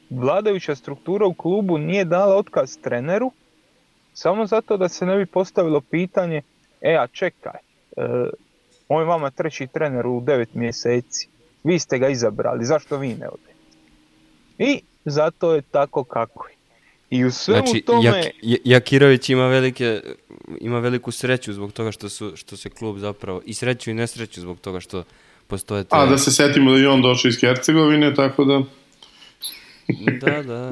[0.10, 3.32] vladajuća struktura u klubu nije dala otkaz treneru
[4.14, 6.42] samo zato da se ne bi postavilo pitanje
[6.82, 7.54] e a čekaj,
[7.98, 8.04] e,
[8.88, 11.30] on je vama treći trener u devet mjeseci,
[11.64, 13.54] vi ste ga izabrali, zašto vi ne odete?
[14.60, 16.54] I zato je tako kako je.
[17.10, 18.06] I u svemu Znači, tome...
[18.06, 18.26] Jak,
[18.64, 20.02] Jakirović ima, velike,
[20.62, 24.42] ima veliku sreću zbog toga što, su, što se klub zapravo, i sreću i nesreću
[24.42, 25.04] zbog toga što
[25.48, 25.90] postoje te...
[25.92, 28.62] A da se setimo da je on došao iz Hercegovine, tako da...
[30.22, 30.70] Da, da,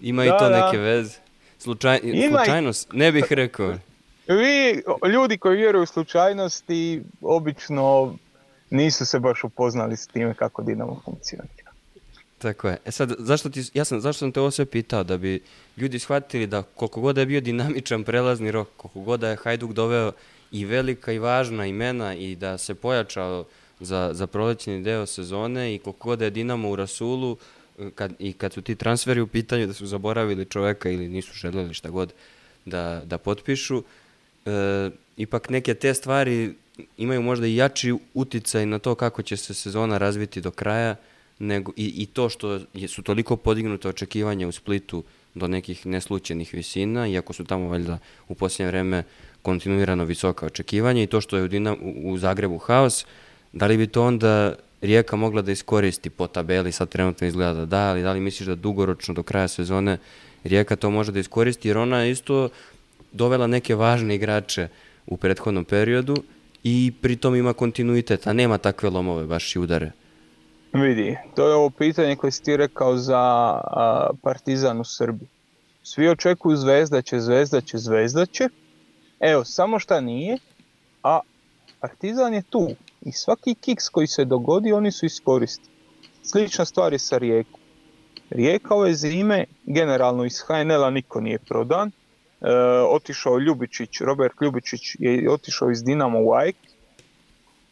[0.00, 0.66] ima i Da, to da.
[0.66, 1.18] neke veze.
[1.58, 3.74] Slučaj, Ima i- slučajnost, ne bih rekao.
[4.28, 8.14] Vi, ljudi koji vjeruju u slučajnosti, obično
[8.70, 11.68] nisu se baš upoznali s time kako Dinamo funkcionira.
[12.38, 12.76] Tako je.
[12.84, 15.04] E sad, zašto, ti, ja sam, zašto sam te ovo sve pitao?
[15.04, 15.42] Da bi
[15.76, 19.36] ljudi shvatili da koliko god da je bio dinamičan prelazni rok, koliko god da je
[19.36, 20.12] Hajduk doveo
[20.52, 23.44] i velika i važna imena i da se pojačao
[23.80, 27.36] za, za prolećni deo sezone i koliko god da je Dinamo u Rasulu
[27.94, 31.74] kad, i kad su ti transferi u pitanju da su zaboravili čoveka ili nisu želeli
[31.74, 32.12] šta god
[32.64, 33.82] da, da potpišu,
[34.46, 36.54] e, ipak neke te stvari
[36.96, 40.96] imaju možda i jači uticaj na to kako će se sezona razviti do kraja
[41.38, 46.54] nego i, i to što je, su toliko podignute očekivanja u Splitu do nekih neslučenih
[46.54, 47.98] visina, iako su tamo valjda
[48.28, 49.02] u posljednje vreme
[49.42, 53.06] kontinuirano visoka očekivanja i to što je u, Dinam, u, u Zagrebu haos,
[53.52, 57.66] da li bi to onda Rijeka mogla da iskoristi po tabeli, sad trenutno izgleda da
[57.66, 59.98] da, ali da li misliš da dugoročno do kraja sezone
[60.44, 62.48] Rijeka to može da iskoristi, jer ona isto
[63.12, 64.68] dovela neke važne igrače
[65.06, 66.22] u prethodnom periodu
[66.62, 69.92] i pritom ima kontinuitet, a nema takve lomove baš i udare.
[70.72, 75.28] Vidi, to je ovo pitanje koje si ti rekao za a, Partizan u Srbiji.
[75.82, 78.48] Svi očekuju zvezda će, zvezda će, zvezda će.
[79.20, 80.38] Evo, samo šta nije,
[81.02, 81.20] a
[81.80, 82.68] Partizan je tu.
[83.00, 85.74] I svaki kiks koji se dogodi, oni su iskoristili.
[86.22, 87.60] Slična stvar je sa Rijekom.
[88.30, 91.90] Rijeka ove zime, generalno iz HNL-a niko nije prodan.
[92.40, 92.52] E,
[92.90, 96.56] otišao Ljubičić, Robert Ljubičić je otišao iz Dinamo u AEK.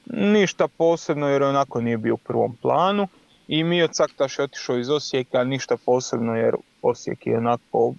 [0.06, 3.08] Ništa posebno jer onako nije bio u prvom planu.
[3.48, 7.94] I Mio Caktaš je otišao iz Osijeka, ništa posebno jer Osijek je onako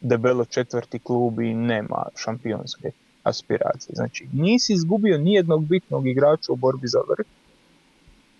[0.00, 2.90] debelo četvrti klub i nema šampionske
[3.22, 3.94] aspiracije.
[3.94, 7.26] Znači, nisi izgubio nijednog bitnog igrača u borbi za vrh.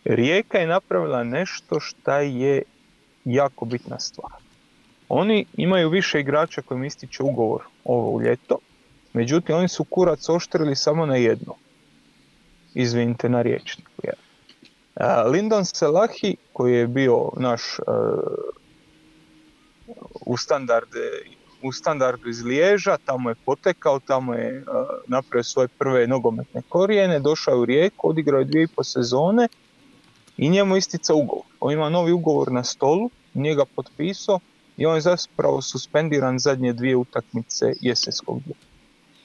[0.04, 2.62] Rijeka je napravila nešto šta je
[3.24, 4.49] jako bitna stvar.
[5.12, 8.58] Oni imaju više igrača kojim ističe ugovor ovo u ljeto,
[9.12, 11.54] međutim oni su kurac oštrili samo na jedno.
[12.74, 13.90] Izvinite na riječniku.
[14.02, 14.14] Jer.
[14.94, 17.82] A, Lindon Selahi, koji je bio naš e,
[20.26, 21.10] u, standarde,
[21.62, 24.64] u standardu iz Liježa, tamo je potekao, tamo je e,
[25.06, 29.48] napravio svoje prve nogometne korijene, došao u Rijeku, odigrao je dvije i po sezone
[30.36, 31.44] i njemu istica ugovor.
[31.60, 34.40] On ima novi ugovor na stolu, njega potpisao
[34.80, 38.60] i on je zapravo suspendiran zadnje dvije utakmice jesenskog dijela.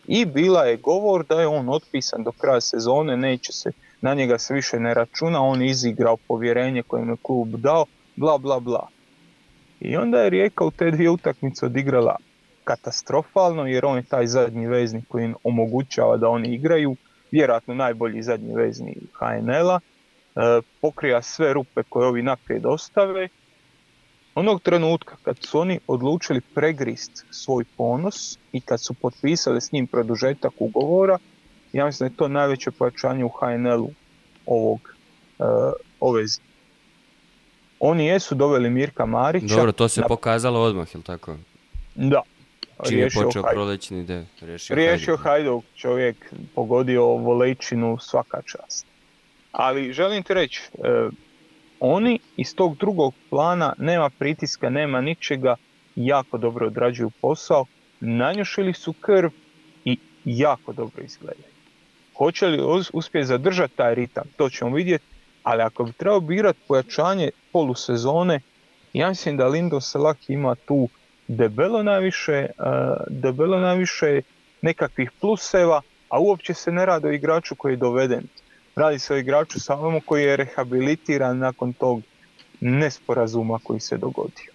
[0.07, 3.71] I bila je govor da je on otpisan do kraja sezone, neće se,
[4.01, 7.85] na njega se više ne računa, on je izigrao povjerenje koje mu je klub dao,
[8.15, 8.87] bla bla bla.
[9.79, 12.15] I onda je Rijeka u te dvije utakmice odigrala
[12.63, 16.95] katastrofalno jer on je taj zadnji veznik koji im omogućava da oni igraju,
[17.31, 23.27] vjerojatno najbolji zadnji vezni HNL-a, e, pokrija sve rupe koje ovi naprijed ostave.
[24.35, 29.87] Onog trenutka kad su oni odlučili pregrist svoj ponos i kad su potpisali s njim
[29.87, 31.17] produžetak ugovora,
[31.73, 33.91] ja mislim da je to najveće pojačanje u HNL-u
[34.45, 34.95] ovog,
[35.39, 35.43] e,
[35.99, 36.45] ove zime.
[37.79, 39.55] Oni jesu doveli Mirka Marića.
[39.55, 41.35] Dobro, to se na- pokazalo odmah, jel tako?
[41.95, 42.21] Da.
[42.87, 43.51] Čim je počeo Hajduk.
[43.53, 44.23] prolećni deo.
[44.41, 45.23] Riješio, Riješio Hajduk.
[45.25, 48.85] Hajduk, čovjek pogodio volejčinu svaka čast.
[49.51, 51.09] Ali želim ti reći, e,
[51.79, 55.55] oni iz tog drugog plana nema pritiska, nema ničega,
[55.95, 57.65] jako dobro odrađuju posao,
[57.99, 59.29] nanjušili su krv
[59.85, 61.55] i jako dobro izgledaju.
[62.17, 65.05] Hoće li uspjeti zadržati taj ritam, to ćemo vidjeti,
[65.43, 68.39] ali ako bi trebao birati pojačanje polusezone,
[68.93, 70.89] ja mislim da Lindo Salah ima tu
[71.27, 72.49] debelo najviše, e,
[73.09, 74.21] debelo najviše
[74.61, 78.23] nekakvih pluseva, a uopće se ne radi o igraču koji je doveden.
[78.75, 82.01] Radi se o igraču samому koji je rehabilitiran nakon tog
[82.61, 84.51] nesporazuma koji se dogodio.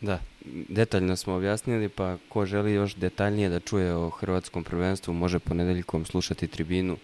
[0.00, 0.20] Da,
[0.68, 6.04] detaljno smo objasnili, pa ko želi još detaljnije da čuje o hrvatskom prvenstvu, može ponedeljkom
[6.04, 6.96] slušati tribinu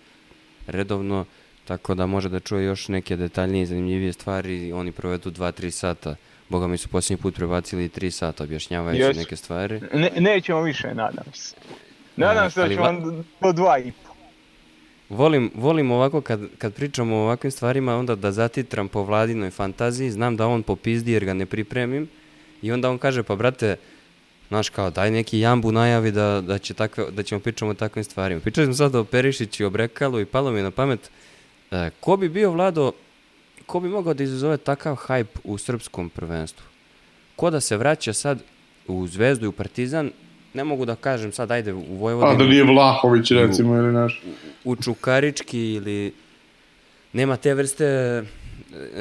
[0.66, 1.24] redovno.
[1.64, 4.72] tako da može da čuje još neke detaljnije i zanimljivije stvari.
[4.72, 6.16] Oni provedu 2-3 sata.
[6.48, 9.18] Boga mi su posljednji put prebacili 3 sata objašnjavajući Jesu.
[9.18, 9.80] neke stvari.
[9.94, 11.56] Ne, nećemo više, nadam se.
[12.16, 14.09] Nadam se da ćemo do dva i po.
[15.10, 20.10] Volim, volim ovako kad, kad pričamo o ovakvim stvarima, onda da zatitram po vladinoj fantaziji,
[20.10, 22.08] znam da on popizdi jer ga ne pripremim
[22.62, 23.76] i onda on kaže, pa brate,
[24.48, 28.04] znaš kao, daj neki jambu najavi da, da, će takve, da ćemo pričamo o takvim
[28.04, 28.40] stvarima.
[28.40, 31.10] Pričali smo sad o Perišiću o Brekalu i palo mi na pamet,
[31.70, 32.92] e, ko bi bio, Vlado,
[33.66, 36.64] ko bi mogao da izazove takav hajp u srpskom prvenstvu?
[37.36, 38.42] Ko da se vraća sad
[38.86, 40.10] u Zvezdu i u Partizan,
[40.54, 44.22] ne mogu da kažem sad, ajde, u Vojvodinu A da nije Vlahović recimo ili naš.
[44.64, 46.12] u Čukarički ili
[47.12, 48.24] nema te vrste e,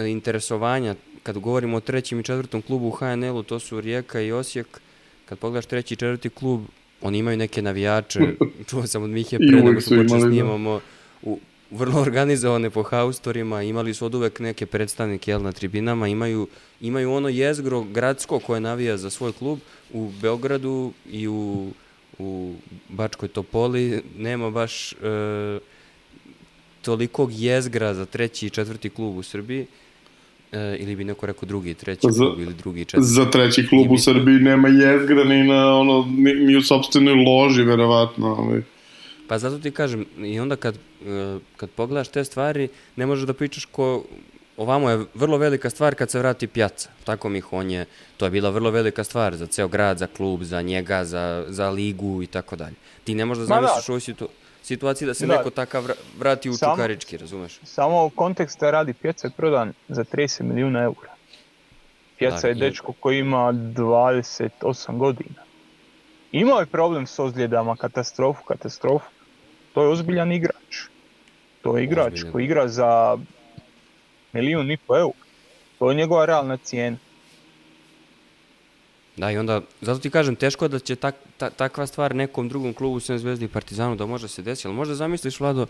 [0.08, 0.96] interesovanja.
[1.24, 4.82] Kad govorimo o trećem i četvrtom klubu u HNL-u, to su Rijeka i Osijek.
[5.26, 6.62] Kad pogledaš treći i četvrti klub,
[7.02, 8.20] oni imaju neke navijače.
[8.70, 10.28] Čuo sam od Mihe pre nego što imali, da.
[10.28, 10.80] snimamo.
[11.22, 11.40] U,
[11.72, 16.48] vrlo organizovane po haustorima, imali su od uvek neke predstavnike jel, na tribinama, imaju,
[16.82, 19.60] imaju ono jezgro gradsko koje navija za svoj klub
[19.94, 21.72] u Beogradu i u,
[22.20, 22.54] u
[22.90, 24.96] Bačkoj Topoli nema baš e,
[26.82, 29.66] tolikog jezgra za treći i četvrti klub u Srbiji
[30.52, 33.08] e, ili bi neko rekao drugi i treći za- klub ili drugi i četvrti.
[33.08, 37.64] Za treći klub u Srbiji nema jezgra ni na ono, ni, ni u sobstvenoj loži,
[37.64, 38.36] verovatno.
[38.40, 38.64] Ali.
[39.30, 40.80] Pa zato ti kažem, i onda kad, e,
[41.58, 44.04] kad pogledaš te stvari, ne možeš da pričaš ko...
[44.58, 46.90] Ovamo je vrlo velika stvar kad se vrati pjaca.
[47.04, 47.86] Tako mi on je,
[48.18, 51.70] to je bila vrlo velika stvar za ceo grad, za klub, za njega, za, za
[51.70, 52.76] ligu i tako dalje.
[53.04, 53.56] Ti ne možeš da da.
[53.56, 54.30] zamisliš u ovoj situ,
[54.64, 55.38] situaciji da se Da.
[55.38, 57.60] neko takav vra- vrati u Samo- Čukarički, razumeš?
[57.64, 61.14] Samo u konteksta radi Pjeca je prodan za 30 milijuna eura.
[62.18, 65.42] Pjeca Da, je dečko koji ima 28 godina.
[66.32, 69.06] Imao je problem s ozljedama, katastrofu, katastrofu.
[69.74, 70.88] To je ozbiljan igrač.
[71.62, 72.32] To je igrač Ozbiljan.
[72.32, 73.18] koji igra za
[74.34, 75.18] milijun i po eura.
[75.80, 76.98] To je njegova realna cijena.
[79.18, 82.50] Da, i onda, zato ti kažem, teško je da će tak, ta, takva stvar nekom
[82.50, 85.66] drugom klubu, sem Zvezdi i Partizanu, da može se desiti, ali možda zamisliš, Vlado,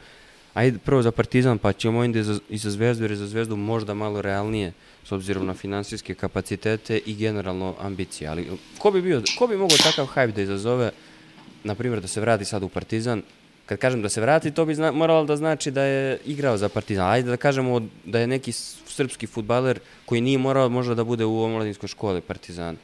[0.53, 3.27] ajde prvo za Partizan, pa ćemo onda i za, i za Zvezdu, jer je za
[3.27, 4.73] Zvezdu možda malo realnije,
[5.03, 8.47] s obzirom na finansijske kapacitete i generalno ambicije, ali
[8.77, 10.91] ko bi bio, ko bi mogao takav hype da izazove,
[11.63, 13.21] na primjer, da se vrati sad u Partizan,
[13.69, 16.69] kad kažem da se vrati, to bi zna, moralo da znači da je igrao za
[16.69, 17.11] Partizan.
[17.11, 21.43] Ajde da kažemo da je neki srpski futbaler koji nije morao možda da bude u
[21.43, 22.77] omladinskoj školi Partizana.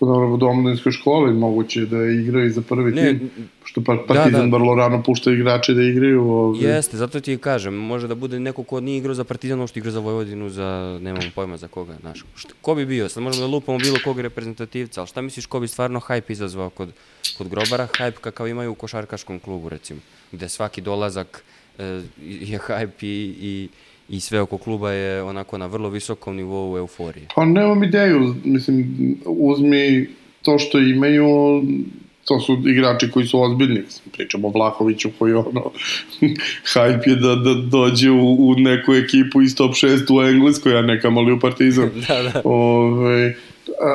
[0.00, 3.30] Dobro, u omladinskoj školi moguće da igra i za prvi Ne, tim,
[3.64, 4.56] što pa, Partizan da.
[4.56, 6.22] vrlo rano pušta igrače da igraju.
[6.22, 6.60] Ovaj.
[6.60, 9.90] Jeste, zato ti kažem, može da bude neko ko nije igrao za Partizan, što igra
[9.90, 12.24] za Vojvodinu, za, nemamo pojma za koga, znaš.
[12.34, 13.08] Šta, ko bi bio?
[13.08, 16.70] Sad možemo da lupamo bilo kog reprezentativca, ali šta misliš ko bi stvarno hype izazvao
[16.70, 16.92] kod,
[17.38, 17.88] kod Grobara?
[17.98, 20.00] Hype kakav imaju u košarkaškom klubu, recimo,
[20.32, 21.44] gde svaki dolazak
[21.78, 21.84] e,
[22.22, 23.68] je hype i, i,
[24.10, 27.26] i sve oko kluba je onako na vrlo visokom nivou euforije.
[27.34, 28.86] Pa nemam ideju, mislim,
[29.26, 30.08] uzmi
[30.42, 31.62] to što imaju,
[32.24, 33.82] to su igrači koji su ozbiljni,
[34.12, 35.70] pričamo o Vlahoviću koji ono,
[36.74, 40.82] hype je da, da dođe u, u neku ekipu iz top 6 u Engleskoj, a
[40.82, 41.90] ne kamoli u Partizan.
[42.08, 42.40] da, da.
[42.44, 43.34] Ove,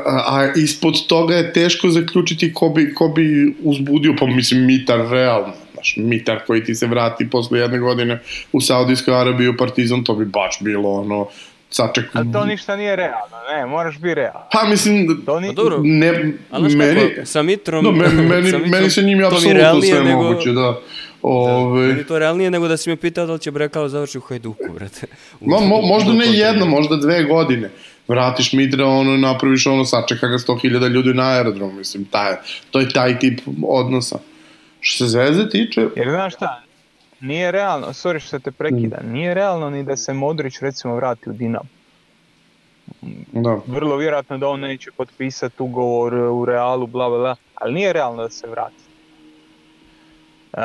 [0.06, 5.10] a, a ispod toga je teško zaključiti ko bi, ko bi uzbudio, pa mislim Mitar
[5.10, 5.54] realno,
[5.86, 8.20] znaš, Mitar koji ti se vrati posle jedne godine
[8.52, 11.28] u Saudijskoj Arabiji u Partizan, to bi baš bilo ono,
[11.70, 12.06] saček.
[12.14, 14.42] Ali to ništa nije realno, ne, moraš biti realan.
[14.52, 15.48] Pa mislim, To ni...
[15.48, 16.12] Pa dobro, ne,
[16.52, 17.84] meni, kako, sa Mitrom...
[17.84, 20.80] da, meni, meni, sa Mitrom meni se njim je apsolutno sve nego- moguće, da.
[21.22, 24.18] Ove, Meni je to realnije nego da si me pitao da li će Brekalo završi
[24.18, 25.08] u Hajduku, brate.
[25.42, 27.70] U- Ma, mo, možda ne jedna, možda dve godine.
[28.08, 32.34] Vratiš Mitra, ono, napraviš ono, sačeka ga 100.000 ljudi na aerodrom, mislim, taj,
[32.72, 34.20] to je taj tip odnosa.
[34.86, 36.62] Što se Zvezde tiče, Jer znaš šta,
[37.20, 39.12] nije realno, sorry što te prekida, Mm.
[39.12, 41.66] nije realno ni da se Modrić recimo vrati u Dinamo.
[43.34, 47.94] da, Vrlo vjerojatno da on neće potpisati ugovor u Realu, bla bla bla, ali nije
[47.94, 48.84] realno da se vrati.
[50.54, 50.60] E,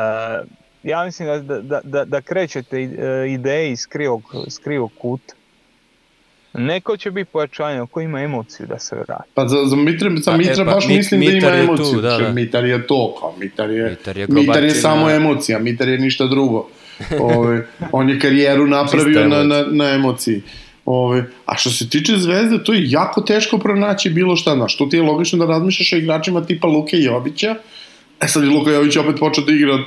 [0.83, 2.89] ja mislim da, da, da- da, krećete e,
[3.29, 5.35] ideje iz krivog, iz krivog kuta.
[6.55, 9.31] Neko će biti pojačanje, ko ima emociju da se vrati.
[9.35, 11.67] pa za, za Mitra, za Pa, e, Mitra pa, baš Mit- mislim da ima je
[11.67, 12.01] tu, emociju.
[12.01, 12.31] da, da.
[12.33, 16.27] Mitar je to, kao Mitar je, Mitar je Mitar je samo emocija, Mitar je ništa
[16.27, 16.69] drugo.
[17.21, 20.43] Ove, on je karijeru napravio na, na, na emociji.
[20.85, 24.87] Ove, a što se tiče Zvezde, to je jako teško pronaći bilo šta, znaš, to
[24.87, 27.55] ti je logično da razmišljaš o igračima tipa Luke Jovića,
[28.21, 29.79] E sad je Luka Jović opet počeo da igra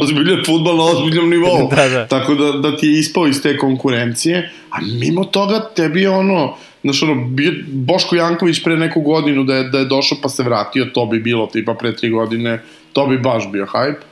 [0.00, 1.68] ozbiljan futbal na ozbiljnom nivou.
[1.76, 2.06] Da, da.
[2.06, 6.54] Tako da, da ti je ispao iz te konkurencije, a mimo toga tebi je ono,
[6.82, 10.42] znaš ono, bio Boško Janković pre neku godinu da je, da je došao pa se
[10.42, 12.62] vratio, to bi bilo tipa pre tri godine,
[12.92, 14.02] to bi baš bio hype,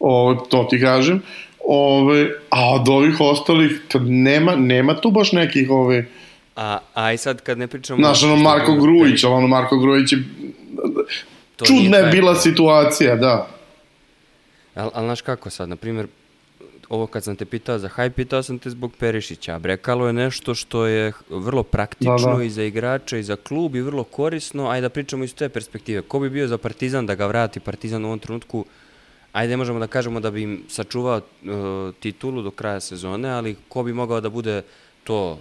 [0.00, 1.22] o, to ti kažem.
[1.68, 6.06] Ove, a od ovih ostalih, kad nema, nema tu baš nekih ove...
[6.56, 7.98] A, a i sad kad ne pričamo...
[7.98, 10.18] Znaš, ono Marko Grujić, ali ono Marko Grujić je...
[11.60, 13.48] To Čudna je bila situacija, da.
[14.74, 16.06] Ali al, znaš kako sad, na primjer,
[16.88, 20.12] ovo kad sam te pitao za hajp, pitao sam te zbog Perišića, a Brekalo je
[20.12, 22.44] nešto što je vrlo praktično Da, da.
[22.44, 26.02] i za igrača i za klub i vrlo korisno, ajde da pričamo iz te perspektive.
[26.02, 28.64] Ko bi bio za Partizan da ga vrati Partizan u ovom trenutku,
[29.32, 33.56] ajde ne možemo da kažemo da bi im sačuvao uh, titulu do kraja sezone, ali
[33.68, 34.62] ko bi mogao da bude
[35.04, 35.38] to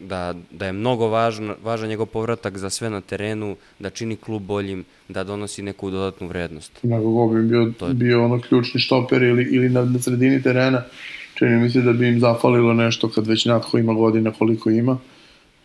[0.00, 4.42] da, da je mnogo važan, važan njegov povratak za sve na terenu, da čini klub
[4.42, 6.78] boljim, da donosi neku dodatnu vrednost.
[6.82, 10.42] Nego ko bi bio, To je- bio ono ključni štoper ili, ili na, na sredini
[10.42, 10.82] terena.
[11.34, 14.98] Čini mi se da bi im zafalilo nešto kad već Natko ima godina koliko ima.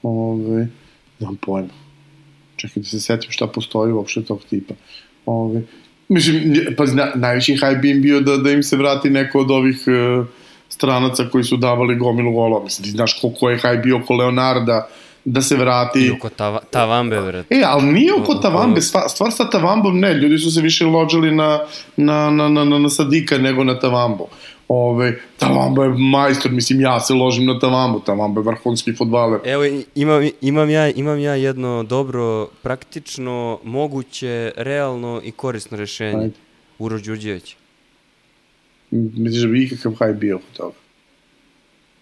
[0.04, 0.68] Ove,
[1.20, 1.70] nemam pojma.
[2.56, 4.74] Čekaj da se setim šta postoji uopšte tog tipa.
[5.26, 5.62] Ove,
[6.10, 6.44] mislim,
[6.78, 9.84] pa na, najveći hajb bi im bio da, da im se vrati neko od ovih
[9.88, 10.24] e,
[10.74, 12.64] stranaca koji su davali gomilu golova.
[12.64, 14.88] Mislim, ti znaš koliko je hajb bio oko Leonarda
[15.26, 16.00] da se vrati.
[16.00, 17.46] I oko tava, Tavambe, vrat.
[17.50, 21.32] E, ali nije oko Tavambe, stva- stvar sa Tavambom ne, ljudi su se više ložili
[21.36, 21.60] na,
[21.98, 24.28] na, na, na, na, na Sadika nego na Tavambu.
[24.68, 29.40] Ove, Tavamba je majstor, mislim, ja se ložim na Tavambu, Tavamba je vrhunski futbaler.
[29.46, 29.64] Evo,
[29.96, 36.20] imam, imam, ja, imam ja jedno dobro, praktično, moguće, realno i korisno rešenje.
[36.24, 36.34] Ajde.
[36.80, 37.56] Uroš Đurđević.
[38.94, 40.74] Misliš da bi ikakav haj bio oko toga?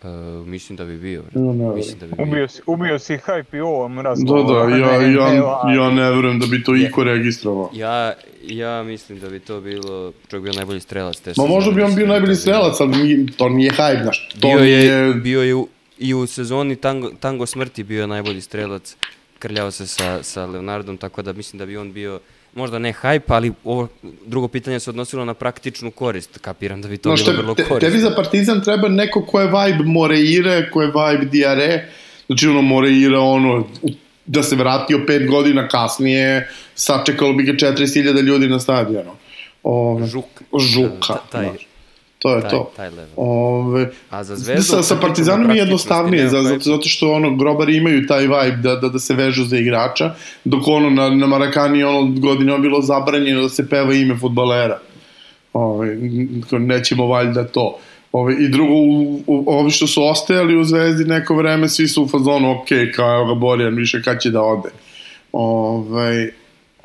[0.03, 0.07] E,
[0.45, 1.23] mislim da bi bio.
[1.33, 2.23] No, Mislim da bi bio.
[2.25, 4.69] Ubio si, ubio si hype i ovom Da, razgovoru.
[4.69, 7.69] da, ja, Ne, ja, ne, a- ja ne verujem da bi to iko registrovao.
[7.73, 8.13] Ja,
[8.43, 11.95] ja mislim da bi to bilo, čovjek bio najbolji strelac te Ma možda bi on
[11.95, 14.29] bio da najbolji strelac, ali nije, to nije hajb, znaš.
[14.31, 15.13] To Bio je, nije...
[15.13, 15.67] bio je u,
[15.99, 18.95] i u sezoni tango, tango smrti bio najbolji strelac.
[19.39, 22.19] Krljao se sa, sa Leonardom, tako da mislim da bi on bio
[22.53, 23.87] možda ne hype, ali ovo
[24.25, 26.37] drugo pitanje se odnosilo na praktičnu korist.
[26.37, 29.47] Kapiram da bi to Znaš, bilo vrlo te, tebi za Partizan treba neko ko je
[29.47, 31.85] vibe Moreire, ko je vibe Diare,
[32.27, 33.67] znači ono Moreira, ono,
[34.25, 39.11] da se vratio pet godina kasnije, sačekalo bi ga 40.000 ljudi na stadionu.
[39.63, 40.25] Ove, Žuk.
[40.59, 41.67] Žuka, Ta- taj- znaš.
[42.21, 42.71] To je taj, to.
[42.75, 43.13] taj level.
[43.15, 44.63] Ove, A za Zvezdu...
[44.63, 48.57] sa, sa o Partizanom je jednostavnije, za, zato, zato što ono, grobari imaju taj vibe
[48.61, 52.81] da, da, da se vežu za igrača, dok ono na, na Marakani ono godinama bilo
[52.81, 54.79] zabranjeno da se peva ime futbalera.
[55.53, 55.97] Ove,
[56.51, 57.77] nećemo valjda to.
[58.11, 62.03] Ove, I drugo, u, u, ovi što su ostajali u Zvezdi neko vreme, svi su
[62.03, 64.69] u fazonu, ok, kao ga Borjan, više kad će da ode.
[65.31, 66.31] Ove,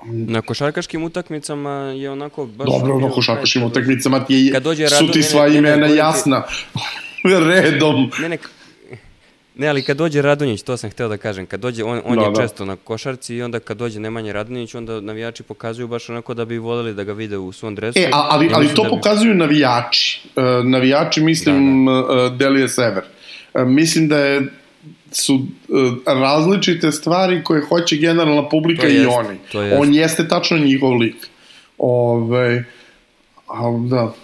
[0.05, 2.67] Na košarkaškim utakmicama je onako baš...
[2.69, 6.43] dobro, bio košarkaškim utakmicama ti je, Kad dođe su ti sva imena jasna.
[7.47, 8.11] Redom.
[8.21, 8.39] Ne, ne,
[9.57, 12.25] ne, ali kad dođe Radonjić, to sam hteo da kažem, kad dođe, on, on Da,
[12.25, 12.41] je da.
[12.43, 16.45] često na košarci i onda kad dođe Nemanja Radonjić, onda navijači pokazuju baš onako da
[16.45, 17.99] bi voljeli da ga vide u svom dresu.
[17.99, 20.21] E, a- ali, ali to da bi- pokazuju navijači.
[20.37, 22.27] Uh, navijači, mislim, da, da.
[22.27, 23.03] Uh, Delije Sever.
[23.55, 24.43] Uh, mislim da je
[25.17, 29.39] su uh, različite stvari koje hoće generalna publika To i jest, oni.
[29.53, 29.81] to jest.
[29.81, 31.29] On jeste tačno njihov lik.
[31.79, 32.65] Ove,
[33.47, 34.15] ali da.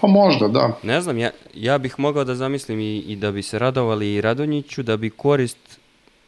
[0.00, 0.78] Pa možda, da.
[0.82, 4.20] Ne znam, ja, ja bih mogao da zamislim i, i da bi se radovali i
[4.20, 5.58] Radonjiću, da bi korist,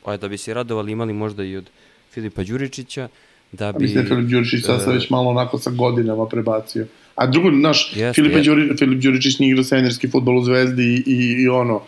[0.05, 1.71] aj, da bi se radovali imali možda i od
[2.13, 3.09] Filipa Đuričića,
[3.53, 3.83] da bi...
[3.83, 6.87] Mislim da Filip Đuričić sad e, već malo onako sa godinama prebacio.
[7.17, 8.51] A drugo, znaš, Jeste, Filipa jeste.
[8.51, 11.83] Đuri, Filip Đuričić nije igrao senjerski futbol u Zvezdi i, i, i ono,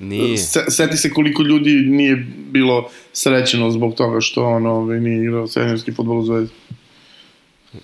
[0.00, 0.38] Nije.
[0.38, 5.46] Se, seti se koliko ljudi nije bilo srećeno zbog toga što on ovaj, nije igrao
[5.46, 6.54] senjerski futbol u Zvezdi.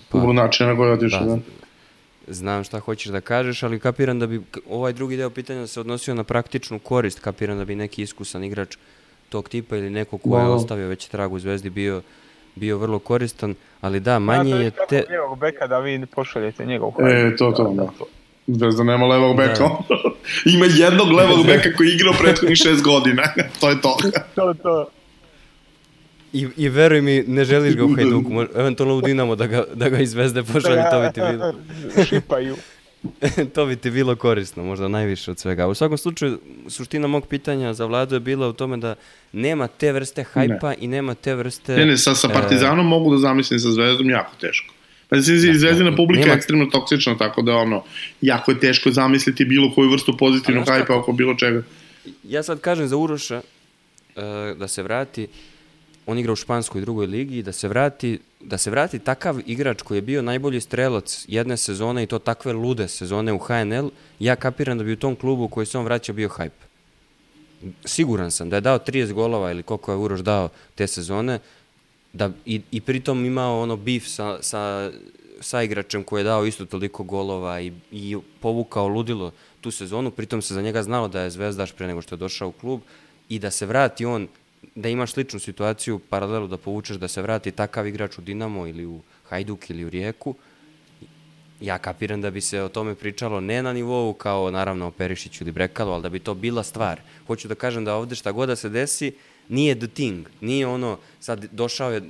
[0.09, 1.25] Pa, Zbog načina na koji je otišao.
[1.25, 1.39] da, Da,
[2.27, 6.13] znam šta hoćeš da kažeš, ali kapiram da bi ovaj drugi deo pitanja se odnosio
[6.15, 8.77] na praktičnu korist, kapiram da bi neki iskusan igrač
[9.29, 10.49] tog tipa ili neko ko je Da.
[10.51, 12.01] ostavio već trag u Zvezdi bio
[12.59, 15.05] bio vrlo koristan, ali da, manje je te...
[15.09, 17.89] lijevog beka da vi pošaljete njegov E, to, to, da.
[18.47, 19.69] Zvezda nema levog beka.
[20.53, 23.23] Ima jednog levog beka koji je igrao prethodnih šest godina.
[23.59, 23.97] to je to.
[24.35, 24.89] To, to.
[26.33, 28.31] I, I veruj mi, ne želiš ga u Hajduku,
[28.61, 31.53] eventualno u Dinamo da ga, da ga iz Zvezde pošalje, to bi ti bilo,
[32.05, 32.55] Šipaju.
[33.55, 35.67] to bi ti bilo korisno, možda najviše od svega.
[35.67, 38.95] U svakom slučaju, suština mog pitanja za vladu je bila u tome da
[39.31, 41.75] nema te vrste hajpa i nema te vrste...
[41.75, 44.73] Ne, ne, sa, sa e, Partizanom mogu da zamislim sa Zvezdom jako teško.
[45.09, 47.83] Pa se Zvezdina publika nema- je ekstremno toksična, tako da ono,
[48.21, 51.63] jako je teško zamisliti bilo koju vrstu pozitivnog hajpa oko bilo čega.
[52.23, 53.41] Ja sad kažem za Uroša
[54.15, 55.27] e, da se vrati,
[56.09, 59.97] on igra u španskoj drugoj ligi, da se vrati da se vrati takav igrač koji
[59.97, 64.77] je bio najbolji strelac jedne sezone i to takve lude sezone u HNL, ja kapiram
[64.77, 66.63] da bi u tom klubu koji se on vraća bio hype.
[67.85, 71.39] Siguran sam da je dao 30 golova ili koliko je Uroš dao te sezone,
[72.13, 74.91] da i, i pritom imao ono bif sa, sa
[75.41, 79.31] sa igračem koji je dao isto toliko golova i, i povukao ludilo
[79.61, 82.47] tu sezonu, pritom se za njega znalo da je zvezdaš pre nego što je došao
[82.47, 82.81] u klub
[83.29, 84.27] i da se vrati on,
[84.75, 88.85] da imaš sličnu situaciju, paralelu da povučeš da se vrati takav igrač u Dinamo ili
[88.85, 90.35] u Hajduk ili u Rijeku,
[91.61, 95.43] ja kapiram da bi se o tome pričalo ne na nivou kao naravno o Perišiću
[95.43, 97.01] ili Brekalu, ali da bi to bila stvar.
[97.27, 99.11] Hoću da kažem da ovde šta god da se desi,
[99.49, 102.01] nije the thing, nije ono, sad došao je,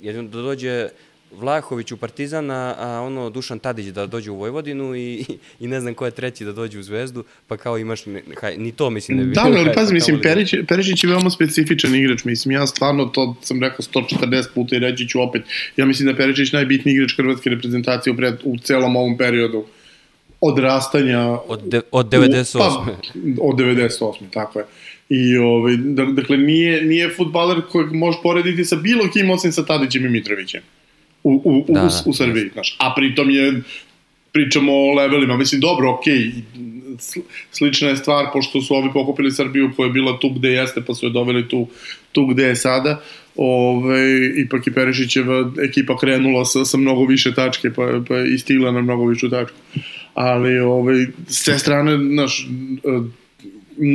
[0.00, 0.88] jedino da dođe
[1.32, 5.24] Vlahović u Partizan, a, a ono Dušan Tadić da dođe u Vojvodinu i,
[5.60, 8.56] i ne znam ko je treći da dođe u Zvezdu, pa kao imaš, ne, haj,
[8.56, 9.34] ni to mislim ne bi.
[9.34, 13.62] Da, ali pazi, mislim, Perić, Perišić je veoma specifičan igrač, mislim, ja stvarno to sam
[13.62, 15.42] rekao 140 puta i reći ću opet,
[15.76, 19.64] ja mislim da Perišić najbitniji igrač hrvatske reprezentacije u, pred, u celom ovom periodu
[20.40, 22.56] odrastanja od, de, od 98.
[22.56, 24.12] U, pa, od 98.
[24.32, 24.64] tako je.
[25.08, 25.76] I ovaj
[26.12, 30.60] dakle nije nije fudbaler kojeg možeš porediti sa bilo kim osim sa Tadićem i Mitrovićem
[31.22, 32.50] u, u, da, u, da, u Srbiji, da.
[32.52, 32.76] znaš.
[32.78, 33.62] A pritom je,
[34.32, 36.32] pričamo o levelima, mislim, dobro, okej, okay,
[37.50, 40.94] slična je stvar, pošto su ovi pokupili Srbiju koja je bila tu gde jeste, pa
[40.94, 41.68] su je doveli tu,
[42.12, 43.02] tu gde je sada,
[43.36, 48.72] ove, ipak i Perišićeva ekipa krenula sa, sa mnogo više tačke, pa, pa i stigla
[48.72, 49.56] na mnogo višu tačku.
[50.14, 52.46] Ali, ove, s te strane, znaš,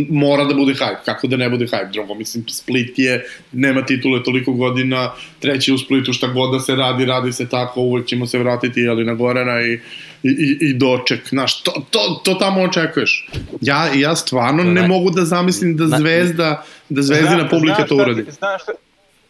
[0.10, 4.24] mora da bude hype, kako da ne bude hype, drugo, mislim, Split je, nema titule
[4.24, 8.28] toliko godina, treći u Splitu, šta god da se radi, radi se tako, uvek ćemo
[8.28, 9.80] se vratiti, ali na Gorana i,
[10.24, 13.28] i, i doček, znaš, to, to, to tamo očekuješ.
[13.62, 18.26] Ja, ja stvarno ne mogu da zamislim da zvezda, da zvezdina publika to uradi.
[18.32, 18.72] Znaš šta,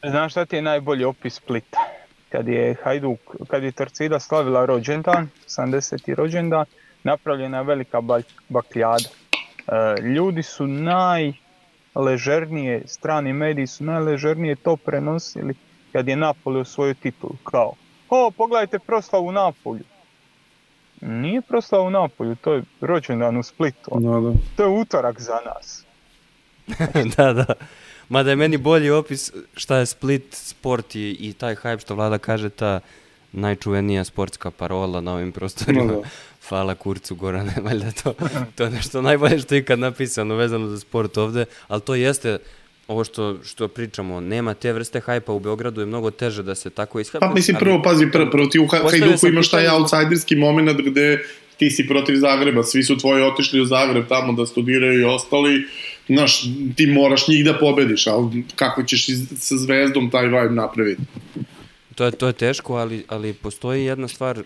[0.10, 1.80] znaš šta ti je najbolji opis Splita?
[2.30, 6.16] Kad je Hajduk, kad je Torcida slavila rođendan, 70.
[6.16, 6.66] rođendan,
[7.04, 8.02] napravljena velika
[8.50, 9.10] bakljada
[10.16, 15.54] ljudi su najležernije, strani mediji su najležernije to prenosili
[15.92, 17.74] kad je Napoli osvojio titulu, kao
[18.10, 19.84] o, pogledajte proslavu u Napolju.
[21.02, 23.92] Nije proslava u Napolju, to je rođendan u Splitu.
[24.00, 24.32] Da, da.
[24.56, 25.86] To je utorak za nas.
[27.18, 27.46] da, da.
[28.10, 32.18] Mada je meni bolji opis šta je Split, sport i, i taj hype što vlada
[32.18, 32.80] kaže ta
[33.32, 35.94] najčuvenija sportska parola na ovim prostorima.
[35.94, 36.08] Da, da.
[36.50, 38.14] Hvala kurcu Gorane, valjda to,
[38.56, 42.38] to je nešto najbolje što je ikad napisano vezano za sport ovde, ali to jeste
[42.88, 46.70] ovo što, što pričamo, nema te vrste hajpa u Beogradu, je mnogo teže da se
[46.70, 47.28] tako ishapa.
[47.28, 51.26] Pa mislim, prvo, pazi, prvo, prvo ti u Hajduku imaš taj outsiderski moment gde
[51.58, 55.68] ti si protiv Zagreba, svi su tvoji otišli u Zagreb tamo da studiraju i ostali,
[56.08, 56.42] znaš,
[56.76, 59.06] ti moraš njih da pobediš, ali kako ćeš
[59.38, 61.02] sa zvezdom taj vibe napraviti?
[61.96, 64.44] To je, to je teško, ali, ali postoji jedna stvar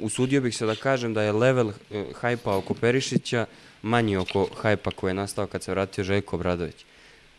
[0.00, 3.46] usudio bih se da kažem da je level eh, hajpa oko Perišića
[3.82, 6.84] manji oko hajpa koji je nastao kad se vratio Željko Obradović.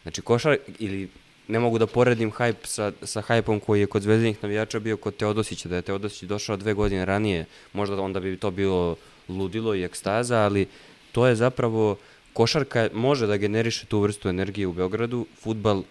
[0.03, 1.09] Znači, košar, ili
[1.47, 5.15] ne mogu da poredim hajp sa, sa hajpom koji je kod zvezdinih navijača bio kod
[5.15, 8.95] Teodosića, da je Teodosić došao dve godine ranije, možda onda bi to bilo
[9.29, 10.67] ludilo i ekstaza, ali
[11.11, 11.97] to je zapravo,
[12.33, 15.83] košarka može da generiše tu vrstu energije u Beogradu, futbal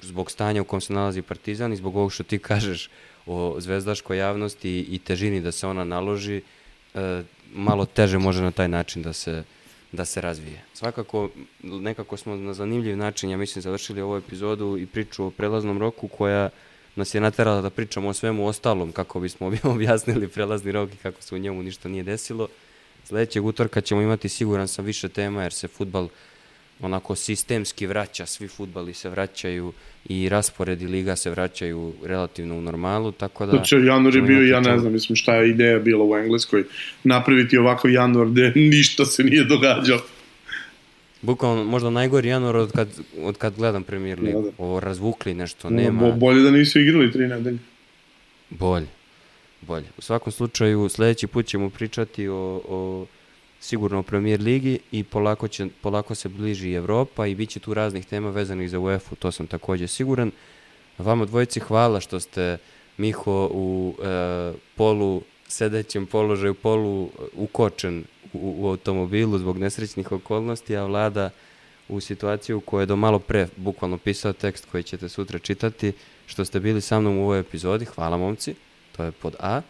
[0.00, 2.90] zbog stanja u kom se nalazi Partizan i zbog ovog što ti kažeš,
[3.26, 6.42] o zvezdaškoj javnosti i težini da se ona naloži,
[6.94, 7.22] e,
[7.54, 9.42] malo teže može na taj način da se,
[9.92, 10.64] da se razvije.
[10.74, 11.28] Svakako,
[11.62, 16.08] nekako smo na zanimljiv način, ja mislim, završili ovu epizodu i priču o prelaznom roku
[16.08, 16.50] koja
[16.96, 21.22] nas je naterala da pričamo o svemu ostalom kako bismo objasnili prelazni rok i kako
[21.22, 22.48] se u njemu ništa nije desilo.
[23.04, 26.08] Sledećeg utorka ćemo imati siguran sam više tema jer se futbal
[26.80, 29.72] onako sistemski vraća, svi futbali se vraćaju
[30.08, 33.52] i rasporedi liga se vraćaju relativno u normalu, tako da...
[33.52, 36.64] Znači, januar je bio, ja ne znam, mislim šta je ideja bila u Engleskoj,
[37.04, 40.02] napraviti ovako januar gde ništa se nije događalo.
[41.22, 42.88] Bukvalno, možda najgori januar od kad,
[43.22, 44.42] od kad gledam Premier League.
[44.42, 44.54] Da, da.
[44.58, 46.00] Ovo razvukli nešto, nema...
[46.00, 47.58] Bo, bolje da nisu igrali tri nedelje.
[48.50, 48.86] Bolje,
[49.60, 49.86] bolje.
[49.98, 53.06] U svakom slučaju, sledeći put ćemo pričati o, o
[53.60, 57.74] sigurno u Premier Ligi i polako, će, polako se bliži Evropa i bit će tu
[57.74, 60.30] raznih tema vezanih za UEFA, to sam takođe siguran.
[60.98, 62.58] Vama dvojici hvala što ste
[62.96, 70.84] Miho u e, polu sedećem položaju, polu ukočen u, u automobilu zbog nesrećnih okolnosti, a
[70.84, 71.30] vlada
[71.88, 75.92] u situaciju u kojoj je do malo pre bukvalno pisao tekst koji ćete sutra čitati,
[76.26, 77.84] što ste bili sa mnom u ovoj epizodi.
[77.84, 78.54] Hvala momci,
[78.96, 79.60] to je pod A.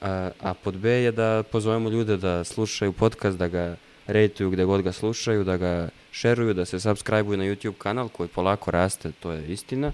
[0.00, 4.64] A, a pod B je da pozovemo ljude da slušaju podcast, da ga rejtuju gde
[4.64, 9.12] god ga slušaju, da ga šeruju, da se subscribe-uju na YouTube kanal koji polako raste,
[9.20, 9.92] to je istina.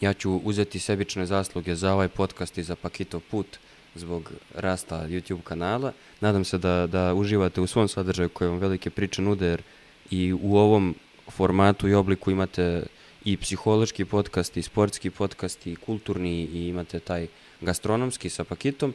[0.00, 3.58] Ja ću uzeti sebične zasluge za ovaj podcast i za Pakito Put
[3.94, 5.92] zbog rasta YouTube kanala.
[6.20, 9.62] Nadam se da, da uživate u svom sadržaju koje vam velike priče nude, jer
[10.10, 10.94] i u ovom
[11.30, 12.82] formatu i obliku imate
[13.24, 17.26] i psihološki podcast, i sportski podcast, i kulturni, i imate taj
[17.60, 18.94] gastronomski sa pakitom,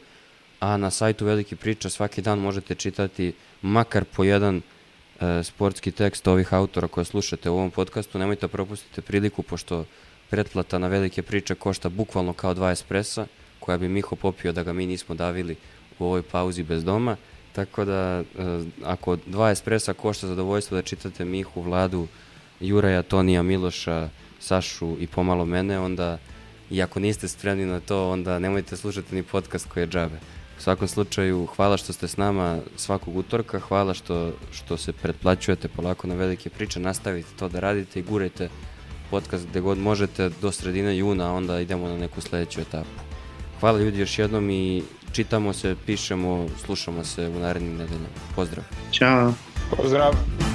[0.60, 3.32] a na sajtu Veliki priča svaki dan možete čitati
[3.62, 8.18] makar po jedan e, sportski tekst ovih autora koje slušate u ovom podcastu.
[8.18, 9.84] Nemojte propustite priliku, pošto
[10.30, 13.26] pretplata na velike priče košta bukvalno kao dva espresa,
[13.60, 15.56] koja bi Miho popio da ga mi nismo davili
[15.98, 17.16] u ovoj pauzi bez doma.
[17.52, 18.24] Tako da, e,
[18.84, 22.06] ako dva espresa košta zadovoljstvo da čitate Mihu, Vladu,
[22.60, 24.08] Juraja, Tonija, Miloša,
[24.40, 26.18] Sašu i pomalo mene, onda
[26.70, 30.16] i ako niste spremni na to, onda nemojte slušati ni podcast koji je džabe.
[30.58, 35.68] U svakom slučaju, hvala što ste s nama svakog utorka, hvala što, što se pretplaćujete
[35.68, 38.48] polako na velike priče, nastavite to da radite i gurajte
[39.10, 43.00] podcast gde god možete do sredine juna, onda idemo na neku sledeću etapu.
[43.60, 44.82] Hvala ljudi još jednom i
[45.12, 48.08] čitamo se, pišemo, slušamo se u narednim nedeljama.
[48.36, 48.64] Pozdrav!
[48.92, 49.32] Ćao!
[49.76, 50.53] Pozdrav!